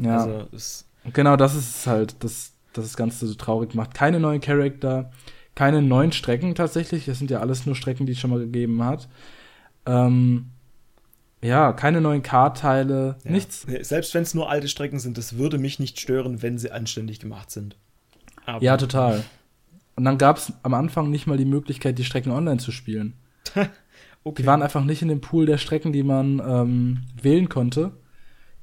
Ja. 0.00 0.18
Also 0.18 0.48
ist 0.52 0.88
genau, 1.12 1.36
das 1.36 1.54
ist 1.54 1.76
es 1.76 1.86
halt, 1.86 2.16
das, 2.22 2.52
das 2.72 2.86
das 2.86 2.96
Ganze 2.96 3.26
so 3.26 3.34
traurig 3.34 3.74
macht. 3.74 3.94
Keine 3.94 4.20
neuen 4.20 4.40
Charakter, 4.40 5.10
keine 5.54 5.82
neuen 5.82 6.12
Strecken 6.12 6.54
tatsächlich. 6.54 7.04
Das 7.04 7.18
sind 7.18 7.30
ja 7.30 7.40
alles 7.40 7.66
nur 7.66 7.76
Strecken, 7.76 8.06
die 8.06 8.12
es 8.12 8.18
schon 8.18 8.30
mal 8.30 8.40
gegeben 8.40 8.82
hat. 8.82 9.08
Ähm, 9.86 10.50
ja, 11.42 11.72
keine 11.74 12.00
neuen 12.00 12.22
Kartteile, 12.22 13.16
ja. 13.22 13.30
nichts. 13.30 13.66
Selbst 13.82 14.14
wenn 14.14 14.22
es 14.22 14.34
nur 14.34 14.48
alte 14.48 14.68
Strecken 14.68 14.98
sind, 14.98 15.18
das 15.18 15.36
würde 15.36 15.58
mich 15.58 15.78
nicht 15.78 16.00
stören, 16.00 16.42
wenn 16.42 16.58
sie 16.58 16.70
anständig 16.70 17.20
gemacht 17.20 17.50
sind. 17.50 17.76
Aber 18.46 18.64
ja, 18.64 18.76
total. 18.76 19.24
Und 19.96 20.04
dann 20.04 20.18
gab 20.18 20.38
es 20.38 20.52
am 20.62 20.74
Anfang 20.74 21.10
nicht 21.10 21.26
mal 21.26 21.36
die 21.36 21.44
Möglichkeit, 21.44 21.98
die 21.98 22.04
Strecken 22.04 22.32
online 22.32 22.58
zu 22.58 22.72
spielen. 22.72 23.14
okay. 24.24 24.42
Die 24.42 24.46
waren 24.46 24.62
einfach 24.62 24.84
nicht 24.84 25.02
in 25.02 25.08
dem 25.08 25.20
Pool 25.20 25.46
der 25.46 25.58
Strecken, 25.58 25.92
die 25.92 26.02
man 26.02 26.40
ähm, 26.40 27.02
wählen 27.20 27.48
konnte. 27.48 27.92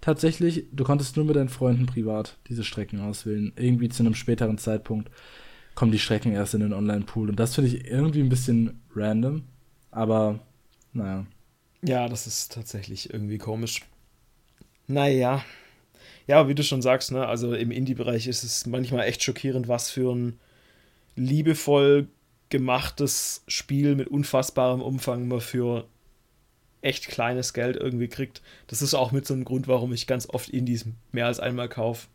Tatsächlich, 0.01 0.65
du 0.71 0.83
konntest 0.83 1.15
nur 1.15 1.25
mit 1.25 1.35
deinen 1.35 1.49
Freunden 1.49 1.85
privat 1.85 2.37
diese 2.49 2.63
Strecken 2.63 2.99
auswählen. 3.01 3.53
Irgendwie 3.55 3.87
zu 3.87 4.01
einem 4.01 4.15
späteren 4.15 4.57
Zeitpunkt 4.57 5.11
kommen 5.75 5.91
die 5.91 5.99
Strecken 5.99 6.33
erst 6.33 6.55
in 6.55 6.61
den 6.61 6.73
Online-Pool. 6.73 7.29
Und 7.29 7.39
das 7.39 7.55
finde 7.55 7.69
ich 7.69 7.85
irgendwie 7.85 8.21
ein 8.21 8.29
bisschen 8.29 8.81
random. 8.95 9.43
Aber, 9.91 10.39
naja. 10.91 11.27
Ja, 11.83 12.09
das 12.09 12.25
ist 12.25 12.51
tatsächlich 12.51 13.13
irgendwie 13.13 13.37
komisch. 13.37 13.81
Naja. 14.87 15.45
Ja, 16.27 16.47
wie 16.47 16.55
du 16.55 16.63
schon 16.63 16.81
sagst, 16.81 17.11
ne, 17.11 17.27
also 17.27 17.53
im 17.53 17.71
Indie-Bereich 17.71 18.27
ist 18.27 18.43
es 18.43 18.65
manchmal 18.65 19.05
echt 19.07 19.23
schockierend, 19.23 19.67
was 19.67 19.91
für 19.91 20.13
ein 20.15 20.39
liebevoll 21.15 22.07
gemachtes 22.49 23.43
Spiel 23.47 23.95
mit 23.95 24.07
unfassbarem 24.07 24.81
Umfang 24.81 25.27
man 25.27 25.41
für 25.41 25.87
echt 26.81 27.07
kleines 27.07 27.53
Geld 27.53 27.75
irgendwie 27.75 28.07
kriegt. 28.07 28.41
Das 28.67 28.81
ist 28.81 28.93
auch 28.93 29.11
mit 29.11 29.25
so 29.27 29.33
einem 29.33 29.45
Grund, 29.45 29.67
warum 29.67 29.93
ich 29.93 30.07
ganz 30.07 30.27
oft 30.29 30.49
Indies 30.49 30.85
mehr 31.11 31.27
als 31.27 31.39
einmal 31.39 31.69
kaufe. 31.69 32.07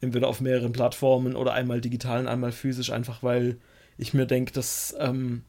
Entweder 0.00 0.28
auf 0.28 0.40
mehreren 0.40 0.72
Plattformen 0.72 1.36
oder 1.36 1.54
einmal 1.54 1.80
digital 1.80 2.20
und 2.20 2.28
einmal 2.28 2.52
physisch, 2.52 2.90
einfach 2.90 3.22
weil 3.22 3.56
ich 3.96 4.12
mir 4.12 4.26
denke, 4.26 4.52
dass 4.52 4.94
ähm, 4.98 5.42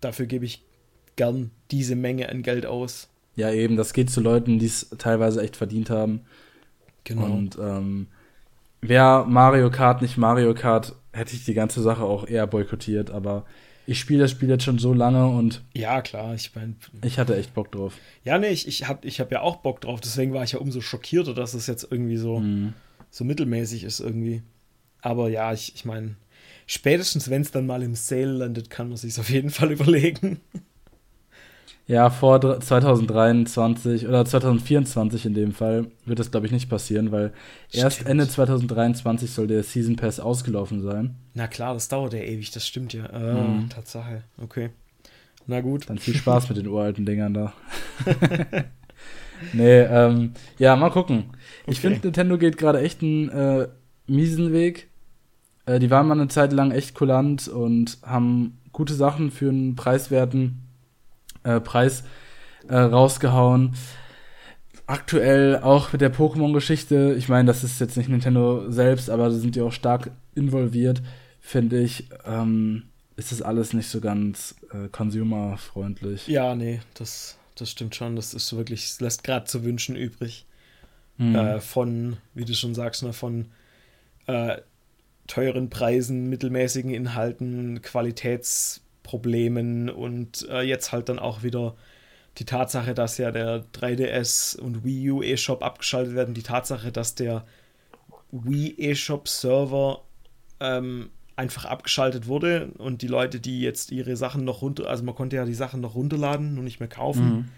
dafür 0.00 0.26
gebe 0.26 0.44
ich 0.44 0.64
gern 1.16 1.50
diese 1.70 1.96
Menge 1.96 2.28
an 2.28 2.42
Geld 2.42 2.66
aus. 2.66 3.08
Ja, 3.34 3.50
eben, 3.50 3.76
das 3.76 3.92
geht 3.92 4.10
zu 4.10 4.20
Leuten, 4.20 4.58
die 4.58 4.66
es 4.66 4.90
teilweise 4.98 5.42
echt 5.42 5.56
verdient 5.56 5.90
haben. 5.90 6.22
Genau. 7.04 7.24
Und 7.24 7.58
ähm, 7.58 8.06
wäre 8.80 9.26
Mario 9.26 9.70
Kart 9.70 10.02
nicht 10.02 10.16
Mario 10.16 10.54
Kart, 10.54 10.94
hätte 11.12 11.34
ich 11.34 11.44
die 11.44 11.54
ganze 11.54 11.82
Sache 11.82 12.04
auch 12.04 12.26
eher 12.26 12.46
boykottiert, 12.46 13.10
aber 13.10 13.44
ich 13.88 14.00
spiele 14.00 14.20
das 14.20 14.32
Spiel 14.32 14.50
jetzt 14.50 14.64
schon 14.64 14.78
so 14.78 14.92
lange 14.92 15.26
und. 15.26 15.62
Ja, 15.72 16.02
klar, 16.02 16.34
ich 16.34 16.54
meine. 16.54 16.74
Ich 17.02 17.18
hatte 17.18 17.34
echt 17.34 17.54
Bock 17.54 17.72
drauf. 17.72 17.94
Ja, 18.22 18.38
nee, 18.38 18.50
ich, 18.50 18.68
ich 18.68 18.86
habe 18.86 19.08
ich 19.08 19.18
hab 19.18 19.32
ja 19.32 19.40
auch 19.40 19.56
Bock 19.56 19.80
drauf, 19.80 20.02
deswegen 20.02 20.34
war 20.34 20.44
ich 20.44 20.52
ja 20.52 20.58
umso 20.58 20.82
schockierter, 20.82 21.32
dass 21.32 21.54
es 21.54 21.66
jetzt 21.66 21.88
irgendwie 21.90 22.18
so, 22.18 22.40
mhm. 22.40 22.74
so 23.10 23.24
mittelmäßig 23.24 23.84
ist 23.84 24.00
irgendwie. 24.00 24.42
Aber 25.00 25.30
ja, 25.30 25.54
ich, 25.54 25.74
ich 25.74 25.86
meine, 25.86 26.16
spätestens 26.66 27.30
wenn 27.30 27.40
es 27.40 27.50
dann 27.50 27.64
mal 27.64 27.82
im 27.82 27.94
Sale 27.94 28.32
landet, 28.32 28.68
kann 28.68 28.88
man 28.88 28.98
sich 28.98 29.18
auf 29.18 29.30
jeden 29.30 29.48
Fall 29.48 29.72
überlegen. 29.72 30.40
Ja, 31.88 32.10
vor 32.10 32.38
2023 32.38 34.06
oder 34.06 34.22
2024 34.22 35.24
in 35.24 35.32
dem 35.32 35.52
Fall 35.52 35.86
wird 36.04 36.18
das, 36.18 36.30
glaube 36.30 36.44
ich, 36.44 36.52
nicht 36.52 36.68
passieren, 36.68 37.12
weil 37.12 37.32
stimmt. 37.68 37.84
erst 37.84 38.06
Ende 38.06 38.28
2023 38.28 39.30
soll 39.30 39.46
der 39.46 39.62
Season 39.62 39.96
Pass 39.96 40.20
ausgelaufen 40.20 40.82
sein. 40.82 41.16
Na 41.32 41.46
klar, 41.46 41.72
das 41.72 41.88
dauert 41.88 42.12
ja 42.12 42.20
ewig, 42.20 42.50
das 42.50 42.66
stimmt 42.66 42.92
ja. 42.92 43.06
Äh, 43.06 43.40
mhm. 43.40 43.70
Tatsache, 43.70 44.22
okay. 44.36 44.68
Na 45.46 45.62
gut. 45.62 45.88
Dann 45.88 45.96
viel 45.96 46.14
Spaß 46.14 46.50
mit 46.50 46.58
den 46.58 46.66
uralten 46.66 47.06
Dingern 47.06 47.32
da. 47.32 47.54
nee, 49.54 49.80
ähm, 49.80 50.34
ja, 50.58 50.76
mal 50.76 50.90
gucken. 50.90 51.30
Okay. 51.30 51.40
Ich 51.68 51.80
finde, 51.80 52.00
Nintendo 52.02 52.36
geht 52.36 52.58
gerade 52.58 52.82
echt 52.82 53.02
einen 53.02 53.30
äh, 53.30 53.68
miesen 54.06 54.52
Weg. 54.52 54.88
Äh, 55.64 55.78
die 55.78 55.90
waren 55.90 56.06
mal 56.06 56.20
eine 56.20 56.28
Zeit 56.28 56.52
lang 56.52 56.70
echt 56.70 56.94
kulant 56.94 57.48
und 57.48 57.96
haben 58.02 58.58
gute 58.72 58.92
Sachen 58.92 59.30
für 59.30 59.48
einen 59.48 59.74
preiswerten 59.74 60.67
äh, 61.42 61.60
Preis 61.60 62.04
äh, 62.68 62.76
rausgehauen. 62.76 63.74
Aktuell 64.86 65.58
auch 65.58 65.92
mit 65.92 66.00
der 66.00 66.14
Pokémon-Geschichte, 66.14 67.14
ich 67.18 67.28
meine, 67.28 67.46
das 67.46 67.62
ist 67.62 67.80
jetzt 67.80 67.96
nicht 67.96 68.08
Nintendo 68.08 68.70
selbst, 68.70 69.10
aber 69.10 69.28
da 69.28 69.34
sind 69.34 69.54
die 69.54 69.60
auch 69.60 69.72
stark 69.72 70.10
involviert, 70.34 71.02
finde 71.40 71.80
ich, 71.80 72.08
ähm, 72.24 72.84
ist 73.16 73.32
das 73.32 73.42
alles 73.42 73.72
nicht 73.74 73.88
so 73.88 74.00
ganz 74.00 74.54
äh, 74.72 74.88
consumerfreundlich. 74.88 76.26
Ja, 76.28 76.54
nee, 76.54 76.80
das, 76.94 77.36
das 77.56 77.70
stimmt 77.70 77.96
schon. 77.96 78.16
Das 78.16 78.32
ist 78.32 78.56
wirklich, 78.56 78.84
es 78.84 79.00
lässt 79.00 79.24
gerade 79.24 79.44
zu 79.44 79.64
wünschen 79.64 79.96
übrig. 79.96 80.46
Mhm. 81.18 81.34
Äh, 81.34 81.60
von, 81.60 82.16
wie 82.34 82.44
du 82.44 82.54
schon 82.54 82.74
sagst, 82.74 83.02
ne, 83.02 83.12
von 83.12 83.46
äh, 84.26 84.58
teuren 85.26 85.68
Preisen, 85.68 86.28
mittelmäßigen 86.28 86.92
Inhalten, 86.92 87.80
Qualitäts- 87.80 88.80
Problemen 89.08 89.88
und 89.88 90.46
äh, 90.50 90.60
jetzt 90.60 90.92
halt 90.92 91.08
dann 91.08 91.18
auch 91.18 91.42
wieder 91.42 91.74
die 92.36 92.44
Tatsache, 92.44 92.92
dass 92.92 93.16
ja 93.16 93.30
der 93.30 93.64
3DS 93.72 94.58
und 94.58 94.84
Wii 94.84 95.10
U 95.10 95.22
eShop 95.22 95.62
abgeschaltet 95.62 96.14
werden, 96.14 96.34
die 96.34 96.42
Tatsache, 96.42 96.92
dass 96.92 97.14
der 97.14 97.46
Wii 98.32 98.76
eShop 98.78 99.28
Server 99.28 100.02
ähm, 100.60 101.08
einfach 101.36 101.64
abgeschaltet 101.64 102.26
wurde 102.26 102.70
und 102.76 103.00
die 103.00 103.06
Leute, 103.06 103.40
die 103.40 103.62
jetzt 103.62 103.92
ihre 103.92 104.14
Sachen 104.14 104.44
noch 104.44 104.60
runter, 104.60 104.90
also 104.90 105.04
man 105.04 105.14
konnte 105.14 105.36
ja 105.36 105.46
die 105.46 105.54
Sachen 105.54 105.80
noch 105.80 105.94
runterladen 105.94 106.58
und 106.58 106.64
nicht 106.64 106.80
mehr 106.80 106.88
kaufen. 106.88 107.28
Mhm. 107.28 107.48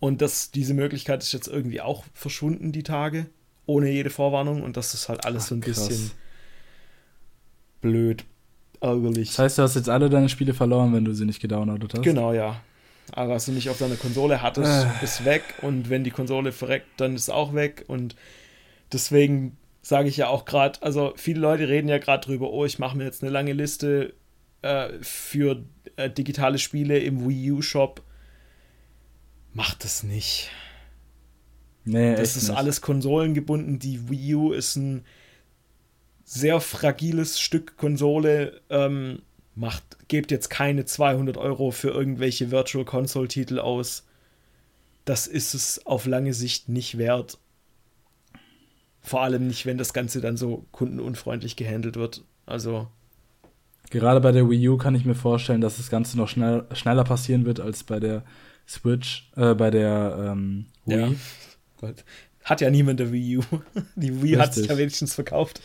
Und 0.00 0.22
das, 0.22 0.50
diese 0.50 0.74
Möglichkeit 0.74 1.22
ist 1.22 1.32
jetzt 1.32 1.46
irgendwie 1.46 1.80
auch 1.80 2.04
verschwunden, 2.12 2.72
die 2.72 2.82
Tage, 2.82 3.26
ohne 3.66 3.90
jede 3.90 4.10
Vorwarnung. 4.10 4.62
Und 4.62 4.76
das 4.76 4.94
ist 4.94 5.08
halt 5.08 5.24
alles 5.24 5.44
Ach, 5.44 5.48
so 5.50 5.54
ein 5.54 5.60
krass. 5.60 5.88
bisschen 5.88 6.10
blöd 7.80 8.24
ärgerlich. 8.80 9.28
Das 9.28 9.38
heißt, 9.38 9.58
du 9.58 9.62
hast 9.62 9.74
jetzt 9.76 9.88
alle 9.88 10.10
deine 10.10 10.28
Spiele 10.28 10.54
verloren, 10.54 10.92
wenn 10.92 11.04
du 11.04 11.12
sie 11.12 11.24
nicht 11.24 11.40
gedownloadet 11.40 11.94
hast? 11.94 12.02
Genau, 12.02 12.32
ja. 12.32 12.60
Aber 13.12 13.34
was 13.34 13.46
du 13.46 13.52
nicht 13.52 13.68
auf 13.70 13.78
deiner 13.78 13.96
Konsole 13.96 14.42
hattest, 14.42 14.86
äh. 14.86 15.04
ist 15.04 15.24
weg. 15.24 15.42
Und 15.62 15.90
wenn 15.90 16.04
die 16.04 16.10
Konsole 16.10 16.52
verreckt, 16.52 16.86
dann 16.98 17.14
ist 17.14 17.22
es 17.22 17.30
auch 17.30 17.54
weg. 17.54 17.84
Und 17.88 18.14
deswegen 18.92 19.56
sage 19.82 20.08
ich 20.08 20.16
ja 20.16 20.28
auch 20.28 20.44
gerade, 20.44 20.82
also 20.82 21.12
viele 21.16 21.40
Leute 21.40 21.68
reden 21.68 21.88
ja 21.88 21.98
gerade 21.98 22.24
drüber, 22.24 22.50
oh, 22.50 22.64
ich 22.64 22.78
mache 22.78 22.96
mir 22.96 23.04
jetzt 23.04 23.22
eine 23.22 23.32
lange 23.32 23.52
Liste 23.52 24.14
äh, 24.62 24.90
für 25.00 25.64
äh, 25.96 26.10
digitale 26.10 26.58
Spiele 26.58 26.98
im 26.98 27.26
Wii 27.26 27.52
U 27.52 27.62
Shop. 27.62 28.02
Macht 29.52 29.84
das 29.84 30.02
nicht. 30.02 30.50
Nee, 31.84 32.14
das 32.14 32.36
ist 32.36 32.48
nicht. 32.48 32.58
alles 32.58 32.80
konsolengebunden. 32.80 33.78
Die 33.78 34.08
Wii 34.08 34.34
U 34.34 34.52
ist 34.52 34.76
ein 34.76 35.04
sehr 36.32 36.60
fragiles 36.60 37.40
Stück 37.40 37.76
Konsole. 37.76 38.60
Ähm, 38.70 39.22
macht, 39.56 39.82
gebt 40.06 40.30
jetzt 40.30 40.48
keine 40.48 40.84
200 40.84 41.36
Euro 41.36 41.72
für 41.72 41.88
irgendwelche 41.88 42.52
Virtual 42.52 42.84
Console 42.84 43.26
Titel 43.26 43.58
aus. 43.58 44.06
Das 45.04 45.26
ist 45.26 45.54
es 45.54 45.84
auf 45.86 46.06
lange 46.06 46.32
Sicht 46.32 46.68
nicht 46.68 46.98
wert. 46.98 47.38
Vor 49.00 49.22
allem 49.22 49.48
nicht, 49.48 49.66
wenn 49.66 49.76
das 49.76 49.92
Ganze 49.92 50.20
dann 50.20 50.36
so 50.36 50.66
kundenunfreundlich 50.70 51.56
gehandelt 51.56 51.96
wird. 51.96 52.22
Also. 52.46 52.86
Gerade 53.90 54.20
bei 54.20 54.30
der 54.30 54.48
Wii 54.48 54.68
U 54.68 54.76
kann 54.76 54.94
ich 54.94 55.04
mir 55.04 55.16
vorstellen, 55.16 55.60
dass 55.60 55.78
das 55.78 55.90
Ganze 55.90 56.16
noch 56.16 56.28
schnell, 56.28 56.64
schneller 56.74 57.02
passieren 57.02 57.44
wird 57.44 57.58
als 57.58 57.82
bei 57.82 57.98
der 57.98 58.22
Switch, 58.68 59.28
äh, 59.34 59.54
bei 59.54 59.72
der 59.72 60.30
ähm, 60.32 60.66
Wii. 60.86 61.16
Ja. 61.80 61.92
Hat 62.44 62.60
ja 62.60 62.70
niemand 62.70 63.00
der 63.00 63.10
Wii 63.10 63.38
U. 63.38 63.42
Die 63.96 64.22
Wii 64.22 64.36
hat 64.36 64.54
sich 64.54 64.68
ja 64.68 64.78
wenigstens 64.78 65.14
verkauft. 65.14 65.60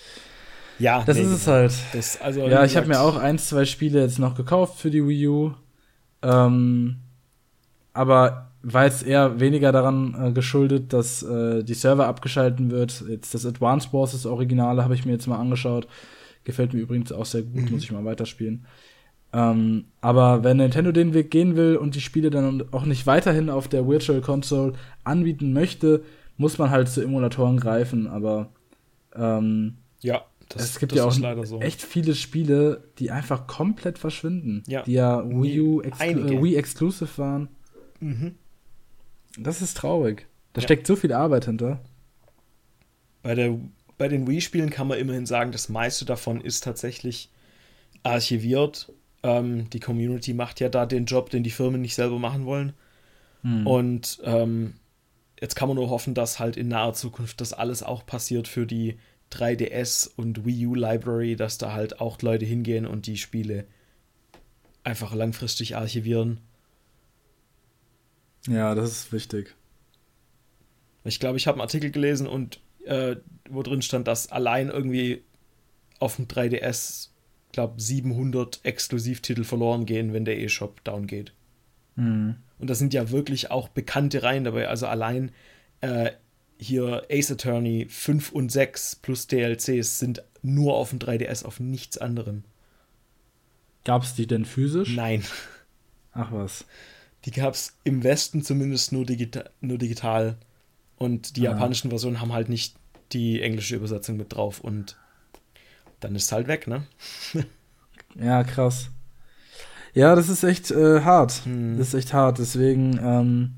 Ja, 0.80 1.04
das 1.06 1.18
nee, 1.18 1.24
ist 1.24 1.30
es 1.30 1.48
halt. 1.48 1.74
Das, 1.94 2.22
also, 2.22 2.48
ja, 2.48 2.64
ich 2.66 2.76
habe 2.76 2.88
mir 2.88 3.00
auch 3.00 3.18
ein, 3.18 3.38
zwei 3.38 3.66
Spiele 3.66 4.02
jetzt 4.02 4.20
noch 4.20 4.36
gekauft 4.36 4.80
für 4.80 4.92
die 4.92 5.06
Wii 5.08 5.28
U. 5.28 5.52
Ähm, 6.22 6.98
aber 7.94 8.52
war 8.62 8.86
jetzt 8.86 9.06
eher 9.06 9.40
weniger 9.40 9.72
daran 9.72 10.16
äh, 10.20 10.32
geschuldet, 10.32 10.92
dass 10.92 11.22
äh, 11.22 11.64
die 11.64 11.76
Server 11.76 12.08
abgeschalten 12.08 12.72
wird. 12.72 13.04
Jetzt 13.08 13.34
das 13.34 13.46
Advanced 13.46 13.94
Wars, 13.94 14.14
das 14.14 14.26
Originale, 14.26 14.84
habe 14.84 14.96
ich 14.96 15.06
mir 15.06 15.12
jetzt 15.12 15.28
mal 15.28 15.38
angeschaut. 15.38 15.88
Gefällt 16.44 16.74
mir 16.74 16.80
übrigens 16.80 17.12
auch 17.12 17.26
sehr 17.26 17.44
gut, 17.44 17.66
mhm. 17.66 17.72
muss 17.72 17.84
ich 17.84 17.92
mal 17.92 18.06
weiterspielen. 18.06 18.66
Ähm, 19.34 19.86
aber 20.02 20.44
wenn 20.44 20.58
Nintendo 20.58 20.92
den 20.92 21.14
Weg 21.14 21.30
gehen 21.30 21.56
will 21.56 21.76
und 21.76 21.94
die 21.94 22.02
Spiele 22.02 22.30
dann 22.30 22.64
auch 22.72 22.86
nicht 22.86 23.06
weiterhin 23.06 23.50
auf 23.50 23.68
der 23.68 23.88
Virtual 23.88 24.22
Console 24.22 24.74
anbieten 25.04 25.54
möchte, 25.54 26.04
muss 26.38 26.58
man 26.58 26.72
halt 26.72 26.90
zu 26.90 27.02
Emulatoren 27.02 27.58
greifen. 27.60 28.08
Aber 28.08 28.50
ähm, 29.16 29.76
ja. 30.02 30.24
Das, 30.49 30.63
es 30.63 30.79
gibt 30.79 30.93
ja 30.93 31.05
auch 31.05 31.45
so. 31.45 31.60
echt 31.60 31.81
viele 31.81 32.13
Spiele, 32.13 32.84
die 32.99 33.12
einfach 33.12 33.47
komplett 33.47 33.97
verschwinden. 33.97 34.63
Ja. 34.67 34.84
Die 34.84 34.93
ja 34.93 35.23
Wii 35.27 35.60
U 35.60 35.81
äh, 35.81 35.91
Wii 35.91 36.55
Exclusive 36.55 37.17
waren. 37.17 37.49
Mhm. 37.99 38.36
Das 39.38 39.62
ist 39.62 39.77
traurig. 39.77 40.27
Da 40.53 40.62
ja. 40.62 40.67
steckt 40.67 40.88
so 40.88 40.95
viel 40.95 41.12
Arbeit 41.13 41.45
hinter. 41.45 41.81
Bei, 43.23 43.36
der, 43.36 43.58
bei 43.97 44.08
den 44.08 44.27
Wii-Spielen 44.27 44.69
kann 44.69 44.88
man 44.88 44.99
immerhin 44.99 45.25
sagen, 45.25 45.51
das 45.51 45.67
meiste 45.67 46.05
davon 46.05 46.39
ist 46.39 46.63
tatsächlich 46.63 47.31
archiviert. 48.03 48.93
Ähm, 49.23 49.69
die 49.71 49.79
Community 49.79 50.34
macht 50.34 50.60
ja 50.60 50.69
da 50.69 50.86
den 50.86 51.05
Job, 51.05 51.31
den 51.31 51.43
die 51.43 51.49
Firmen 51.49 51.81
nicht 51.81 51.95
selber 51.95 52.19
machen 52.19 52.45
wollen. 52.45 52.73
Mhm. 53.41 53.67
Und 53.67 54.19
ähm, 54.23 54.75
jetzt 55.41 55.55
kann 55.55 55.67
man 55.67 55.75
nur 55.75 55.89
hoffen, 55.89 56.13
dass 56.13 56.39
halt 56.39 56.55
in 56.55 56.67
naher 56.67 56.93
Zukunft 56.93 57.41
das 57.41 57.51
alles 57.51 57.84
auch 57.84 58.05
passiert 58.05 58.47
für 58.47 58.65
die 58.65 58.97
3DS 59.36 60.10
und 60.15 60.45
Wii 60.45 60.67
U 60.67 60.76
Library, 60.76 61.36
dass 61.36 61.58
da 61.58 61.74
halt 61.74 62.00
auch 62.00 62.21
Leute 62.21 62.45
hingehen 62.45 62.86
und 62.86 63.08
die 63.08 63.17
Spiele 63.17 63.65
einfach 64.84 65.13
langfristig 65.13 65.76
archivieren. 65.76 66.39
Ja, 68.48 68.76
das 68.76 68.91
ist 68.91 69.12
wichtig. 69.12 69.56
Ich 71.04 71.19
glaube, 71.19 71.38
ich 71.38 71.48
habe 71.48 71.56
einen 71.56 71.62
Artikel 71.62 71.91
gelesen 71.91 72.28
und 72.28 72.60
äh, 72.86 73.15
wo 73.50 73.63
drin 73.63 73.82
stand, 73.82 74.08
dass 74.08 74.32
allein 74.32 74.69
irgendwie 74.69 75.24
auf 76.00 76.17
dem 76.17 76.28
3DS, 76.28 77.10
glaube 77.52 77.82
700 77.82 78.60
Exklusivtitel 78.63 79.43
verloren 79.43 79.86
gehen, 79.86 80.13
wenn 80.13 80.26
der 80.26 80.38
E-Shop 80.39 80.84
down 80.84 81.08
geht. 81.08 81.34
Mhm. 81.95 82.36
Und 82.60 82.69
da 82.69 82.76
sind 82.76 82.93
ja 82.93 83.10
wirklich 83.12 83.52
auch 83.52 83.69
bekannte 83.69 84.24
Reihen 84.24 84.43
dabei. 84.43 84.67
Also 84.67 84.88
allein 84.88 85.32
äh, 85.82 86.12
hier 86.58 87.06
Ace 87.12 87.32
Attorney 87.32 87.88
5 87.89 88.32
und 88.32 88.52
6 88.52 88.98
plus 88.98 89.28
DLCs 89.28 90.00
sind 90.00 90.24
nur 90.41 90.76
auf 90.76 90.91
dem 90.91 91.00
3DS, 91.00 91.44
auf 91.44 91.60
nichts 91.60 91.98
anderem. 91.98 92.44
Gab 93.84 94.04
es 94.04 94.15
die 94.15 94.28
denn 94.28 94.46
physisch? 94.46 94.96
Nein. 94.96 95.24
Ach 96.13 96.32
was. 96.32 96.65
Die 97.26 97.32
gab 97.32 97.54
es 97.54 97.78
im 97.84 98.04
Westen 98.04 98.44
zumindest 98.44 98.91
nur, 98.91 99.06
digita 99.06 99.46
nur 99.62 99.78
digital. 99.78 100.38
Und 100.98 101.36
die 101.36 101.48
ah. 101.48 101.52
japanischen 101.52 101.89
Versionen 101.89 102.22
haben 102.22 102.34
halt 102.34 102.50
nicht 102.50 102.76
die 103.12 103.41
englische 103.41 103.76
Übersetzung 103.76 104.18
mit 104.18 104.34
drauf. 104.34 104.60
Und 104.60 104.98
dann 106.00 106.15
ist 106.15 106.26
es 106.26 106.32
halt 106.32 106.48
weg, 106.48 106.68
ne? 106.68 106.88
ja, 108.15 108.44
krass. 108.44 108.89
Ja, 109.94 110.15
das 110.15 110.30
ist 110.30 110.44
echt 110.44 110.72
äh, 110.72 111.02
hart. 111.02 111.46
Hm. 111.46 111.78
Das 111.78 111.89
ist 111.89 111.94
echt 111.94 112.13
hart. 112.13 112.39
Deswegen 112.39 113.00
ähm, 113.02 113.54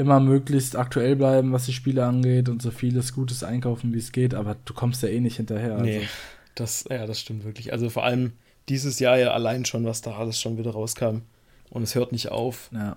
immer 0.00 0.18
möglichst 0.18 0.76
aktuell 0.76 1.14
bleiben, 1.14 1.52
was 1.52 1.66
die 1.66 1.72
Spiele 1.72 2.04
angeht 2.04 2.48
und 2.48 2.62
so 2.62 2.70
vieles 2.70 3.12
Gutes 3.12 3.44
einkaufen, 3.44 3.92
wie 3.92 3.98
es 3.98 4.12
geht. 4.12 4.34
Aber 4.34 4.56
du 4.64 4.74
kommst 4.74 5.02
ja 5.02 5.08
eh 5.08 5.20
nicht 5.20 5.36
hinterher. 5.36 5.72
Also. 5.74 5.84
Nee, 5.84 6.08
das, 6.54 6.84
ja, 6.90 7.06
das 7.06 7.20
stimmt 7.20 7.44
wirklich. 7.44 7.72
Also 7.72 7.90
vor 7.90 8.04
allem 8.04 8.32
dieses 8.68 8.98
Jahr 8.98 9.18
ja 9.18 9.32
allein 9.32 9.64
schon, 9.64 9.84
was 9.84 10.00
da 10.00 10.16
alles 10.16 10.40
schon 10.40 10.58
wieder 10.58 10.72
rauskam. 10.72 11.22
Und 11.68 11.82
es 11.82 11.94
hört 11.94 12.12
nicht 12.12 12.30
auf. 12.30 12.70
Ja. 12.72 12.96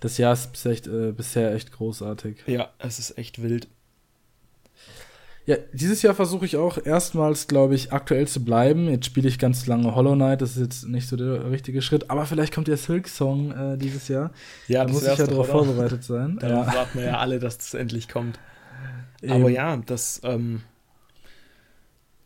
Das 0.00 0.18
Jahr 0.18 0.34
ist 0.34 0.64
echt, 0.66 0.86
äh, 0.86 1.12
bisher 1.12 1.54
echt 1.54 1.72
großartig. 1.72 2.44
Ja, 2.46 2.70
es 2.78 2.98
ist 2.98 3.18
echt 3.18 3.42
wild. 3.42 3.68
Ja, 5.46 5.56
dieses 5.74 6.00
Jahr 6.00 6.14
versuche 6.14 6.46
ich 6.46 6.56
auch 6.56 6.78
erstmals, 6.82 7.46
glaube 7.48 7.74
ich, 7.74 7.92
aktuell 7.92 8.26
zu 8.26 8.42
bleiben. 8.42 8.88
Jetzt 8.88 9.04
spiele 9.04 9.28
ich 9.28 9.38
ganz 9.38 9.66
lange 9.66 9.94
Hollow 9.94 10.14
Knight, 10.14 10.40
das 10.40 10.52
ist 10.52 10.62
jetzt 10.62 10.88
nicht 10.88 11.06
so 11.06 11.16
der 11.16 11.50
richtige 11.50 11.82
Schritt, 11.82 12.08
aber 12.08 12.24
vielleicht 12.24 12.54
kommt 12.54 12.66
der 12.66 12.78
Silk 12.78 13.08
Song 13.08 13.52
äh, 13.52 13.76
dieses 13.76 14.08
Jahr. 14.08 14.30
Ja, 14.68 14.84
da 14.84 14.92
muss 14.92 15.06
ich 15.06 15.18
ja 15.18 15.26
darauf 15.26 15.48
vorbereitet 15.48 16.02
sein. 16.02 16.38
Da 16.40 16.48
ja. 16.48 16.66
warten 16.66 16.98
wir 16.98 17.04
ja 17.04 17.18
alle, 17.18 17.38
dass 17.38 17.58
das 17.58 17.74
endlich 17.74 18.08
kommt. 18.08 18.38
Eben. 19.22 19.32
Aber 19.32 19.50
ja, 19.50 19.76
das, 19.76 20.20
ähm, 20.24 20.62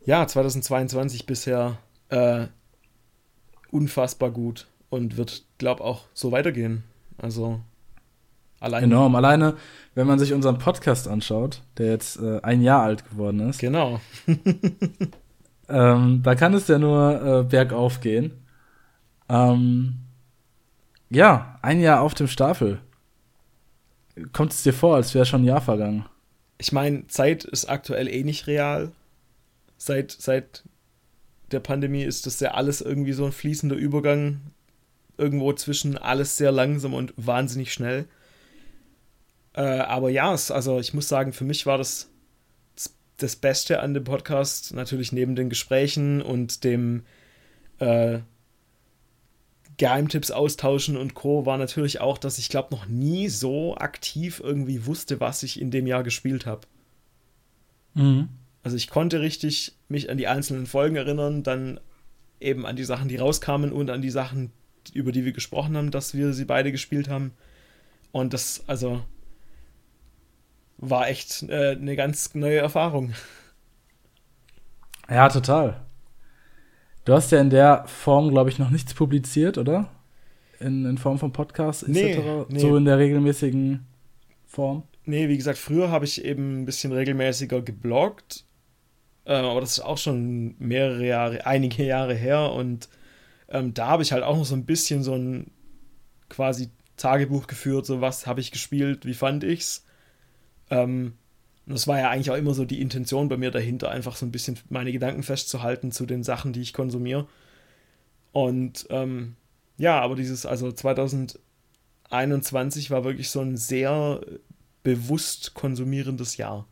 ja, 0.04 0.26
2022 0.26 1.26
bisher 1.26 1.78
äh, 2.08 2.46
unfassbar 3.70 4.30
gut 4.30 4.68
und 4.90 5.16
wird, 5.16 5.44
glaube 5.58 5.82
auch 5.82 6.04
so 6.14 6.32
weitergehen. 6.32 6.84
Also 7.16 7.60
Alleine. 8.60 8.86
Enorm. 8.86 9.14
Alleine, 9.14 9.56
wenn 9.94 10.06
man 10.06 10.18
sich 10.18 10.32
unseren 10.32 10.58
Podcast 10.58 11.08
anschaut, 11.08 11.62
der 11.76 11.86
jetzt 11.86 12.20
äh, 12.20 12.40
ein 12.42 12.62
Jahr 12.62 12.82
alt 12.82 13.08
geworden 13.08 13.40
ist. 13.48 13.60
Genau. 13.60 14.00
ähm, 15.68 16.22
da 16.22 16.34
kann 16.34 16.54
es 16.54 16.66
ja 16.68 16.78
nur 16.78 17.22
äh, 17.22 17.42
bergauf 17.44 18.00
gehen. 18.00 18.32
Ähm, 19.28 19.98
ja, 21.10 21.58
ein 21.62 21.80
Jahr 21.80 22.00
auf 22.00 22.14
dem 22.14 22.28
Stapel. 22.28 22.80
Kommt 24.32 24.52
es 24.52 24.62
dir 24.62 24.72
vor, 24.72 24.96
als 24.96 25.14
wäre 25.14 25.26
schon 25.26 25.42
ein 25.42 25.46
Jahr 25.46 25.60
vergangen? 25.60 26.04
Ich 26.58 26.72
meine, 26.72 27.06
Zeit 27.06 27.44
ist 27.44 27.66
aktuell 27.66 28.08
eh 28.08 28.24
nicht 28.24 28.46
real. 28.48 28.90
Seit, 29.76 30.10
seit 30.10 30.64
der 31.52 31.60
Pandemie 31.60 32.02
ist 32.02 32.26
das 32.26 32.40
ja 32.40 32.50
alles 32.52 32.80
irgendwie 32.80 33.12
so 33.12 33.24
ein 33.24 33.32
fließender 33.32 33.76
Übergang. 33.76 34.40
Irgendwo 35.16 35.52
zwischen 35.52 35.96
alles 35.96 36.36
sehr 36.36 36.50
langsam 36.50 36.94
und 36.94 37.14
wahnsinnig 37.16 37.72
schnell. 37.72 38.06
Äh, 39.58 39.80
aber 39.80 40.08
ja, 40.08 40.32
es, 40.32 40.52
also 40.52 40.78
ich 40.78 40.94
muss 40.94 41.08
sagen, 41.08 41.32
für 41.32 41.42
mich 41.42 41.66
war 41.66 41.78
das 41.78 42.08
das 43.16 43.34
Beste 43.34 43.80
an 43.80 43.92
dem 43.92 44.04
Podcast, 44.04 44.72
natürlich 44.72 45.10
neben 45.10 45.34
den 45.34 45.48
Gesprächen 45.48 46.22
und 46.22 46.62
dem 46.62 47.02
äh, 47.80 48.20
Geheimtipps 49.76 50.30
austauschen 50.30 50.96
und 50.96 51.14
Co. 51.14 51.44
war 51.44 51.58
natürlich 51.58 52.00
auch, 52.00 52.18
dass 52.18 52.38
ich 52.38 52.50
glaube 52.50 52.68
noch 52.70 52.86
nie 52.86 53.28
so 53.28 53.76
aktiv 53.76 54.40
irgendwie 54.40 54.86
wusste, 54.86 55.18
was 55.18 55.42
ich 55.42 55.60
in 55.60 55.72
dem 55.72 55.88
Jahr 55.88 56.04
gespielt 56.04 56.46
habe. 56.46 56.60
Mhm. 57.94 58.28
Also 58.62 58.76
ich 58.76 58.88
konnte 58.88 59.20
richtig 59.20 59.72
mich 59.88 60.08
an 60.08 60.18
die 60.18 60.28
einzelnen 60.28 60.66
Folgen 60.66 60.94
erinnern, 60.94 61.42
dann 61.42 61.80
eben 62.40 62.64
an 62.64 62.76
die 62.76 62.84
Sachen, 62.84 63.08
die 63.08 63.16
rauskamen 63.16 63.72
und 63.72 63.90
an 63.90 64.02
die 64.02 64.10
Sachen, 64.10 64.52
über 64.92 65.10
die 65.10 65.24
wir 65.24 65.32
gesprochen 65.32 65.76
haben, 65.76 65.90
dass 65.90 66.14
wir 66.14 66.32
sie 66.32 66.44
beide 66.44 66.70
gespielt 66.70 67.08
haben. 67.08 67.32
Und 68.12 68.32
das, 68.32 68.62
also, 68.68 69.02
war 70.78 71.08
echt 71.08 71.42
äh, 71.48 71.72
eine 71.72 71.96
ganz 71.96 72.34
neue 72.34 72.58
Erfahrung. 72.58 73.12
Ja, 75.10 75.28
total. 75.28 75.80
Du 77.04 77.14
hast 77.14 77.32
ja 77.32 77.40
in 77.40 77.50
der 77.50 77.84
Form, 77.86 78.30
glaube 78.30 78.50
ich, 78.50 78.58
noch 78.58 78.70
nichts 78.70 78.94
publiziert, 78.94 79.58
oder? 79.58 79.90
In, 80.60 80.84
in 80.84 80.98
Form 80.98 81.18
von 81.18 81.32
Podcasts 81.32 81.82
etc. 81.82 81.94
Nee, 81.94 82.44
nee. 82.48 82.58
So 82.58 82.76
in 82.76 82.84
der 82.84 82.98
regelmäßigen 82.98 83.86
Form? 84.46 84.82
Nee, 85.04 85.28
wie 85.28 85.36
gesagt, 85.36 85.58
früher 85.58 85.90
habe 85.90 86.04
ich 86.04 86.24
eben 86.24 86.62
ein 86.62 86.64
bisschen 86.66 86.92
regelmäßiger 86.92 87.62
gebloggt. 87.62 88.44
Äh, 89.24 89.34
aber 89.34 89.60
das 89.60 89.72
ist 89.72 89.80
auch 89.80 89.98
schon 89.98 90.54
mehrere 90.58 91.06
Jahre, 91.06 91.46
einige 91.46 91.84
Jahre 91.84 92.14
her. 92.14 92.52
Und 92.52 92.88
ähm, 93.48 93.72
da 93.72 93.86
habe 93.86 94.02
ich 94.02 94.12
halt 94.12 94.22
auch 94.22 94.36
noch 94.36 94.44
so 94.44 94.54
ein 94.54 94.66
bisschen 94.66 95.02
so 95.02 95.14
ein 95.14 95.50
quasi 96.28 96.70
Tagebuch 96.96 97.46
geführt, 97.46 97.86
so 97.86 98.00
was 98.00 98.26
habe 98.26 98.40
ich 98.40 98.50
gespielt, 98.50 99.06
wie 99.06 99.14
fand 99.14 99.44
ich's. 99.44 99.86
Ähm, 100.70 101.12
das 101.66 101.86
war 101.86 101.98
ja 101.98 102.08
eigentlich 102.10 102.30
auch 102.30 102.36
immer 102.36 102.54
so 102.54 102.64
die 102.64 102.80
Intention 102.80 103.28
bei 103.28 103.36
mir 103.36 103.50
dahinter, 103.50 103.90
einfach 103.90 104.16
so 104.16 104.24
ein 104.24 104.32
bisschen 104.32 104.58
meine 104.70 104.90
Gedanken 104.92 105.22
festzuhalten 105.22 105.92
zu 105.92 106.06
den 106.06 106.22
Sachen, 106.22 106.54
die 106.54 106.62
ich 106.62 106.72
konsumiere. 106.72 107.26
Und 108.32 108.86
ähm, 108.90 109.36
ja, 109.76 110.00
aber 110.00 110.16
dieses, 110.16 110.46
also 110.46 110.72
2021 110.72 112.90
war 112.90 113.04
wirklich 113.04 113.30
so 113.30 113.40
ein 113.40 113.56
sehr 113.56 114.20
bewusst 114.82 115.54
konsumierendes 115.54 116.38
Jahr. 116.38 116.66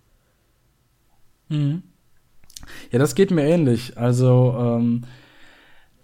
Mhm. 1.48 1.82
Ja, 2.90 2.98
das 2.98 3.14
geht 3.14 3.30
mir 3.30 3.44
ähnlich. 3.44 3.98
Also, 3.98 4.56
ähm, 4.58 5.04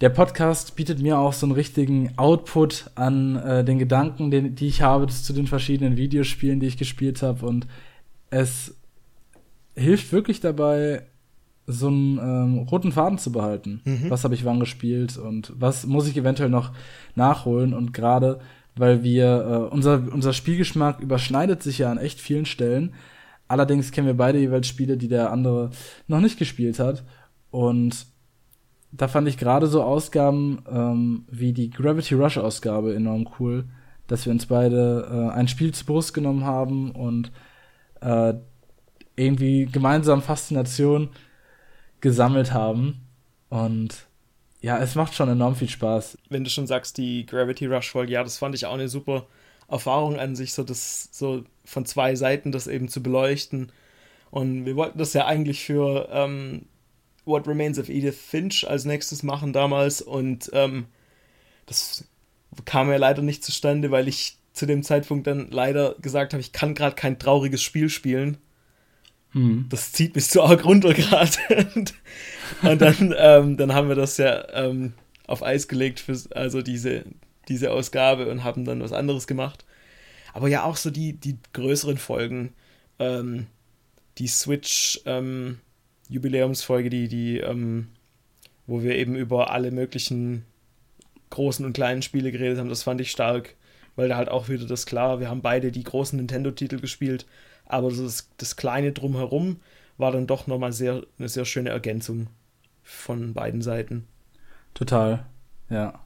der 0.03 0.09
Podcast 0.09 0.75
bietet 0.75 0.99
mir 0.99 1.17
auch 1.17 1.31
so 1.31 1.45
einen 1.45 1.55
richtigen 1.55 2.11
Output 2.17 2.91
an 2.95 3.37
äh, 3.37 3.63
den 3.63 3.79
Gedanken, 3.79 4.31
den, 4.31 4.53
die 4.53 4.67
ich 4.67 4.81
habe 4.81 5.07
zu 5.07 5.31
den 5.31 5.47
verschiedenen 5.47 5.95
Videospielen, 5.95 6.59
die 6.59 6.67
ich 6.67 6.75
gespielt 6.75 7.21
habe. 7.21 7.45
Und 7.45 7.67
es 8.29 8.75
hilft 9.75 10.11
wirklich 10.11 10.41
dabei, 10.41 11.03
so 11.67 11.87
einen 11.87 12.17
ähm, 12.17 12.57
roten 12.69 12.91
Faden 12.91 13.17
zu 13.17 13.31
behalten. 13.31 13.79
Mhm. 13.85 14.09
Was 14.09 14.25
habe 14.25 14.33
ich 14.33 14.43
wann 14.43 14.59
gespielt 14.59 15.17
und 15.17 15.53
was 15.55 15.85
muss 15.85 16.09
ich 16.09 16.17
eventuell 16.17 16.49
noch 16.49 16.73
nachholen? 17.15 17.73
Und 17.73 17.93
gerade 17.93 18.41
weil 18.75 19.03
wir, 19.03 19.69
äh, 19.71 19.73
unser, 19.73 20.03
unser 20.11 20.33
Spielgeschmack 20.33 20.99
überschneidet 20.99 21.63
sich 21.63 21.77
ja 21.77 21.89
an 21.89 21.97
echt 21.97 22.19
vielen 22.19 22.45
Stellen. 22.45 22.93
Allerdings 23.47 23.93
kennen 23.93 24.07
wir 24.07 24.17
beide 24.17 24.39
jeweils 24.39 24.67
Spiele, 24.67 24.97
die 24.97 25.07
der 25.07 25.31
andere 25.31 25.69
noch 26.09 26.19
nicht 26.19 26.37
gespielt 26.37 26.77
hat. 26.79 27.05
Und 27.51 28.11
da 28.95 29.07
fand 29.07 29.27
ich 29.27 29.37
gerade 29.37 29.67
so 29.67 29.83
Ausgaben 29.83 30.63
ähm, 30.69 31.25
wie 31.29 31.51
die 31.51 31.71
Gravity 31.71 32.13
Rush 32.13 32.37
Ausgabe 32.37 32.93
enorm 32.93 33.27
cool, 33.39 33.65
dass 34.07 34.25
wir 34.25 34.31
uns 34.31 34.45
beide 34.45 35.31
äh, 35.31 35.33
ein 35.33 35.47
Spiel 35.47 35.73
zu 35.73 35.85
Brust 35.85 36.13
genommen 36.13 36.45
haben 36.45 36.91
und 36.91 37.31
äh, 38.01 38.35
irgendwie 39.15 39.65
gemeinsam 39.65 40.21
Faszination 40.21 41.09
gesammelt 42.01 42.53
haben. 42.53 43.07
Und 43.49 44.07
ja, 44.61 44.77
es 44.77 44.93
macht 44.93 45.15
schon 45.15 45.29
enorm 45.29 45.55
viel 45.55 45.69
Spaß. 45.69 46.19
Wenn 46.29 46.43
du 46.43 46.51
schon 46.51 46.67
sagst, 46.67 46.97
die 46.97 47.25
Gravity 47.25 47.65
Rush 47.65 47.91
Folge, 47.91 48.13
ja, 48.13 48.23
das 48.23 48.37
fand 48.37 48.53
ich 48.53 48.67
auch 48.67 48.75
eine 48.75 48.89
super 48.89 49.25
Erfahrung 49.67 50.19
an 50.19 50.35
sich, 50.35 50.53
so 50.53 50.63
das 50.63 51.09
so 51.11 51.43
von 51.65 51.85
zwei 51.85 52.15
Seiten 52.15 52.51
das 52.51 52.67
eben 52.67 52.89
zu 52.89 53.01
beleuchten. 53.01 53.71
Und 54.29 54.65
wir 54.65 54.75
wollten 54.75 54.99
das 54.99 55.13
ja 55.13 55.25
eigentlich 55.25 55.63
für 55.63 56.09
ähm, 56.11 56.65
What 57.25 57.47
Remains 57.47 57.79
of 57.79 57.89
Edith 57.89 58.17
Finch 58.17 58.67
als 58.67 58.85
nächstes 58.85 59.23
machen 59.23 59.53
damals 59.53 60.01
und 60.01 60.49
ähm, 60.53 60.85
das 61.65 62.05
kam 62.65 62.89
ja 62.89 62.97
leider 62.97 63.21
nicht 63.21 63.43
zustande, 63.43 63.91
weil 63.91 64.07
ich 64.07 64.37
zu 64.53 64.65
dem 64.65 64.83
Zeitpunkt 64.83 65.27
dann 65.27 65.49
leider 65.49 65.95
gesagt 65.99 66.33
habe, 66.33 66.41
ich 66.41 66.51
kann 66.51 66.75
gerade 66.75 66.95
kein 66.95 67.17
trauriges 67.17 67.61
Spiel 67.61 67.89
spielen. 67.89 68.37
Hm. 69.31 69.65
Das 69.69 69.91
zieht 69.91 70.15
mich 70.15 70.29
zu 70.29 70.43
arg 70.43 70.63
runter 70.63 70.93
gerade. 70.93 71.31
und, 72.61 72.81
dann, 72.81 73.15
ähm, 73.17 73.57
dann 73.57 73.73
haben 73.73 73.89
wir 73.89 73.95
das 73.95 74.17
ja 74.17 74.47
ähm, 74.53 74.93
auf 75.25 75.41
Eis 75.41 75.67
gelegt 75.67 75.99
für 75.99 76.17
also 76.35 76.61
diese, 76.61 77.03
diese 77.47 77.71
Ausgabe 77.71 78.29
und 78.29 78.43
haben 78.43 78.63
dann 78.63 78.81
was 78.81 78.93
anderes 78.93 79.25
gemacht. 79.25 79.65
Aber 80.33 80.47
ja, 80.47 80.63
auch 80.63 80.77
so 80.77 80.91
die, 80.91 81.13
die 81.13 81.37
größeren 81.53 81.97
Folgen, 81.97 82.53
ähm, 82.99 83.47
die 84.19 84.27
Switch, 84.27 85.01
ähm, 85.05 85.59
Jubiläumsfolge, 86.13 86.89
die, 86.89 87.07
die, 87.07 87.39
ähm, 87.39 87.87
wo 88.67 88.83
wir 88.83 88.95
eben 88.95 89.15
über 89.15 89.49
alle 89.49 89.71
möglichen 89.71 90.45
großen 91.31 91.65
und 91.65 91.73
kleinen 91.73 92.03
Spiele 92.03 92.31
geredet 92.31 92.59
haben. 92.59 92.69
Das 92.69 92.83
fand 92.83 93.01
ich 93.01 93.09
stark. 93.11 93.55
weil 93.95 94.09
da 94.09 94.17
halt 94.17 94.29
auch 94.29 94.49
wieder 94.49 94.65
das 94.65 94.85
klar, 94.85 95.19
wir 95.19 95.29
haben 95.29 95.41
beide 95.41 95.71
die 95.71 95.83
großen 95.83 96.17
Nintendo-Titel 96.17 96.79
gespielt, 96.79 97.25
aber 97.65 97.89
das, 97.89 98.29
das 98.37 98.55
kleine 98.55 98.91
drumherum 98.91 99.57
war 99.97 100.11
dann 100.11 100.25
doch 100.25 100.47
nochmal 100.47 100.71
sehr, 100.71 101.03
eine 101.19 101.29
sehr 101.29 101.45
schöne 101.45 101.69
Ergänzung 101.69 102.27
von 102.81 103.33
beiden 103.33 103.61
Seiten. 103.61 104.07
Total, 104.73 105.25
ja. 105.69 105.99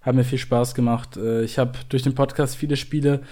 Hat 0.00 0.14
mir 0.14 0.24
viel 0.24 0.38
Spaß 0.38 0.74
gemacht. 0.74 1.16
Äh, 1.16 1.42
ich 1.42 1.58
habe 1.58 1.72
durch 1.90 2.02
den 2.02 2.14
Podcast 2.14 2.56
viele 2.56 2.76
Spiele 2.76 3.22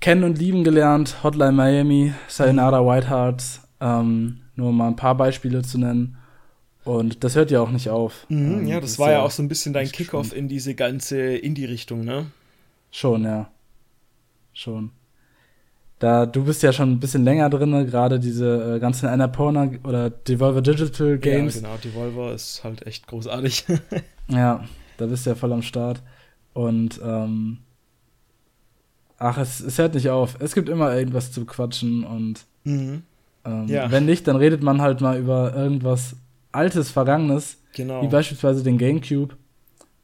kennen 0.00 0.24
und 0.24 0.38
lieben 0.38 0.62
gelernt. 0.64 1.22
Hotline 1.22 1.52
Miami, 1.52 2.12
Sayonara 2.28 2.84
Whitehearts, 2.84 3.65
ähm, 3.80 4.40
nur 4.54 4.72
mal 4.72 4.88
ein 4.88 4.96
paar 4.96 5.16
Beispiele 5.16 5.62
zu 5.62 5.78
nennen. 5.78 6.16
Und 6.84 7.24
das 7.24 7.34
hört 7.34 7.50
ja 7.50 7.60
auch 7.60 7.70
nicht 7.70 7.90
auf. 7.90 8.26
Mhm, 8.28 8.60
ähm, 8.60 8.66
ja, 8.68 8.80
das, 8.80 8.92
das 8.92 8.98
war 9.00 9.10
ja 9.10 9.22
auch 9.22 9.30
so 9.30 9.42
ein 9.42 9.48
bisschen 9.48 9.72
dein 9.72 9.90
Kickoff 9.90 10.34
in 10.34 10.48
diese 10.48 10.74
ganze 10.74 11.18
Indie-Richtung, 11.36 12.04
ne? 12.04 12.26
Schon, 12.92 13.24
ja. 13.24 13.50
Schon. 14.52 14.92
Da, 15.98 16.26
du 16.26 16.44
bist 16.44 16.62
ja 16.62 16.72
schon 16.72 16.92
ein 16.92 17.00
bisschen 17.00 17.24
länger 17.24 17.50
drin, 17.50 17.72
gerade 17.86 18.20
diese 18.20 18.76
äh, 18.76 18.78
ganzen 18.78 19.06
Annapurna 19.08 19.70
oder 19.82 20.10
Devolver 20.10 20.60
Digital 20.60 21.18
Games. 21.18 21.56
Ja, 21.56 21.60
genau, 21.62 21.76
Devolver 21.82 22.34
ist 22.34 22.62
halt 22.62 22.86
echt 22.86 23.06
großartig. 23.06 23.64
ja, 24.28 24.64
da 24.98 25.06
bist 25.06 25.26
du 25.26 25.30
ja 25.30 25.36
voll 25.36 25.52
am 25.52 25.62
Start. 25.62 26.02
Und 26.52 27.00
ähm, 27.02 27.58
ach, 29.18 29.38
es, 29.38 29.60
es 29.60 29.78
hört 29.78 29.94
nicht 29.94 30.10
auf. 30.10 30.36
Es 30.38 30.54
gibt 30.54 30.68
immer 30.68 30.94
irgendwas 30.94 31.32
zu 31.32 31.44
quatschen 31.46 32.04
und 32.04 32.46
mhm. 32.64 33.02
Ähm, 33.46 33.66
ja. 33.68 33.90
wenn 33.90 34.06
nicht, 34.06 34.26
dann 34.28 34.36
redet 34.36 34.62
man 34.62 34.80
halt 34.80 35.00
mal 35.00 35.18
über 35.18 35.54
irgendwas 35.54 36.16
Altes, 36.52 36.90
Vergangenes. 36.90 37.62
Genau. 37.74 38.02
Wie 38.02 38.08
beispielsweise 38.08 38.62
den 38.62 38.78
Gamecube. 38.78 39.36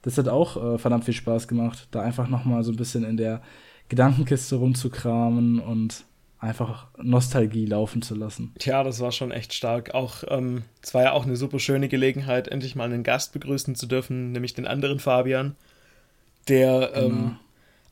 Das 0.02 0.18
hat 0.18 0.28
auch 0.28 0.56
äh, 0.56 0.78
verdammt 0.78 1.04
viel 1.04 1.14
Spaß 1.14 1.48
gemacht, 1.48 1.88
da 1.92 2.02
einfach 2.02 2.28
noch 2.28 2.44
mal 2.44 2.64
so 2.64 2.72
ein 2.72 2.76
bisschen 2.76 3.04
in 3.04 3.16
der 3.16 3.40
Gedankenkiste 3.88 4.56
rumzukramen 4.56 5.60
und 5.60 6.04
einfach 6.42 6.88
Nostalgie 7.00 7.66
laufen 7.66 8.02
zu 8.02 8.16
lassen. 8.16 8.52
Tja, 8.58 8.82
das 8.82 9.00
war 9.00 9.12
schon 9.12 9.30
echt 9.30 9.54
stark. 9.54 9.94
Auch 9.94 10.24
ähm, 10.28 10.64
es 10.82 10.92
war 10.92 11.02
ja 11.02 11.12
auch 11.12 11.24
eine 11.24 11.36
super 11.36 11.60
schöne 11.60 11.88
Gelegenheit, 11.88 12.48
endlich 12.48 12.74
mal 12.74 12.84
einen 12.84 13.04
Gast 13.04 13.32
begrüßen 13.32 13.76
zu 13.76 13.86
dürfen, 13.86 14.32
nämlich 14.32 14.52
den 14.52 14.66
anderen 14.66 14.98
Fabian, 14.98 15.54
der 16.48 16.90
genau. 16.92 17.06
ähm, 17.06 17.36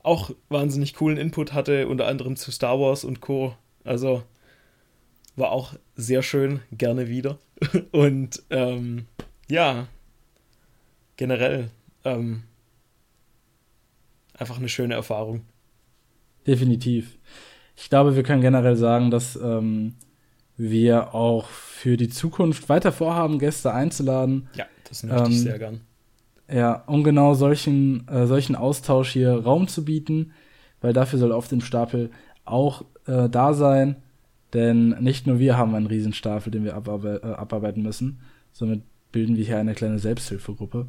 auch 0.03 0.31
wahnsinnig 0.49 0.95
coolen 0.95 1.17
Input 1.17 1.53
hatte, 1.53 1.87
unter 1.87 2.09
anderem 2.09 2.35
zu 2.35 2.51
Star 2.51 2.81
Wars 2.81 3.05
und 3.05 3.21
Co. 3.21 3.55
Also 3.85 4.25
war 5.41 5.53
auch 5.53 5.75
sehr 5.97 6.23
schön, 6.23 6.61
gerne 6.71 7.09
wieder. 7.09 7.39
und 7.93 8.43
ähm, 8.51 9.07
ja, 9.49 9.89
generell 11.17 11.71
ähm, 12.05 12.45
einfach 14.35 14.59
eine 14.59 14.69
schöne 14.69 14.95
Erfahrung. 14.95 15.43
Definitiv. 16.47 17.19
Ich 17.77 17.91
glaube, 17.91 18.17
wir 18.17 18.23
können 18.23 18.43
generell 18.43 18.77
sagen, 18.77 19.11
dass 19.11 19.37
ähm, 19.37 19.95
wir 20.57 21.15
auch 21.15 21.49
für 21.49 21.97
die 21.97 22.09
Zukunft 22.09 22.69
weiter 22.69 22.93
vorhaben, 22.93 23.39
Gäste 23.39 23.73
einzuladen. 23.73 24.49
Ja, 24.55 24.67
das 24.89 25.03
möchte 25.03 25.25
ähm, 25.25 25.31
ich 25.31 25.41
sehr 25.41 25.59
gern. 25.59 25.81
Ja, 26.53 26.83
um 26.87 27.05
genau 27.05 27.35
solchen, 27.35 28.09
äh, 28.09 28.27
solchen 28.27 28.57
Austausch 28.57 29.13
hier 29.13 29.33
Raum 29.33 29.69
zu 29.69 29.85
bieten, 29.85 30.33
weil 30.81 30.93
dafür 30.93 31.19
soll 31.19 31.33
auf 31.33 31.49
dem 31.49 31.61
Stapel 31.61 32.11
auch 32.45 32.85
äh, 33.07 33.29
da 33.29 33.55
sein, 33.55 33.97
denn 34.53 34.91
nicht 35.01 35.27
nur 35.27 35.39
wir 35.39 35.57
haben 35.57 35.75
einen 35.75 35.87
Riesenstapel, 35.87 36.51
den 36.51 36.65
wir 36.65 36.75
abarbe 36.75 37.21
äh, 37.23 37.27
abarbeiten 37.27 37.83
müssen, 37.83 38.21
somit 38.53 38.83
bilden 39.13 39.37
wir 39.37 39.45
hier 39.45 39.59
eine 39.59 39.75
kleine 39.75 39.99
Selbsthilfegruppe. 39.99 40.87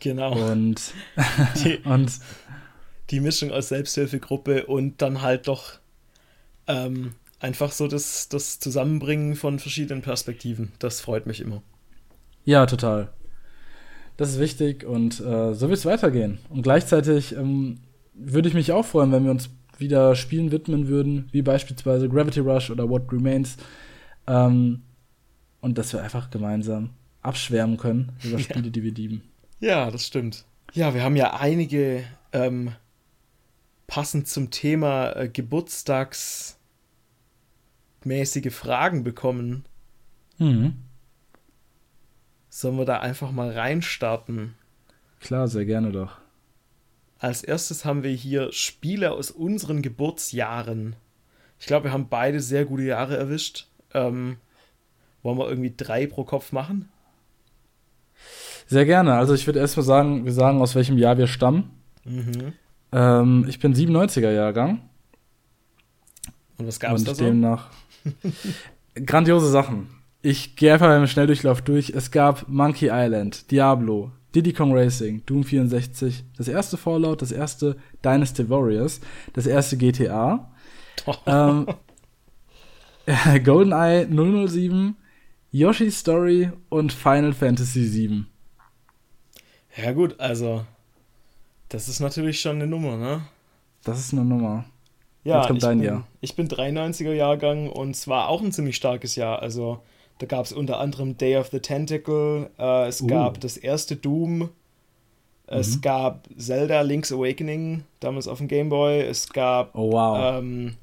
genau. 0.00 0.50
Und, 0.50 0.92
die, 1.64 1.78
und 1.84 2.12
die 3.10 3.20
Mischung 3.20 3.50
aus 3.50 3.68
Selbsthilfegruppe 3.68 4.66
und 4.66 5.02
dann 5.02 5.22
halt 5.22 5.48
doch 5.48 5.78
ähm, 6.66 7.14
einfach 7.40 7.72
so 7.72 7.88
das, 7.88 8.28
das 8.28 8.58
Zusammenbringen 8.58 9.36
von 9.36 9.58
verschiedenen 9.58 10.02
Perspektiven. 10.02 10.72
Das 10.78 11.00
freut 11.00 11.26
mich 11.26 11.40
immer. 11.40 11.62
Ja, 12.44 12.66
total. 12.66 13.12
Das 14.16 14.30
ist 14.30 14.40
wichtig 14.40 14.84
und 14.84 15.20
äh, 15.20 15.54
so 15.54 15.68
wird 15.68 15.78
es 15.78 15.86
weitergehen. 15.86 16.38
Und 16.48 16.62
gleichzeitig 16.62 17.34
ähm, 17.34 17.80
würde 18.14 18.48
ich 18.48 18.54
mich 18.54 18.72
auch 18.72 18.84
freuen, 18.84 19.12
wenn 19.12 19.24
wir 19.24 19.30
uns 19.30 19.50
wieder 19.78 20.14
Spielen 20.14 20.52
widmen 20.52 20.88
würden, 20.88 21.28
wie 21.32 21.42
beispielsweise 21.42 22.08
Gravity 22.08 22.40
Rush 22.40 22.70
oder 22.70 22.88
What 22.88 23.12
Remains. 23.12 23.56
Ähm, 24.26 24.82
und 25.60 25.78
dass 25.78 25.92
wir 25.92 26.02
einfach 26.02 26.30
gemeinsam 26.30 26.90
abschwärmen 27.22 27.76
können 27.76 28.12
über 28.22 28.38
Spiele, 28.38 28.66
ja. 28.66 28.70
die 28.70 28.82
wir 28.82 28.92
lieben. 28.92 29.22
Ja, 29.60 29.90
das 29.90 30.06
stimmt. 30.06 30.44
Ja, 30.74 30.94
wir 30.94 31.02
haben 31.02 31.16
ja 31.16 31.34
einige 31.34 32.04
ähm, 32.32 32.72
passend 33.86 34.26
zum 34.26 34.50
Thema 34.50 35.12
äh, 35.12 35.28
Geburtstagsmäßige 35.28 36.56
Fragen 38.50 39.04
bekommen. 39.04 39.64
Mhm. 40.38 40.78
Sollen 42.48 42.76
wir 42.76 42.84
da 42.84 43.00
einfach 43.00 43.30
mal 43.30 43.50
reinstarten? 43.50 44.54
Klar, 45.20 45.46
sehr 45.46 45.64
gerne 45.64 45.92
doch. 45.92 46.21
Als 47.22 47.44
erstes 47.44 47.84
haben 47.84 48.02
wir 48.02 48.10
hier 48.10 48.50
Spiele 48.50 49.12
aus 49.12 49.30
unseren 49.30 49.80
Geburtsjahren. 49.80 50.96
Ich 51.60 51.66
glaube, 51.66 51.84
wir 51.84 51.92
haben 51.92 52.08
beide 52.08 52.40
sehr 52.40 52.64
gute 52.64 52.82
Jahre 52.82 53.16
erwischt. 53.16 53.68
Ähm, 53.94 54.38
wollen 55.22 55.38
wir 55.38 55.48
irgendwie 55.48 55.72
drei 55.76 56.08
pro 56.08 56.24
Kopf 56.24 56.50
machen? 56.50 56.88
Sehr 58.66 58.86
gerne. 58.86 59.14
Also 59.14 59.34
ich 59.34 59.46
würde 59.46 59.60
erstmal 59.60 59.86
sagen, 59.86 60.24
wir 60.24 60.32
sagen, 60.32 60.60
aus 60.60 60.74
welchem 60.74 60.98
Jahr 60.98 61.16
wir 61.16 61.28
stammen. 61.28 61.70
Mhm. 62.04 62.54
Ähm, 62.90 63.46
ich 63.48 63.60
bin 63.60 63.72
97er 63.72 64.32
Jahrgang. 64.32 64.82
Und 66.58 66.66
was 66.66 66.80
gab 66.80 66.96
es 66.96 67.04
da 67.04 67.14
so? 67.14 67.22
demnach 67.24 67.70
grandiose 69.06 69.48
Sachen. 69.48 69.90
Ich 70.22 70.56
gehe 70.56 70.72
einfach 70.72 70.96
im 70.96 71.06
Schnelldurchlauf 71.06 71.62
durch. 71.62 71.90
Es 71.90 72.10
gab 72.10 72.48
Monkey 72.48 72.88
Island, 72.92 73.52
Diablo, 73.52 74.10
Diddy 74.34 74.52
Kong 74.52 74.72
Racing, 74.72 75.24
Doom 75.26 75.44
64, 75.44 76.24
das 76.36 76.48
erste 76.48 76.76
Fallout, 76.76 77.22
das 77.22 77.32
erste 77.32 77.76
Dynasty 78.04 78.48
Warriors, 78.48 79.00
das 79.32 79.46
erste 79.46 79.76
GTA, 79.76 80.50
ähm, 81.26 81.66
GoldenEye 83.44 84.06
007, 84.48 84.96
Yoshi's 85.50 85.98
Story 85.98 86.50
und 86.70 86.92
Final 86.92 87.32
Fantasy 87.32 87.84
7. 87.84 88.26
Ja 89.76 89.92
gut, 89.92 90.18
also 90.18 90.64
das 91.68 91.88
ist 91.88 92.00
natürlich 92.00 92.40
schon 92.40 92.56
eine 92.56 92.66
Nummer, 92.66 92.96
ne? 92.96 93.22
Das 93.84 93.98
ist 93.98 94.12
eine 94.12 94.24
Nummer. 94.24 94.64
Ja, 95.24 95.38
Jetzt 95.38 95.46
kommt 95.46 95.58
ich, 95.58 95.64
dein 95.64 95.78
bin, 95.78 95.86
Jahr. 95.86 96.06
ich 96.20 96.36
bin 96.36 96.48
93er 96.48 97.12
Jahrgang 97.12 97.68
und 97.68 97.94
zwar 97.94 98.28
auch 98.28 98.42
ein 98.42 98.52
ziemlich 98.52 98.76
starkes 98.76 99.14
Jahr. 99.16 99.40
Also 99.40 99.82
da 100.22 100.26
gab 100.26 100.44
es 100.44 100.52
unter 100.52 100.78
anderem 100.78 101.18
Day 101.18 101.36
of 101.36 101.48
the 101.48 101.58
Tentacle, 101.58 102.48
äh, 102.56 102.86
es 102.86 103.02
uh. 103.02 103.08
gab 103.08 103.40
das 103.40 103.56
erste 103.56 103.96
Doom, 103.96 104.50
es 105.48 105.76
mhm. 105.76 105.80
gab 105.80 106.28
Zelda 106.36 106.82
Link's 106.82 107.10
Awakening, 107.10 107.82
damals 107.98 108.28
auf 108.28 108.38
dem 108.38 108.46
Game 108.46 108.68
Boy, 108.68 109.00
es 109.00 109.28
gab 109.32 109.74
oh, 109.74 109.90
wow. 109.90 110.38
ähm, 110.38 110.76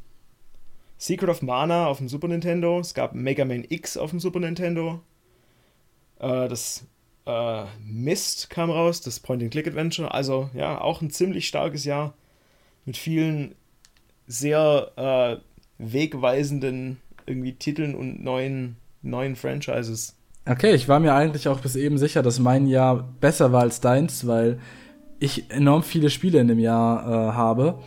Secret 0.97 1.29
of 1.29 1.41
Mana 1.41 1.87
auf 1.87 1.99
dem 1.99 2.09
Super 2.09 2.27
Nintendo, 2.27 2.81
es 2.81 2.93
gab 2.93 3.15
Mega 3.15 3.45
Man 3.45 3.63
X 3.69 3.95
auf 3.95 4.09
dem 4.09 4.19
Super 4.19 4.41
Nintendo, 4.41 4.99
äh, 6.19 6.49
das 6.49 6.85
äh, 7.25 7.63
Mist 7.81 8.49
kam 8.49 8.69
raus, 8.69 8.99
das 8.99 9.21
Point-and-Click-Adventure, 9.21 10.13
also 10.13 10.49
ja, 10.53 10.81
auch 10.81 11.01
ein 11.01 11.11
ziemlich 11.11 11.47
starkes 11.47 11.85
Jahr 11.85 12.13
mit 12.83 12.97
vielen 12.97 13.55
sehr 14.27 14.91
äh, 14.97 15.37
wegweisenden 15.77 16.99
irgendwie 17.25 17.53
Titeln 17.53 17.95
und 17.95 18.21
neuen 18.21 18.75
neuen 19.01 19.35
Franchises. 19.35 20.15
Okay, 20.45 20.73
ich 20.73 20.87
war 20.87 20.99
mir 20.99 21.13
eigentlich 21.13 21.47
auch 21.47 21.59
bis 21.59 21.75
eben 21.75 21.97
sicher, 21.97 22.23
dass 22.23 22.39
mein 22.39 22.65
Jahr 22.65 23.07
besser 23.19 23.51
war 23.51 23.61
als 23.61 23.81
deins, 23.81 24.25
weil 24.25 24.59
ich 25.19 25.51
enorm 25.51 25.83
viele 25.83 26.09
Spiele 26.09 26.39
in 26.39 26.47
dem 26.47 26.59
Jahr 26.59 27.03
äh, 27.03 27.33
habe. 27.33 27.79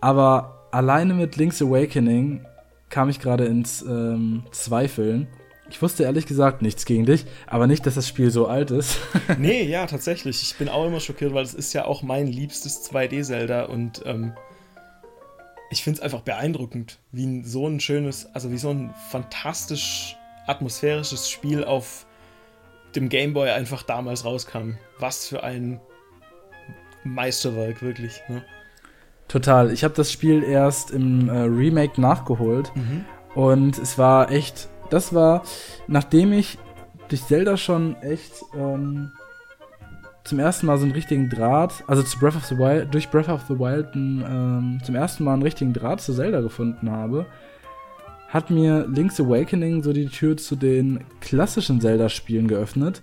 Aber 0.00 0.68
alleine 0.70 1.14
mit 1.14 1.36
Link's 1.36 1.60
Awakening 1.60 2.46
kam 2.88 3.08
ich 3.08 3.20
gerade 3.20 3.44
ins 3.46 3.82
ähm, 3.82 4.44
Zweifeln. 4.52 5.26
Ich 5.68 5.82
wusste 5.82 6.04
ehrlich 6.04 6.26
gesagt 6.26 6.62
nichts 6.62 6.84
gegen 6.84 7.06
dich, 7.06 7.26
aber 7.48 7.66
nicht, 7.66 7.84
dass 7.86 7.96
das 7.96 8.06
Spiel 8.06 8.30
so 8.30 8.46
alt 8.46 8.70
ist. 8.70 8.98
nee, 9.38 9.62
ja, 9.68 9.86
tatsächlich. 9.86 10.42
Ich 10.42 10.56
bin 10.56 10.68
auch 10.68 10.86
immer 10.86 11.00
schockiert, 11.00 11.34
weil 11.34 11.44
es 11.44 11.54
ist 11.54 11.72
ja 11.72 11.84
auch 11.84 12.02
mein 12.02 12.28
liebstes 12.28 12.88
2D-Zelda 12.88 13.64
und 13.64 14.02
ähm, 14.06 14.32
ich 15.70 15.82
finde 15.82 15.98
es 15.98 16.02
einfach 16.02 16.20
beeindruckend, 16.20 16.98
wie 17.12 17.42
so 17.44 17.66
ein 17.66 17.80
schönes, 17.80 18.26
also 18.34 18.50
wie 18.52 18.58
so 18.58 18.70
ein 18.70 18.94
fantastisch 19.10 20.16
atmosphärisches 20.46 21.28
Spiel 21.28 21.64
auf 21.64 22.06
dem 22.94 23.08
Game 23.08 23.34
Boy 23.34 23.50
einfach 23.50 23.82
damals 23.82 24.24
rauskam. 24.24 24.72
Was 24.98 25.26
für 25.26 25.42
ein 25.42 25.80
Meisterwerk, 27.04 27.82
wirklich. 27.82 28.22
Ne? 28.28 28.44
Total. 29.28 29.72
Ich 29.72 29.84
habe 29.84 29.94
das 29.94 30.12
Spiel 30.12 30.42
erst 30.42 30.90
im 30.90 31.28
äh, 31.28 31.38
Remake 31.40 32.00
nachgeholt 32.00 32.72
mhm. 32.74 33.04
und 33.34 33.78
es 33.78 33.98
war 33.98 34.30
echt, 34.30 34.68
das 34.90 35.14
war, 35.14 35.42
nachdem 35.88 36.32
ich 36.32 36.58
durch 37.08 37.24
Zelda 37.24 37.56
schon 37.56 37.96
echt 38.02 38.32
ähm, 38.54 39.12
zum 40.26 40.38
ersten 40.38 40.66
Mal 40.66 40.76
so 40.76 40.84
einen 40.84 40.92
richtigen 40.92 41.28
Draht, 41.28 41.84
also 41.86 42.02
zu 42.02 42.18
Breath 42.18 42.36
of 42.36 42.44
the 42.46 42.58
Wild, 42.58 42.92
durch 42.92 43.08
Breath 43.10 43.28
of 43.28 43.42
the 43.48 43.58
Wild 43.58 43.88
ähm, 43.94 44.78
zum 44.84 44.94
ersten 44.94 45.24
Mal 45.24 45.34
einen 45.34 45.42
richtigen 45.42 45.72
Draht 45.72 46.00
zu 46.00 46.12
Zelda 46.12 46.40
gefunden 46.40 46.90
habe, 46.90 47.26
hat 48.28 48.50
mir 48.50 48.86
Link's 48.88 49.20
Awakening 49.20 49.82
so 49.82 49.92
die 49.92 50.08
Tür 50.08 50.36
zu 50.36 50.56
den 50.56 51.04
klassischen 51.20 51.80
Zelda-Spielen 51.80 52.48
geöffnet, 52.48 53.02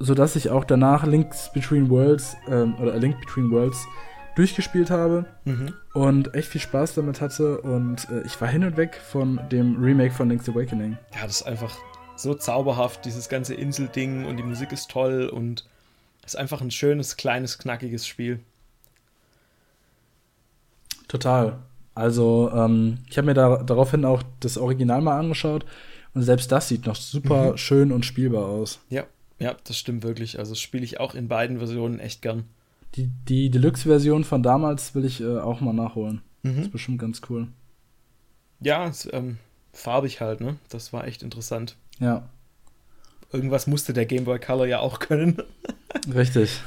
sodass 0.00 0.34
ich 0.34 0.50
auch 0.50 0.64
danach 0.64 1.06
Link's 1.06 1.52
Between 1.52 1.88
Worlds 1.88 2.36
ähm, 2.48 2.74
oder 2.80 2.94
A 2.94 2.96
Link 2.96 3.20
Between 3.20 3.50
Worlds 3.52 3.86
durchgespielt 4.34 4.90
habe 4.90 5.26
mhm. 5.44 5.74
und 5.92 6.34
echt 6.34 6.48
viel 6.48 6.60
Spaß 6.60 6.94
damit 6.94 7.20
hatte 7.20 7.60
und 7.60 8.08
äh, 8.10 8.22
ich 8.26 8.40
war 8.40 8.48
hin 8.48 8.64
und 8.64 8.76
weg 8.76 8.96
von 8.96 9.40
dem 9.52 9.80
Remake 9.80 10.12
von 10.12 10.28
Link's 10.28 10.48
Awakening. 10.48 10.98
Ja, 11.14 11.22
das 11.22 11.42
ist 11.42 11.46
einfach 11.46 11.76
so 12.16 12.34
zauberhaft, 12.34 13.04
dieses 13.04 13.28
ganze 13.28 13.54
Inselding 13.54 14.24
und 14.24 14.36
die 14.36 14.42
Musik 14.42 14.72
ist 14.72 14.90
toll 14.90 15.28
und 15.32 15.64
ist 16.24 16.36
einfach 16.36 16.60
ein 16.60 16.70
schönes, 16.70 17.16
kleines, 17.16 17.58
knackiges 17.58 18.06
Spiel. 18.06 18.40
Total. 21.08 21.58
Also, 21.94 22.50
ähm, 22.52 22.98
ich 23.08 23.16
habe 23.18 23.26
mir 23.26 23.34
da, 23.34 23.62
daraufhin 23.62 24.04
auch 24.04 24.22
das 24.40 24.58
Original 24.58 25.00
mal 25.00 25.18
angeschaut 25.18 25.64
und 26.14 26.22
selbst 26.22 26.50
das 26.50 26.68
sieht 26.68 26.86
noch 26.86 26.96
super 26.96 27.52
mhm. 27.52 27.56
schön 27.56 27.92
und 27.92 28.04
spielbar 28.04 28.46
aus. 28.46 28.80
Ja, 28.88 29.04
ja, 29.38 29.56
das 29.64 29.76
stimmt 29.78 30.02
wirklich. 30.02 30.38
Also 30.38 30.54
spiele 30.54 30.84
ich 30.84 31.00
auch 31.00 31.14
in 31.14 31.28
beiden 31.28 31.58
Versionen 31.58 32.00
echt 32.00 32.22
gern. 32.22 32.44
Die, 32.94 33.10
die 33.28 33.50
Deluxe-Version 33.50 34.24
von 34.24 34.42
damals 34.42 34.94
will 34.94 35.04
ich 35.04 35.20
äh, 35.20 35.38
auch 35.38 35.60
mal 35.60 35.72
nachholen. 35.72 36.22
Mhm. 36.42 36.56
Das 36.56 36.66
ist 36.66 36.72
bestimmt 36.72 37.00
ganz 37.00 37.20
cool. 37.28 37.48
Ja, 38.60 38.86
ist, 38.86 39.08
ähm, 39.12 39.38
farbig 39.72 40.20
halt, 40.20 40.40
ne? 40.40 40.56
Das 40.68 40.92
war 40.92 41.06
echt 41.06 41.22
interessant. 41.22 41.76
Ja. 41.98 42.28
Irgendwas 43.34 43.66
musste 43.66 43.92
der 43.92 44.06
Game 44.06 44.24
Boy 44.24 44.38
Color 44.38 44.66
ja 44.66 44.78
auch 44.78 45.00
können. 45.00 45.42
Richtig. 46.14 46.60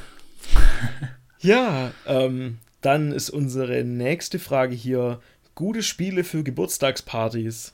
ja, 1.39 1.91
ähm, 2.05 2.57
dann 2.81 3.11
ist 3.11 3.29
unsere 3.29 3.83
nächste 3.83 4.37
Frage 4.37 4.75
hier: 4.75 5.19
Gute 5.55 5.81
Spiele 5.81 6.23
für 6.23 6.43
Geburtstagspartys. 6.43 7.73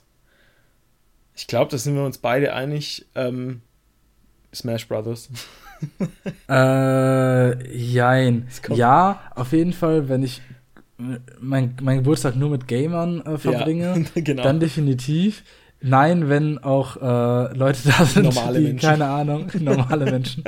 Ich 1.36 1.46
glaube, 1.46 1.70
da 1.70 1.78
sind 1.78 1.96
wir 1.96 2.04
uns 2.04 2.18
beide 2.18 2.54
einig. 2.54 3.06
Ähm, 3.14 3.60
Smash 4.54 4.86
Brothers. 4.86 5.28
äh, 6.48 7.76
jein. 7.76 8.48
Ja, 8.70 9.20
auf 9.34 9.52
jeden 9.52 9.72
Fall, 9.72 10.08
wenn 10.08 10.22
ich 10.22 10.40
mein, 11.40 11.76
mein 11.82 11.98
Geburtstag 11.98 12.36
nur 12.36 12.50
mit 12.50 12.68
Gamern 12.68 13.20
äh, 13.22 13.38
verbringe, 13.38 14.04
ja, 14.14 14.20
genau. 14.22 14.42
dann 14.42 14.60
definitiv. 14.60 15.42
Nein, 15.84 16.28
wenn 16.28 16.58
auch 16.58 16.96
äh, 16.96 17.56
Leute 17.56 17.80
da 17.84 18.04
sind, 18.04 18.24
normale 18.24 18.58
die, 18.58 18.66
Menschen. 18.68 18.88
keine 18.88 19.06
Ahnung, 19.06 19.50
normale 19.60 20.06
Menschen, 20.06 20.44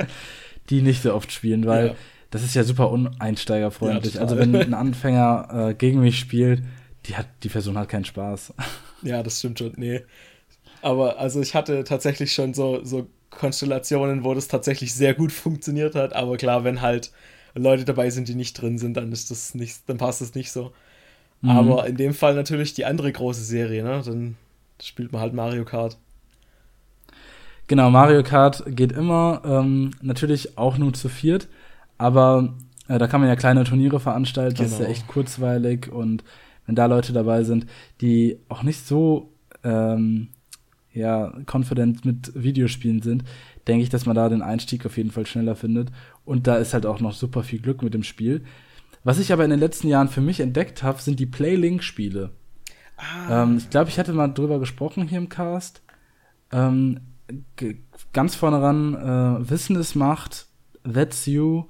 die 0.69 0.81
nicht 0.81 1.03
so 1.03 1.13
oft 1.13 1.31
spielen, 1.31 1.65
weil 1.65 1.87
ja. 1.87 1.95
das 2.31 2.43
ist 2.43 2.55
ja 2.55 2.63
super 2.63 2.89
uneinsteigerfreundlich. 2.89 4.15
Ja, 4.15 4.21
also 4.21 4.37
wenn 4.37 4.55
ein 4.55 4.73
Anfänger 4.73 5.69
äh, 5.69 5.73
gegen 5.75 5.99
mich 5.99 6.17
spielt, 6.19 6.63
die 7.05 7.15
hat, 7.15 7.27
die 7.43 7.49
Person 7.49 7.77
hat 7.77 7.89
keinen 7.89 8.05
Spaß. 8.05 8.53
Ja, 9.03 9.21
das 9.21 9.39
stimmt 9.39 9.59
schon. 9.59 9.73
Nee. 9.77 10.01
Aber 10.81 11.19
also 11.19 11.39
ich 11.39 11.53
hatte 11.53 11.83
tatsächlich 11.83 12.33
schon 12.33 12.53
so, 12.53 12.83
so 12.83 13.07
Konstellationen, 13.29 14.23
wo 14.23 14.33
das 14.33 14.47
tatsächlich 14.47 14.93
sehr 14.93 15.13
gut 15.13 15.31
funktioniert 15.31 15.95
hat. 15.95 16.13
Aber 16.13 16.37
klar, 16.37 16.63
wenn 16.63 16.81
halt 16.81 17.11
Leute 17.53 17.85
dabei 17.85 18.09
sind, 18.09 18.27
die 18.27 18.35
nicht 18.35 18.53
drin 18.59 18.77
sind, 18.77 18.97
dann 18.97 19.11
ist 19.11 19.31
das 19.31 19.53
nicht, 19.53 19.81
dann 19.87 19.97
passt 19.97 20.21
das 20.21 20.35
nicht 20.35 20.51
so. 20.51 20.71
Mhm. 21.41 21.49
Aber 21.51 21.87
in 21.87 21.97
dem 21.97 22.13
Fall 22.13 22.33
natürlich 22.33 22.73
die 22.73 22.85
andere 22.85 23.11
große 23.11 23.43
Serie, 23.43 23.83
ne? 23.83 24.01
Dann 24.03 24.35
spielt 24.81 25.11
man 25.11 25.21
halt 25.21 25.33
Mario 25.33 25.65
Kart. 25.65 25.97
Genau, 27.67 27.89
Mario 27.89 28.23
Kart 28.23 28.63
geht 28.67 28.91
immer, 28.91 29.41
ähm, 29.43 29.91
natürlich 30.01 30.57
auch 30.57 30.77
nur 30.77 30.93
zu 30.93 31.09
viert, 31.09 31.47
aber 31.97 32.55
äh, 32.87 32.97
da 32.97 33.07
kann 33.07 33.19
man 33.19 33.29
ja 33.29 33.35
kleine 33.35 33.65
Turniere 33.65 33.99
veranstalten, 33.99 34.55
genau. 34.55 34.63
das 34.65 34.73
ist 34.73 34.79
ja 34.79 34.85
genau. 34.85 34.97
echt 34.97 35.07
kurzweilig 35.07 35.91
und 35.91 36.23
wenn 36.65 36.75
da 36.75 36.85
Leute 36.85 37.11
dabei 37.13 37.43
sind, 37.43 37.65
die 37.99 38.39
auch 38.47 38.63
nicht 38.63 38.85
so 38.85 39.33
ähm, 39.63 40.29
ja, 40.93 41.33
confident 41.45 42.05
mit 42.05 42.31
Videospielen 42.35 43.01
sind, 43.01 43.23
denke 43.67 43.83
ich, 43.83 43.89
dass 43.89 44.05
man 44.05 44.15
da 44.15 44.29
den 44.29 44.41
Einstieg 44.41 44.85
auf 44.85 44.97
jeden 44.97 45.11
Fall 45.11 45.25
schneller 45.25 45.55
findet. 45.55 45.91
Und 46.25 46.47
da 46.47 46.55
ist 46.55 46.73
halt 46.73 46.85
auch 46.85 46.99
noch 46.99 47.13
super 47.13 47.43
viel 47.43 47.59
Glück 47.59 47.83
mit 47.83 47.93
dem 47.93 48.03
Spiel. 48.03 48.43
Was 49.03 49.19
ich 49.19 49.31
aber 49.31 49.43
in 49.43 49.51
den 49.51 49.59
letzten 49.59 49.87
Jahren 49.87 50.09
für 50.09 50.21
mich 50.21 50.39
entdeckt 50.39 50.83
habe, 50.83 51.01
sind 51.01 51.19
die 51.19 51.25
Playlink-Spiele. 51.25 52.31
Ah. 52.97 53.43
Ähm, 53.43 53.57
ich 53.57 53.69
glaube, 53.69 53.89
ich 53.89 53.99
hatte 53.99 54.13
mal 54.13 54.27
drüber 54.27 54.59
gesprochen 54.59 55.07
hier 55.07 55.19
im 55.19 55.29
Cast. 55.29 55.81
Ähm, 56.51 56.99
ganz 58.13 58.35
vorne 58.35 58.61
ran, 58.61 58.95
äh, 58.95 59.49
Wissen 59.49 59.75
ist 59.75 59.95
Macht, 59.95 60.47
That's 60.83 61.25
You, 61.25 61.65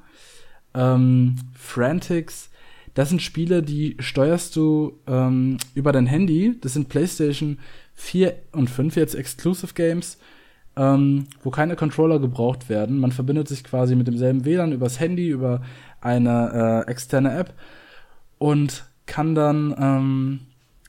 ähm, 0.73 1.35
Frantics. 1.53 2.49
Das 2.93 3.09
sind 3.09 3.21
Spiele, 3.21 3.61
die 3.61 3.95
steuerst 3.99 4.55
du 4.55 4.99
ähm, 5.07 5.57
über 5.75 5.91
dein 5.91 6.07
Handy. 6.07 6.57
Das 6.61 6.73
sind 6.73 6.89
PlayStation 6.89 7.59
4 7.93 8.33
und 8.53 8.69
5 8.69 8.95
jetzt 8.95 9.15
Exclusive 9.15 9.73
Games, 9.73 10.17
ähm, 10.75 11.27
wo 11.43 11.51
keine 11.51 11.75
Controller 11.75 12.19
gebraucht 12.19 12.69
werden. 12.69 12.99
Man 12.99 13.11
verbindet 13.11 13.47
sich 13.47 13.63
quasi 13.63 13.95
mit 13.95 14.07
demselben 14.07 14.45
WLAN 14.45 14.71
übers 14.71 14.99
Handy, 14.99 15.29
über 15.29 15.61
eine 16.01 16.85
äh, 16.87 16.91
externe 16.91 17.37
App 17.37 17.53
und 18.37 18.85
kann 19.05 19.35
dann 19.35 19.75
ähm, 19.79 20.39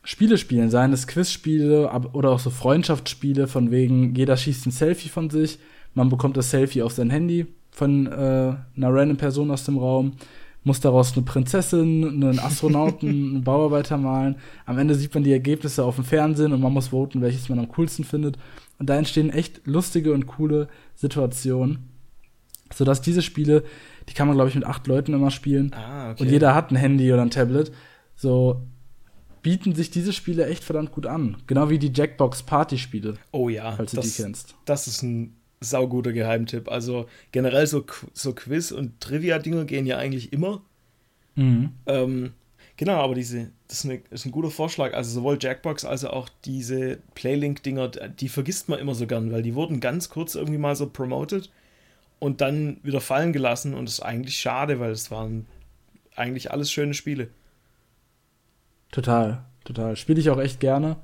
Spiele 0.09 0.39
spielen, 0.39 0.71
seien 0.71 0.95
es 0.95 1.07
Quizspiele 1.07 1.91
oder 2.15 2.31
auch 2.31 2.39
so 2.39 2.49
Freundschaftsspiele, 2.49 3.47
von 3.47 3.71
wegen 3.71 4.15
jeder 4.15 4.39
schießt 4.39 4.65
ein 4.65 4.71
Selfie 4.71 5.11
von 5.11 5.29
sich, 5.29 5.59
man 5.93 6.09
bekommt 6.09 6.39
das 6.39 6.51
Selfie 6.51 6.81
auf 6.81 6.93
sein 6.93 7.11
Handy 7.11 7.47
von 7.71 8.07
äh, 8.07 8.11
einer 8.11 8.59
random 8.77 9.19
Person 9.19 9.51
aus 9.51 9.65
dem 9.65 9.77
Raum 9.77 10.13
muss 10.65 10.81
daraus 10.81 11.15
eine 11.15 11.27
Prinzessin, 11.27 12.05
einen 12.05 12.39
Astronauten, 12.39 13.09
einen 13.09 13.45
Bauarbeiter 13.45 13.99
malen. 13.99 14.37
Am 14.65 14.79
Ende 14.79 14.95
sieht 14.95 15.13
man 15.13 15.25
die 15.25 15.33
Ergebnisse 15.33 15.85
auf 15.85 15.97
dem 15.97 16.05
Fernsehen 16.05 16.55
und 16.55 16.63
man 16.63 16.73
muss 16.73 16.89
voten, 16.89 17.21
welches 17.21 17.51
man 17.51 17.59
am 17.59 17.69
coolsten 17.69 18.05
findet. 18.05 18.39
Und 18.79 18.89
da 18.89 18.97
entstehen 18.97 19.29
echt 19.29 19.67
lustige 19.67 20.15
und 20.15 20.27
coole 20.27 20.69
Situationen, 20.95 21.91
sodass 22.73 23.03
diese 23.03 23.21
Spiele, 23.21 23.63
die 24.09 24.15
kann 24.15 24.27
man 24.27 24.37
glaube 24.37 24.49
ich 24.49 24.55
mit 24.55 24.65
acht 24.65 24.87
Leuten 24.87 25.13
immer 25.13 25.31
spielen 25.31 25.73
ah, 25.75 26.13
okay. 26.13 26.23
und 26.23 26.31
jeder 26.31 26.55
hat 26.55 26.71
ein 26.71 26.77
Handy 26.77 27.13
oder 27.13 27.21
ein 27.21 27.31
Tablet. 27.31 27.73
So 28.17 28.63
bieten 29.43 29.75
sich 29.75 29.91
diese 29.91 30.13
Spiele 30.13 30.47
echt 30.47 30.65
verdammt 30.65 30.93
gut 30.93 31.07
an, 31.07 31.37
genau 31.47 31.71
wie 31.71 31.79
die 31.79 31.93
Jackbox 31.93 32.43
Party 32.43 32.79
Spiele. 32.79 33.15
Oh 33.33 33.49
ja, 33.49 33.73
falls 33.73 33.93
du 33.93 33.97
das, 33.97 34.17
die 34.17 34.23
kennst. 34.23 34.55
Das 34.65 34.87
ist 34.87 35.03
ein 35.03 35.37
sauguter 35.61 36.13
Geheimtipp. 36.13 36.71
Also 36.71 37.07
generell 37.33 37.67
so, 37.67 37.85
so 38.13 38.33
Quiz- 38.33 38.73
und 38.73 39.01
Trivia-Dinger 39.01 39.65
gehen 39.65 39.87
ja 39.87 39.99
eigentlich 39.99 40.33
immer. 40.33 40.63
Mhm. 41.35 41.71
Ähm, 41.87 42.33
genau, 42.77 43.01
aber 43.01 43.15
diese, 43.15 43.51
das 43.69 43.79
ist, 43.79 43.85
eine, 43.85 44.03
ist, 44.11 44.27
ein 44.27 44.33
guter 44.33 44.51
Vorschlag. 44.51 44.95
Also 44.95 45.11
sowohl 45.11 45.39
Jackbox 45.41 45.85
als 45.85 46.05
auch 46.05 46.29
diese 46.45 46.99
Playlink-Dinger, 47.15 47.89
die 47.89 48.29
vergisst 48.29 48.69
man 48.69 48.79
immer 48.79 48.95
so 48.95 49.07
gern, 49.07 49.33
weil 49.33 49.43
die 49.43 49.55
wurden 49.55 49.81
ganz 49.81 50.09
kurz 50.09 50.35
irgendwie 50.35 50.59
mal 50.59 50.77
so 50.77 50.89
promoted 50.89 51.51
und 52.19 52.41
dann 52.41 52.79
wieder 52.83 53.01
fallen 53.01 53.33
gelassen 53.33 53.75
und 53.75 53.87
das 53.87 53.95
ist 53.95 54.01
eigentlich 54.01 54.39
schade, 54.39 54.81
weil 54.81 54.91
es 54.91 55.11
waren 55.11 55.47
eigentlich 56.17 56.51
alles 56.51 56.71
schöne 56.71 56.95
Spiele. 56.95 57.29
Total, 58.91 59.45
total. 59.65 59.97
Spiele 59.97 60.21
ich 60.21 60.31
auch 60.31 60.39
echt 60.39 60.61
gerne. 60.61 60.97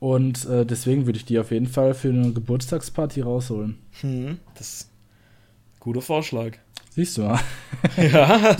Und 0.00 0.46
äh, 0.46 0.64
deswegen 0.64 1.06
würde 1.06 1.18
ich 1.18 1.24
die 1.24 1.38
auf 1.38 1.50
jeden 1.50 1.66
Fall 1.66 1.94
für 1.94 2.08
eine 2.08 2.32
Geburtstagsparty 2.32 3.20
rausholen. 3.22 3.78
Hm, 4.00 4.38
das 4.54 4.74
ist 4.74 4.90
ein 4.90 5.80
guter 5.80 6.02
Vorschlag. 6.02 6.52
Siehst 6.90 7.18
du 7.18 7.22
mal. 7.22 7.40
ja. 7.96 8.56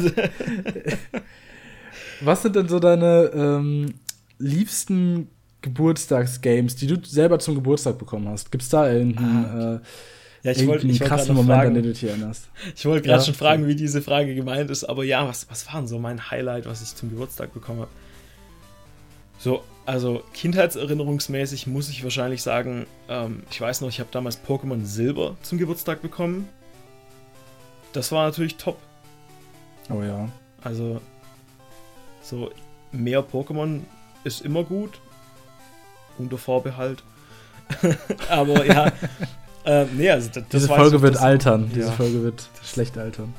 Was 2.21 2.43
sind 2.43 2.57
denn 2.57 2.69
so 2.69 2.81
deine 2.81 3.31
ähm, 3.35 3.95
liebsten 4.39 5.29
Geburtstagsgames, 5.63 6.77
die 6.77 6.87
du 6.87 7.05
selber 7.05 7.39
zum 7.39 7.55
Geburtstag 7.55 7.99
bekommen 7.99 8.29
hast? 8.29 8.51
Gibt 8.51 8.63
es 8.63 8.69
da 8.69 8.91
irgendeinen, 8.91 9.45
ah, 9.45 9.75
äh, 9.77 9.81
ja, 10.43 10.53
ich 10.53 10.67
wollte 10.67 10.89
wollt 10.89 11.01
krassen 11.01 11.35
Moment, 11.35 11.59
fragen, 11.59 11.69
an 11.69 11.75
den 11.75 11.83
du 11.85 11.93
dich 11.93 12.05
erinnerst? 12.05 12.49
Ich 12.77 12.85
wollte 12.87 13.07
gerade 13.07 13.21
ja, 13.21 13.25
schon 13.25 13.35
fragen, 13.35 13.67
wie 13.67 13.75
diese 13.75 14.03
Frage 14.03 14.35
gemeint 14.35 14.71
ist, 14.71 14.85
aber 14.85 15.05
ja, 15.05 15.27
was, 15.27 15.51
was 15.51 15.67
war 15.67 15.81
denn 15.81 15.89
so 15.89 15.99
mein 15.99 16.31
Highlight, 16.31 16.67
was 16.67 16.83
ich 16.83 16.95
zum 16.95 17.11
Geburtstag 17.11 17.53
bekommen 17.53 17.81
habe? 17.81 17.91
So, 19.39 19.63
also 19.87 20.23
kindheitserinnerungsmäßig 20.35 21.67
muss 21.67 21.89
ich 21.89 22.03
wahrscheinlich 22.03 22.43
sagen, 22.43 22.87
ähm, 23.09 23.43
ich 23.51 23.61
weiß 23.61 23.81
noch, 23.81 23.89
ich 23.89 24.01
habe 24.01 24.11
damals 24.13 24.39
Pokémon 24.45 24.85
Silber 24.85 25.37
zum 25.43 25.59
Geburtstag 25.59 26.03
bekommen. 26.03 26.49
Das 27.93 28.13
war 28.13 28.27
natürlich 28.27 28.57
top. 28.57 28.79
Oh 29.91 30.03
ja. 30.03 30.29
Also, 30.63 31.01
so 32.21 32.51
mehr 32.93 33.23
Pokémon 33.23 33.81
ist 34.25 34.43
immer 34.43 34.65
gut. 34.65 35.01
Unter 36.19 36.37
Vorbehalt. 36.37 37.03
Aber 38.29 38.67
ja. 38.67 38.93
Äh, 39.69 39.85
nee, 39.97 40.11
also 40.11 40.31
das, 40.33 40.45
Diese 40.51 40.67
Folge 40.69 41.03
wird 41.03 41.17
das, 41.17 41.23
altern. 41.23 41.71
Diese 41.75 41.93
Folge 41.93 42.23
wird 42.23 42.49
schlecht 42.65 42.97
altern. 42.97 43.35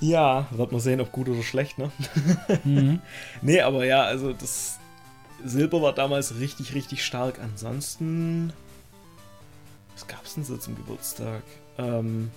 Ja, 0.00 0.46
wird 0.50 0.72
man 0.72 0.80
sehen, 0.80 1.00
ob 1.00 1.12
gut 1.12 1.28
oder 1.28 1.42
schlecht, 1.42 1.78
ne? 1.78 1.90
mhm. 2.64 3.00
Nee, 3.42 3.60
aber 3.60 3.84
ja, 3.84 4.02
also 4.02 4.32
das, 4.32 4.78
Silber 5.44 5.82
war 5.82 5.94
damals 5.94 6.38
richtig, 6.40 6.74
richtig 6.74 7.04
stark. 7.04 7.38
Ansonsten. 7.40 8.52
Was 9.94 10.06
gab 10.06 10.24
es 10.24 10.34
denn 10.34 10.44
so 10.44 10.56
zum 10.56 10.74
Geburtstag? 10.76 11.42
Ähm, 11.78 12.30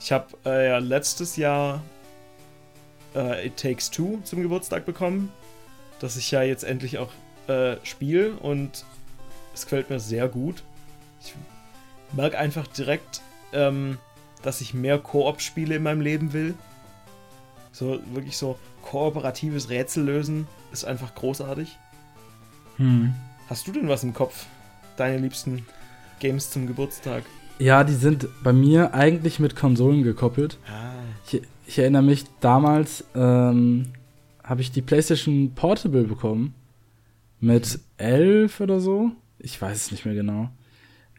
Ich 0.00 0.10
habe 0.10 0.26
äh, 0.44 0.68
ja 0.68 0.78
letztes 0.78 1.36
Jahr 1.36 1.82
äh, 3.14 3.46
It 3.46 3.58
Takes 3.58 3.90
Two 3.90 4.20
zum 4.24 4.42
Geburtstag 4.42 4.84
bekommen, 4.86 5.30
das 6.00 6.16
ich 6.16 6.30
ja 6.30 6.42
jetzt 6.42 6.64
endlich 6.64 6.98
auch 6.98 7.10
äh, 7.46 7.76
spiele 7.84 8.32
und 8.32 8.84
es 9.54 9.64
gefällt 9.64 9.90
mir 9.90 10.00
sehr 10.00 10.28
gut. 10.28 10.62
Ich 11.22 11.34
merke 12.16 12.38
einfach 12.38 12.66
direkt, 12.66 13.22
ähm, 13.52 13.98
dass 14.42 14.60
ich 14.60 14.74
mehr 14.74 14.98
Koop-Spiele 14.98 15.76
in 15.76 15.82
meinem 15.82 16.00
Leben 16.00 16.32
will. 16.32 16.54
So 17.72 17.98
wirklich 18.12 18.36
so 18.36 18.58
kooperatives 18.82 19.70
Rätsel 19.70 20.04
lösen 20.04 20.46
ist 20.72 20.84
einfach 20.84 21.14
großartig. 21.14 21.78
Hm. 22.76 23.14
Hast 23.48 23.66
du 23.66 23.72
denn 23.72 23.88
was 23.88 24.04
im 24.04 24.14
Kopf? 24.14 24.46
Deine 24.96 25.18
liebsten 25.18 25.66
Games 26.20 26.50
zum 26.50 26.66
Geburtstag? 26.66 27.24
Ja, 27.58 27.84
die 27.84 27.94
sind 27.94 28.28
bei 28.42 28.52
mir 28.52 28.94
eigentlich 28.94 29.38
mit 29.38 29.56
Konsolen 29.56 30.02
gekoppelt. 30.02 30.58
Ah. 30.68 30.92
Ich, 31.26 31.42
ich, 31.66 31.78
erinnere 31.78 32.02
mich, 32.02 32.24
damals 32.40 33.04
ähm, 33.14 33.92
habe 34.42 34.60
ich 34.60 34.72
die 34.72 34.82
PlayStation 34.82 35.52
Portable 35.54 36.04
bekommen. 36.04 36.54
Mit 37.40 37.78
elf 37.96 38.60
oder 38.60 38.80
so. 38.80 39.12
Ich 39.38 39.60
weiß 39.60 39.76
es 39.76 39.90
nicht 39.90 40.04
mehr 40.04 40.14
genau. 40.14 40.50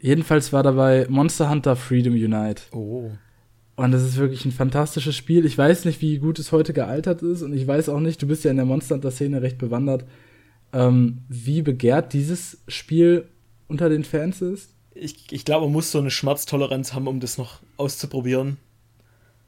Jedenfalls 0.02 0.54
war 0.54 0.64
dabei 0.64 1.08
Monster 1.10 1.50
Hunter 1.50 1.76
Freedom 1.76 2.14
Unite. 2.14 2.64
Oh. 2.72 3.12
Und 3.76 3.91
das 3.91 4.04
ist 4.04 4.18
wirklich 4.18 4.46
ein 4.46 4.52
fantastisches 4.52 5.16
Spiel. 5.16 5.46
Ich 5.46 5.58
weiß 5.58 5.86
nicht, 5.86 6.02
wie 6.02 6.18
gut 6.20 6.39
es 6.39 6.52
heute 6.52 6.74
gealtert 6.74 7.22
ist. 7.22 7.41
Und 7.41 7.54
ich 7.54 7.68
weiß 7.68 7.89
auch 7.89 8.00
nicht, 8.00 8.22
du 8.22 8.28
bist 8.28 8.43
ja 8.43 8.52
in 8.52 8.58
der 8.58 8.66
Monster 8.66 8.96
Hunter-Szene 8.96 9.41
recht 9.41 9.58
bewandert, 9.58 10.06
ähm, 10.72 11.24
wie 11.28 11.62
begehrt 11.62 12.14
dieses 12.14 12.62
Spiel 12.68 13.28
unter 13.68 13.89
den 13.89 14.04
Fans 14.04 14.41
ist. 14.41 14.72
Ich, 14.93 15.32
ich 15.32 15.43
glaube, 15.43 15.66
man 15.66 15.74
muss 15.74 15.91
so 15.91 16.00
eine 16.00 16.12
Schmerztoleranz 16.12 16.93
haben, 16.93 17.08
um 17.08 17.20
das 17.20 17.38
noch 17.38 17.60
auszuprobieren. 17.76 18.58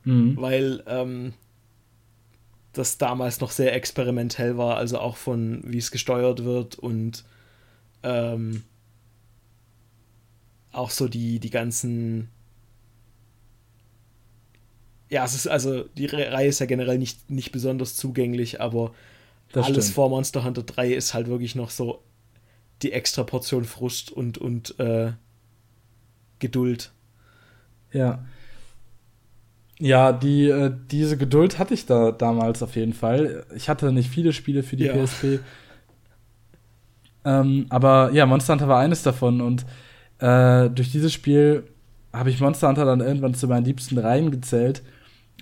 Mhm. 0.03 0.35
Weil 0.37 0.83
ähm, 0.87 1.33
das 2.73 2.97
damals 2.97 3.39
noch 3.39 3.51
sehr 3.51 3.73
experimentell 3.73 4.57
war, 4.57 4.77
also 4.77 4.99
auch 4.99 5.15
von 5.15 5.61
wie 5.65 5.77
es 5.77 5.91
gesteuert 5.91 6.43
wird 6.43 6.75
und 6.77 7.23
ähm, 8.03 8.63
auch 10.77 10.89
so 10.89 11.07
die, 11.07 11.39
die 11.39 11.49
ganzen 11.49 12.29
ja, 15.09 15.23
es 15.23 15.33
ist 15.33 15.47
also, 15.47 15.83
die 15.95 16.05
Reihe 16.05 16.49
ist 16.49 16.59
ja 16.59 16.65
generell 16.65 16.97
nicht, 16.97 17.29
nicht 17.29 17.51
besonders 17.51 17.95
zugänglich, 17.95 18.59
aber 18.59 18.91
das 19.51 19.65
alles 19.65 19.85
stimmt. 19.85 19.95
vor 19.95 20.09
Monster 20.09 20.43
Hunter 20.43 20.63
3 20.63 20.93
ist 20.93 21.13
halt 21.13 21.27
wirklich 21.27 21.55
noch 21.55 21.69
so 21.69 22.03
die 22.81 22.91
extra 22.91 23.23
Portion 23.23 23.63
Frust 23.63 24.11
und, 24.11 24.37
und 24.37 24.77
äh, 24.79 25.13
Geduld. 26.39 26.91
Ja. 27.93 28.25
Ja, 29.79 30.11
die, 30.11 30.49
äh, 30.49 30.73
diese 30.91 31.17
Geduld 31.17 31.57
hatte 31.57 31.73
ich 31.73 31.85
da 31.85 32.11
damals 32.11 32.61
auf 32.61 32.75
jeden 32.75 32.93
Fall. 32.93 33.45
Ich 33.55 33.69
hatte 33.69 33.91
nicht 33.91 34.09
viele 34.09 34.33
Spiele 34.33 34.63
für 34.63 34.75
die 34.75 34.85
ja. 34.85 35.05
PSP. 35.05 35.39
Ähm, 37.23 37.65
aber 37.69 38.11
ja, 38.11 38.25
Monster 38.25 38.53
Hunter 38.53 38.67
war 38.67 38.79
eines 38.79 39.03
davon 39.03 39.39
und 39.39 39.65
äh, 40.19 40.69
durch 40.69 40.91
dieses 40.91 41.13
Spiel 41.13 41.63
habe 42.13 42.29
ich 42.29 42.39
Monster 42.39 42.67
Hunter 42.67 42.85
dann 42.85 43.01
irgendwann 43.01 43.33
zu 43.33 43.47
meinen 43.47 43.65
liebsten 43.65 43.97
Reihen 43.97 44.31
gezählt 44.31 44.81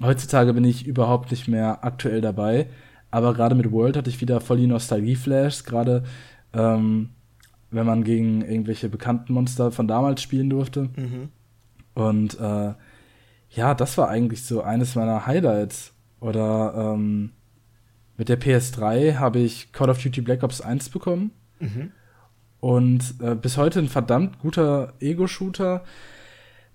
Heutzutage 0.01 0.53
bin 0.53 0.65
ich 0.65 0.85
überhaupt 0.85 1.31
nicht 1.31 1.47
mehr 1.47 1.83
aktuell 1.83 2.19
dabei, 2.19 2.67
aber 3.11 3.33
gerade 3.33 3.55
mit 3.55 3.71
World 3.71 3.95
hatte 3.95 4.09
ich 4.09 4.19
wieder 4.19 4.41
voll 4.41 4.57
die 4.57 4.67
Nostalgie-Flashs, 4.67 5.63
gerade 5.63 6.03
ähm, 6.53 7.11
wenn 7.71 7.85
man 7.85 8.03
gegen 8.03 8.41
irgendwelche 8.41 8.89
bekannten 8.89 9.33
Monster 9.33 9.71
von 9.71 9.87
damals 9.87 10.21
spielen 10.21 10.49
durfte. 10.49 10.89
Mhm. 10.95 11.29
Und 11.93 12.39
äh, 12.39 12.73
ja, 13.51 13.73
das 13.73 13.97
war 13.97 14.09
eigentlich 14.09 14.43
so 14.43 14.61
eines 14.61 14.95
meiner 14.95 15.25
Highlights. 15.25 15.93
Oder 16.19 16.93
ähm, 16.93 17.31
mit 18.17 18.27
der 18.27 18.39
PS3 18.39 19.15
habe 19.15 19.39
ich 19.39 19.71
Call 19.71 19.89
of 19.89 20.01
Duty 20.01 20.21
Black 20.21 20.43
Ops 20.43 20.59
1 20.59 20.89
bekommen. 20.89 21.31
Mhm. 21.59 21.91
Und 22.65 23.13
äh, 23.21 23.35
bis 23.35 23.57
heute 23.57 23.77
ein 23.77 23.89
verdammt 23.89 24.39
guter 24.39 24.93
Ego-Shooter. 24.99 25.83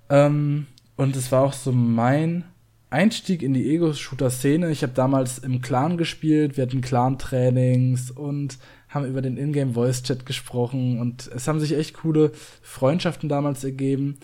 Ähm, 0.09 0.69
und 0.95 1.17
es 1.17 1.33
war 1.33 1.43
auch 1.43 1.53
so 1.53 1.73
mein 1.73 2.45
Einstieg 2.91 3.43
in 3.43 3.55
die 3.55 3.69
Ego-Shooter-Szene. 3.75 4.71
Ich 4.71 4.85
habe 4.85 4.93
damals 4.93 5.39
im 5.39 5.63
Clan 5.63 5.97
gespielt, 5.97 6.57
wir 6.57 6.63
hatten 6.63 6.81
Clan-Trainings 6.81 8.13
und 8.13 8.59
haben 8.89 9.05
über 9.05 9.21
den 9.21 9.37
Ingame-Voice-Chat 9.37 10.27
gesprochen 10.27 11.01
und 11.01 11.27
es 11.35 11.49
haben 11.49 11.59
sich 11.59 11.77
echt 11.77 11.95
coole 11.95 12.31
Freundschaften 12.63 13.29
damals 13.29 13.65
ergeben, 13.65 14.19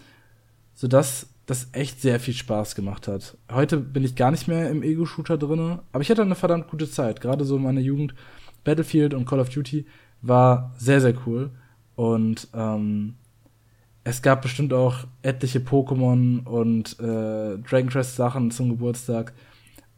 sodass 0.72 1.30
das 1.46 1.70
echt 1.72 2.00
sehr 2.00 2.20
viel 2.20 2.34
Spaß 2.34 2.76
gemacht 2.76 3.08
hat. 3.08 3.36
Heute 3.50 3.78
bin 3.78 4.04
ich 4.04 4.14
gar 4.14 4.30
nicht 4.30 4.46
mehr 4.46 4.70
im 4.70 4.84
Ego-Shooter 4.84 5.36
drinne, 5.36 5.80
aber 5.90 6.02
ich 6.02 6.10
hatte 6.10 6.22
eine 6.22 6.36
verdammt 6.36 6.68
gute 6.68 6.88
Zeit. 6.88 7.20
Gerade 7.20 7.44
so 7.44 7.58
meine 7.58 7.80
Jugend, 7.80 8.14
Battlefield 8.62 9.14
und 9.14 9.26
Call 9.26 9.40
of 9.40 9.48
Duty 9.48 9.84
war 10.22 10.74
sehr, 10.76 11.00
sehr 11.00 11.14
cool. 11.26 11.50
Und 11.94 12.48
ähm, 12.54 13.14
es 14.04 14.22
gab 14.22 14.42
bestimmt 14.42 14.72
auch 14.72 15.06
etliche 15.22 15.58
Pokémon 15.58 16.44
und 16.44 16.98
äh, 17.00 17.58
Dragon 17.58 17.88
Quest 17.88 18.16
Sachen 18.16 18.50
zum 18.50 18.68
Geburtstag. 18.68 19.32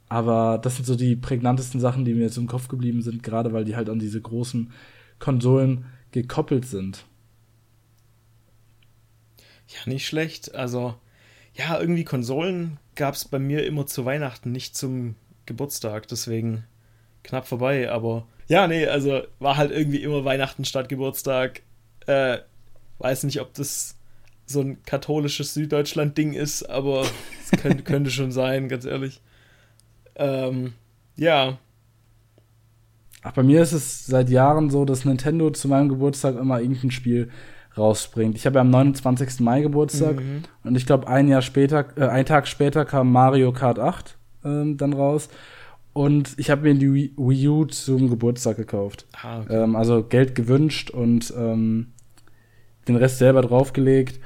Aber 0.09 0.59
das 0.59 0.77
sind 0.77 0.87
so 0.87 0.97
die 0.97 1.17
prägnantesten 1.17 1.81
Sachen, 1.81 2.05
die 2.05 2.15
mir 2.15 2.23
jetzt 2.23 2.39
im 2.39 2.47
Kopf 2.47 2.69
geblieben 2.69 3.03
sind, 3.03 3.23
gerade 3.23 3.53
weil 3.53 3.65
die 3.65 3.77
halt 3.77 3.91
an 3.91 3.99
diese 3.99 4.21
großen 4.21 4.73
Konsolen 5.19 5.85
gekoppelt 6.13 6.65
sind. 6.65 7.05
Ja, 9.67 9.91
nicht 9.91 10.07
schlecht. 10.07 10.55
Also, 10.55 10.95
ja, 11.53 11.79
irgendwie 11.79 12.05
Konsolen 12.05 12.79
gab 12.95 13.15
es 13.15 13.27
bei 13.27 13.39
mir 13.39 13.67
immer 13.67 13.87
zu 13.87 14.07
Weihnachten, 14.07 14.53
nicht 14.53 14.75
zum 14.77 15.17
Geburtstag. 15.45 16.09
Deswegen 16.09 16.65
knapp 17.23 17.47
vorbei. 17.47 17.91
Aber 17.91 18.27
ja, 18.49 18.67
nee, 18.67 18.87
also 18.87 19.23
war 19.39 19.57
halt 19.57 19.71
irgendwie 19.71 20.03
immer 20.03 20.25
Weihnachten 20.25 20.65
statt 20.65 20.89
Geburtstag. 20.89 21.63
Äh, 22.07 22.39
weiß 22.99 23.25
nicht, 23.25 23.41
ob 23.41 23.55
das 23.55 23.97
so 24.47 24.61
ein 24.61 24.83
katholisches 24.85 25.55
Süddeutschland-Ding 25.55 26.33
ist, 26.33 26.69
aber 26.69 27.03
es 27.43 27.61
könnte, 27.61 27.83
könnte 27.85 28.11
schon 28.11 28.33
sein, 28.33 28.69
ganz 28.69 28.87
ehrlich. 28.87 29.21
Ähm, 30.17 30.73
ja. 31.17 31.59
Ach, 33.23 33.33
bei 33.33 33.43
mir 33.43 33.63
ist 33.63 33.73
es 33.73 34.07
seit 34.07 34.31
Jahren 34.31 34.71
so, 34.71 34.85
dass 34.85 35.05
Nintendo 35.05 35.51
zu 35.51 35.69
meinem 35.69 35.91
Geburtstag 35.91 36.37
immer 36.37 36.61
irgendein 36.61 36.91
Spiel 36.91 37.31
rausbringt. 37.77 38.37
Ich 38.37 38.47
habe 38.47 38.57
ja 38.57 38.61
am 38.63 38.71
29. 38.71 39.41
Mai 39.41 39.61
Geburtstag 39.61 40.17
mhm. 40.17 40.43
und 40.65 40.77
ich 40.77 40.87
glaube, 40.87 41.07
ein 41.09 41.29
Jahr 41.29 41.43
später, 41.43 41.87
äh, 41.97 42.09
ein 42.09 42.27
Tag 42.27 42.49
später 42.49 42.85
kam 42.85 43.13
Mario 43.13 43.53
Kart 43.53 43.79
8 43.79 44.17
ähm, 44.45 44.77
dann 44.79 44.95
raus. 44.95 45.29
Und 45.99 46.35
ich 46.37 46.49
habe 46.49 46.63
mir 46.63 46.79
die 46.79 47.13
Wii 47.17 47.49
U 47.49 47.65
zum 47.65 48.09
Geburtstag 48.09 48.57
gekauft. 48.57 49.09
Ah, 49.21 49.41
okay. 49.41 49.65
ähm, 49.65 49.75
also 49.75 50.05
Geld 50.05 50.37
gewünscht 50.37 50.91
und 50.91 51.35
ähm, 51.37 51.89
den 52.87 52.95
Rest 52.95 53.19
selber 53.19 53.43
draufgelegt. 53.43 54.21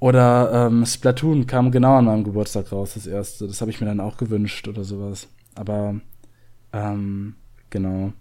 Oder 0.00 0.66
ähm, 0.66 0.84
Splatoon 0.84 1.46
kam 1.46 1.70
genau 1.70 1.98
an 1.98 2.06
meinem 2.06 2.24
Geburtstag 2.24 2.72
raus, 2.72 2.94
das 2.94 3.06
erste. 3.06 3.46
Das 3.46 3.60
habe 3.60 3.70
ich 3.70 3.80
mir 3.80 3.86
dann 3.86 4.00
auch 4.00 4.16
gewünscht 4.16 4.66
oder 4.66 4.82
sowas. 4.82 5.28
Aber 5.54 6.00
ähm, 6.72 7.36
genau. 7.70 8.12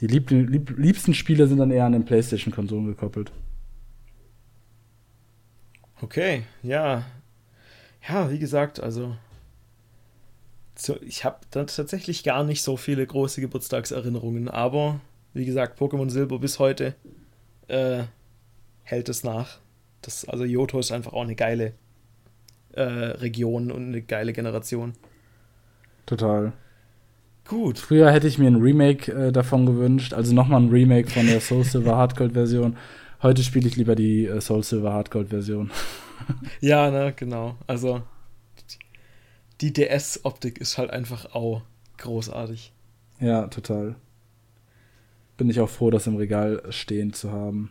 Die 0.00 0.08
lieb 0.08 0.28
lieb 0.32 0.74
liebsten 0.76 1.14
Spiele 1.14 1.46
sind 1.46 1.58
dann 1.58 1.70
eher 1.70 1.84
an 1.84 1.92
den 1.92 2.06
PlayStation-Konsolen 2.06 2.86
gekoppelt. 2.86 3.30
Okay, 6.02 6.42
ja. 6.64 7.04
Ja, 8.08 8.32
wie 8.32 8.40
gesagt, 8.40 8.80
also 8.80 9.14
ich 11.06 11.24
habe 11.24 11.40
tatsächlich 11.50 12.22
gar 12.22 12.44
nicht 12.44 12.62
so 12.62 12.76
viele 12.76 13.06
große 13.06 13.40
Geburtstagserinnerungen, 13.40 14.48
aber 14.48 15.00
wie 15.32 15.44
gesagt, 15.44 15.78
Pokémon 15.80 16.10
Silber 16.10 16.38
bis 16.38 16.58
heute 16.58 16.94
äh, 17.68 18.04
hält 18.82 19.08
es 19.08 19.24
nach. 19.24 19.58
Das, 20.02 20.26
also 20.26 20.44
Johto 20.44 20.78
ist 20.78 20.92
einfach 20.92 21.12
auch 21.12 21.22
eine 21.22 21.34
geile 21.34 21.72
äh, 22.72 22.82
Region 22.82 23.70
und 23.70 23.88
eine 23.88 24.02
geile 24.02 24.32
Generation. 24.32 24.92
Total. 26.04 26.52
Gut. 27.48 27.78
Früher 27.78 28.10
hätte 28.10 28.28
ich 28.28 28.38
mir 28.38 28.48
ein 28.48 28.56
Remake 28.56 29.12
äh, 29.12 29.32
davon 29.32 29.66
gewünscht, 29.66 30.12
also 30.12 30.34
nochmal 30.34 30.62
ein 30.62 30.68
Remake 30.68 31.10
von 31.10 31.26
der 31.26 31.40
Soul 31.40 31.64
Silver 31.64 31.96
Hardgold 31.96 32.32
Version. 32.32 32.76
Heute 33.22 33.42
spiele 33.42 33.66
ich 33.68 33.76
lieber 33.76 33.94
die 33.94 34.26
äh, 34.26 34.40
Soul 34.40 34.62
Silver 34.62 34.92
Hardgold 34.92 35.30
Version. 35.30 35.70
ja, 36.60 36.90
ne, 36.90 37.12
genau. 37.16 37.56
Also 37.66 38.02
die 39.60 39.72
DS-Optik 39.72 40.58
ist 40.58 40.78
halt 40.78 40.90
einfach 40.90 41.34
auch 41.34 41.62
großartig. 41.98 42.72
Ja, 43.20 43.46
total. 43.48 43.96
Bin 45.36 45.50
ich 45.50 45.60
auch 45.60 45.68
froh, 45.68 45.90
das 45.90 46.06
im 46.06 46.16
Regal 46.16 46.62
stehen 46.70 47.12
zu 47.12 47.30
haben. 47.30 47.70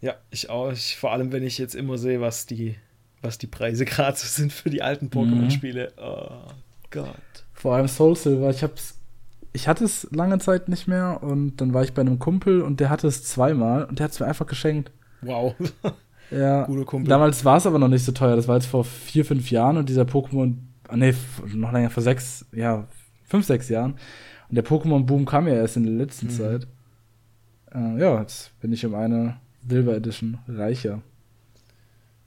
Ja, 0.00 0.14
ich 0.30 0.48
auch. 0.48 0.72
Ich, 0.72 0.96
vor 0.96 1.12
allem, 1.12 1.32
wenn 1.32 1.42
ich 1.42 1.58
jetzt 1.58 1.74
immer 1.74 1.98
sehe, 1.98 2.20
was 2.20 2.46
die, 2.46 2.76
was 3.20 3.38
die 3.38 3.46
Preise 3.46 3.84
gerade 3.86 4.16
so 4.16 4.26
sind 4.26 4.52
für 4.52 4.70
die 4.70 4.82
alten 4.82 5.08
Pokémon-Spiele. 5.08 5.92
Mhm. 5.96 6.02
Oh 6.02 6.52
Gott. 6.90 7.44
Vor 7.52 7.74
allem 7.74 7.88
Soul 7.88 8.16
Silver. 8.16 8.50
Ich 8.50 8.62
hab's. 8.62 8.96
Ich 9.52 9.66
hatte 9.66 9.84
es 9.84 10.06
lange 10.12 10.38
Zeit 10.38 10.68
nicht 10.68 10.86
mehr 10.86 11.24
und 11.24 11.56
dann 11.56 11.74
war 11.74 11.82
ich 11.82 11.92
bei 11.92 12.02
einem 12.02 12.20
Kumpel 12.20 12.62
und 12.62 12.78
der 12.78 12.88
hatte 12.88 13.08
es 13.08 13.24
zweimal 13.24 13.84
und 13.84 13.98
der 13.98 14.04
hat 14.04 14.12
es 14.12 14.20
mir 14.20 14.26
einfach 14.26 14.46
geschenkt. 14.46 14.92
Wow. 15.22 15.56
Ja, 16.30 16.68
damals 17.04 17.44
war 17.44 17.56
es 17.56 17.66
aber 17.66 17.80
noch 17.80 17.88
nicht 17.88 18.04
so 18.04 18.12
teuer. 18.12 18.36
Das 18.36 18.46
war 18.46 18.54
jetzt 18.54 18.68
vor 18.68 18.84
vier, 18.84 19.24
fünf 19.24 19.50
Jahren 19.50 19.76
und 19.76 19.88
dieser 19.88 20.04
Pokémon, 20.04 20.54
nee, 20.96 21.14
noch 21.54 21.72
länger, 21.72 21.90
vor 21.90 22.02
sechs, 22.02 22.46
ja, 22.52 22.86
fünf, 23.24 23.46
sechs 23.46 23.68
Jahren. 23.68 23.94
Und 24.48 24.56
der 24.56 24.64
Pokémon-Boom 24.64 25.26
kam 25.26 25.46
ja 25.46 25.54
erst 25.54 25.76
in 25.76 25.84
der 25.84 25.94
letzten 25.94 26.26
mhm. 26.26 26.30
Zeit. 26.30 26.66
Äh, 27.72 28.00
ja, 28.00 28.20
jetzt 28.20 28.58
bin 28.60 28.72
ich 28.72 28.84
um 28.84 28.94
eine 28.94 29.38
Silver 29.68 29.94
Edition 29.94 30.38
reicher. 30.48 31.02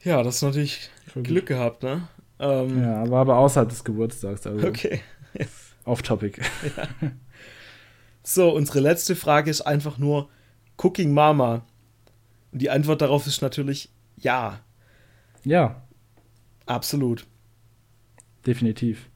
Ja, 0.03 0.21
das 0.23 0.35
ist 0.35 0.41
natürlich 0.41 0.89
Glück 1.23 1.45
gehabt, 1.45 1.83
ne? 1.83 2.07
Ähm, 2.39 2.81
ja, 2.81 3.09
war 3.09 3.21
aber 3.21 3.37
außerhalb 3.37 3.69
des 3.69 3.83
Geburtstags. 3.83 4.45
Also 4.45 4.67
okay. 4.67 5.01
Off-Topic. 5.85 6.41
Ja. 6.77 7.11
So, 8.25 8.55
unsere 8.55 8.79
letzte 8.79 9.17
Frage 9.17 9.51
ist 9.51 9.61
einfach 9.61 9.97
nur 9.97 10.29
Cooking 10.77 11.13
Mama. 11.13 11.65
Und 12.53 12.61
die 12.61 12.69
Antwort 12.69 13.01
darauf 13.01 13.27
ist 13.27 13.41
natürlich 13.41 13.89
ja. 14.15 14.61
Ja. 15.43 15.83
Absolut. 16.65 17.25
Definitiv. 18.45 19.09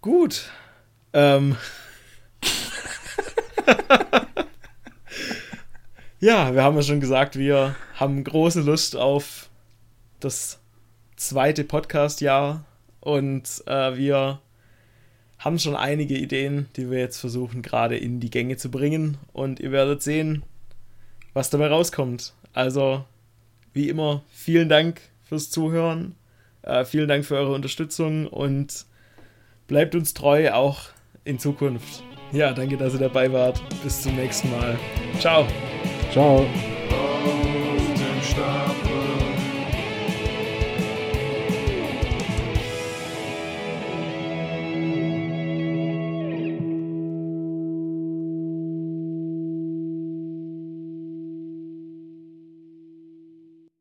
Gut. 0.00 0.50
Ähm. 1.12 1.56
ja, 6.20 6.54
wir 6.54 6.62
haben 6.62 6.76
ja 6.76 6.82
schon 6.82 7.00
gesagt, 7.00 7.36
wir 7.36 7.74
haben 7.94 8.22
große 8.22 8.60
Lust 8.60 8.94
auf 8.96 9.50
das 10.20 10.60
zweite 11.16 11.64
Podcast-Jahr 11.64 12.64
und 13.00 13.62
äh, 13.66 13.96
wir 13.96 14.40
haben 15.38 15.58
schon 15.58 15.76
einige 15.76 16.16
Ideen, 16.16 16.68
die 16.76 16.90
wir 16.90 16.98
jetzt 16.98 17.18
versuchen 17.18 17.62
gerade 17.62 17.96
in 17.96 18.20
die 18.20 18.30
Gänge 18.30 18.56
zu 18.56 18.70
bringen 18.70 19.18
und 19.32 19.60
ihr 19.60 19.72
werdet 19.72 20.02
sehen, 20.02 20.42
was 21.32 21.50
dabei 21.50 21.68
rauskommt. 21.68 22.34
Also, 22.52 23.04
wie 23.72 23.88
immer, 23.88 24.24
vielen 24.30 24.68
Dank 24.68 25.00
fürs 25.22 25.50
Zuhören, 25.50 26.16
äh, 26.68 26.84
vielen 26.84 27.08
Dank 27.08 27.24
für 27.24 27.36
eure 27.36 27.52
Unterstützung 27.52 28.26
und 28.26 28.86
bleibt 29.66 29.94
uns 29.94 30.14
treu 30.14 30.52
auch 30.52 30.80
in 31.24 31.38
Zukunft. 31.38 32.02
Ja, 32.32 32.52
danke, 32.52 32.76
dass 32.76 32.94
ihr 32.94 33.00
dabei 33.00 33.32
wart. 33.32 33.60
Bis 33.82 34.02
zum 34.02 34.16
nächsten 34.16 34.50
Mal. 34.50 34.78
Ciao. 35.18 35.46
Ciao. 36.12 36.46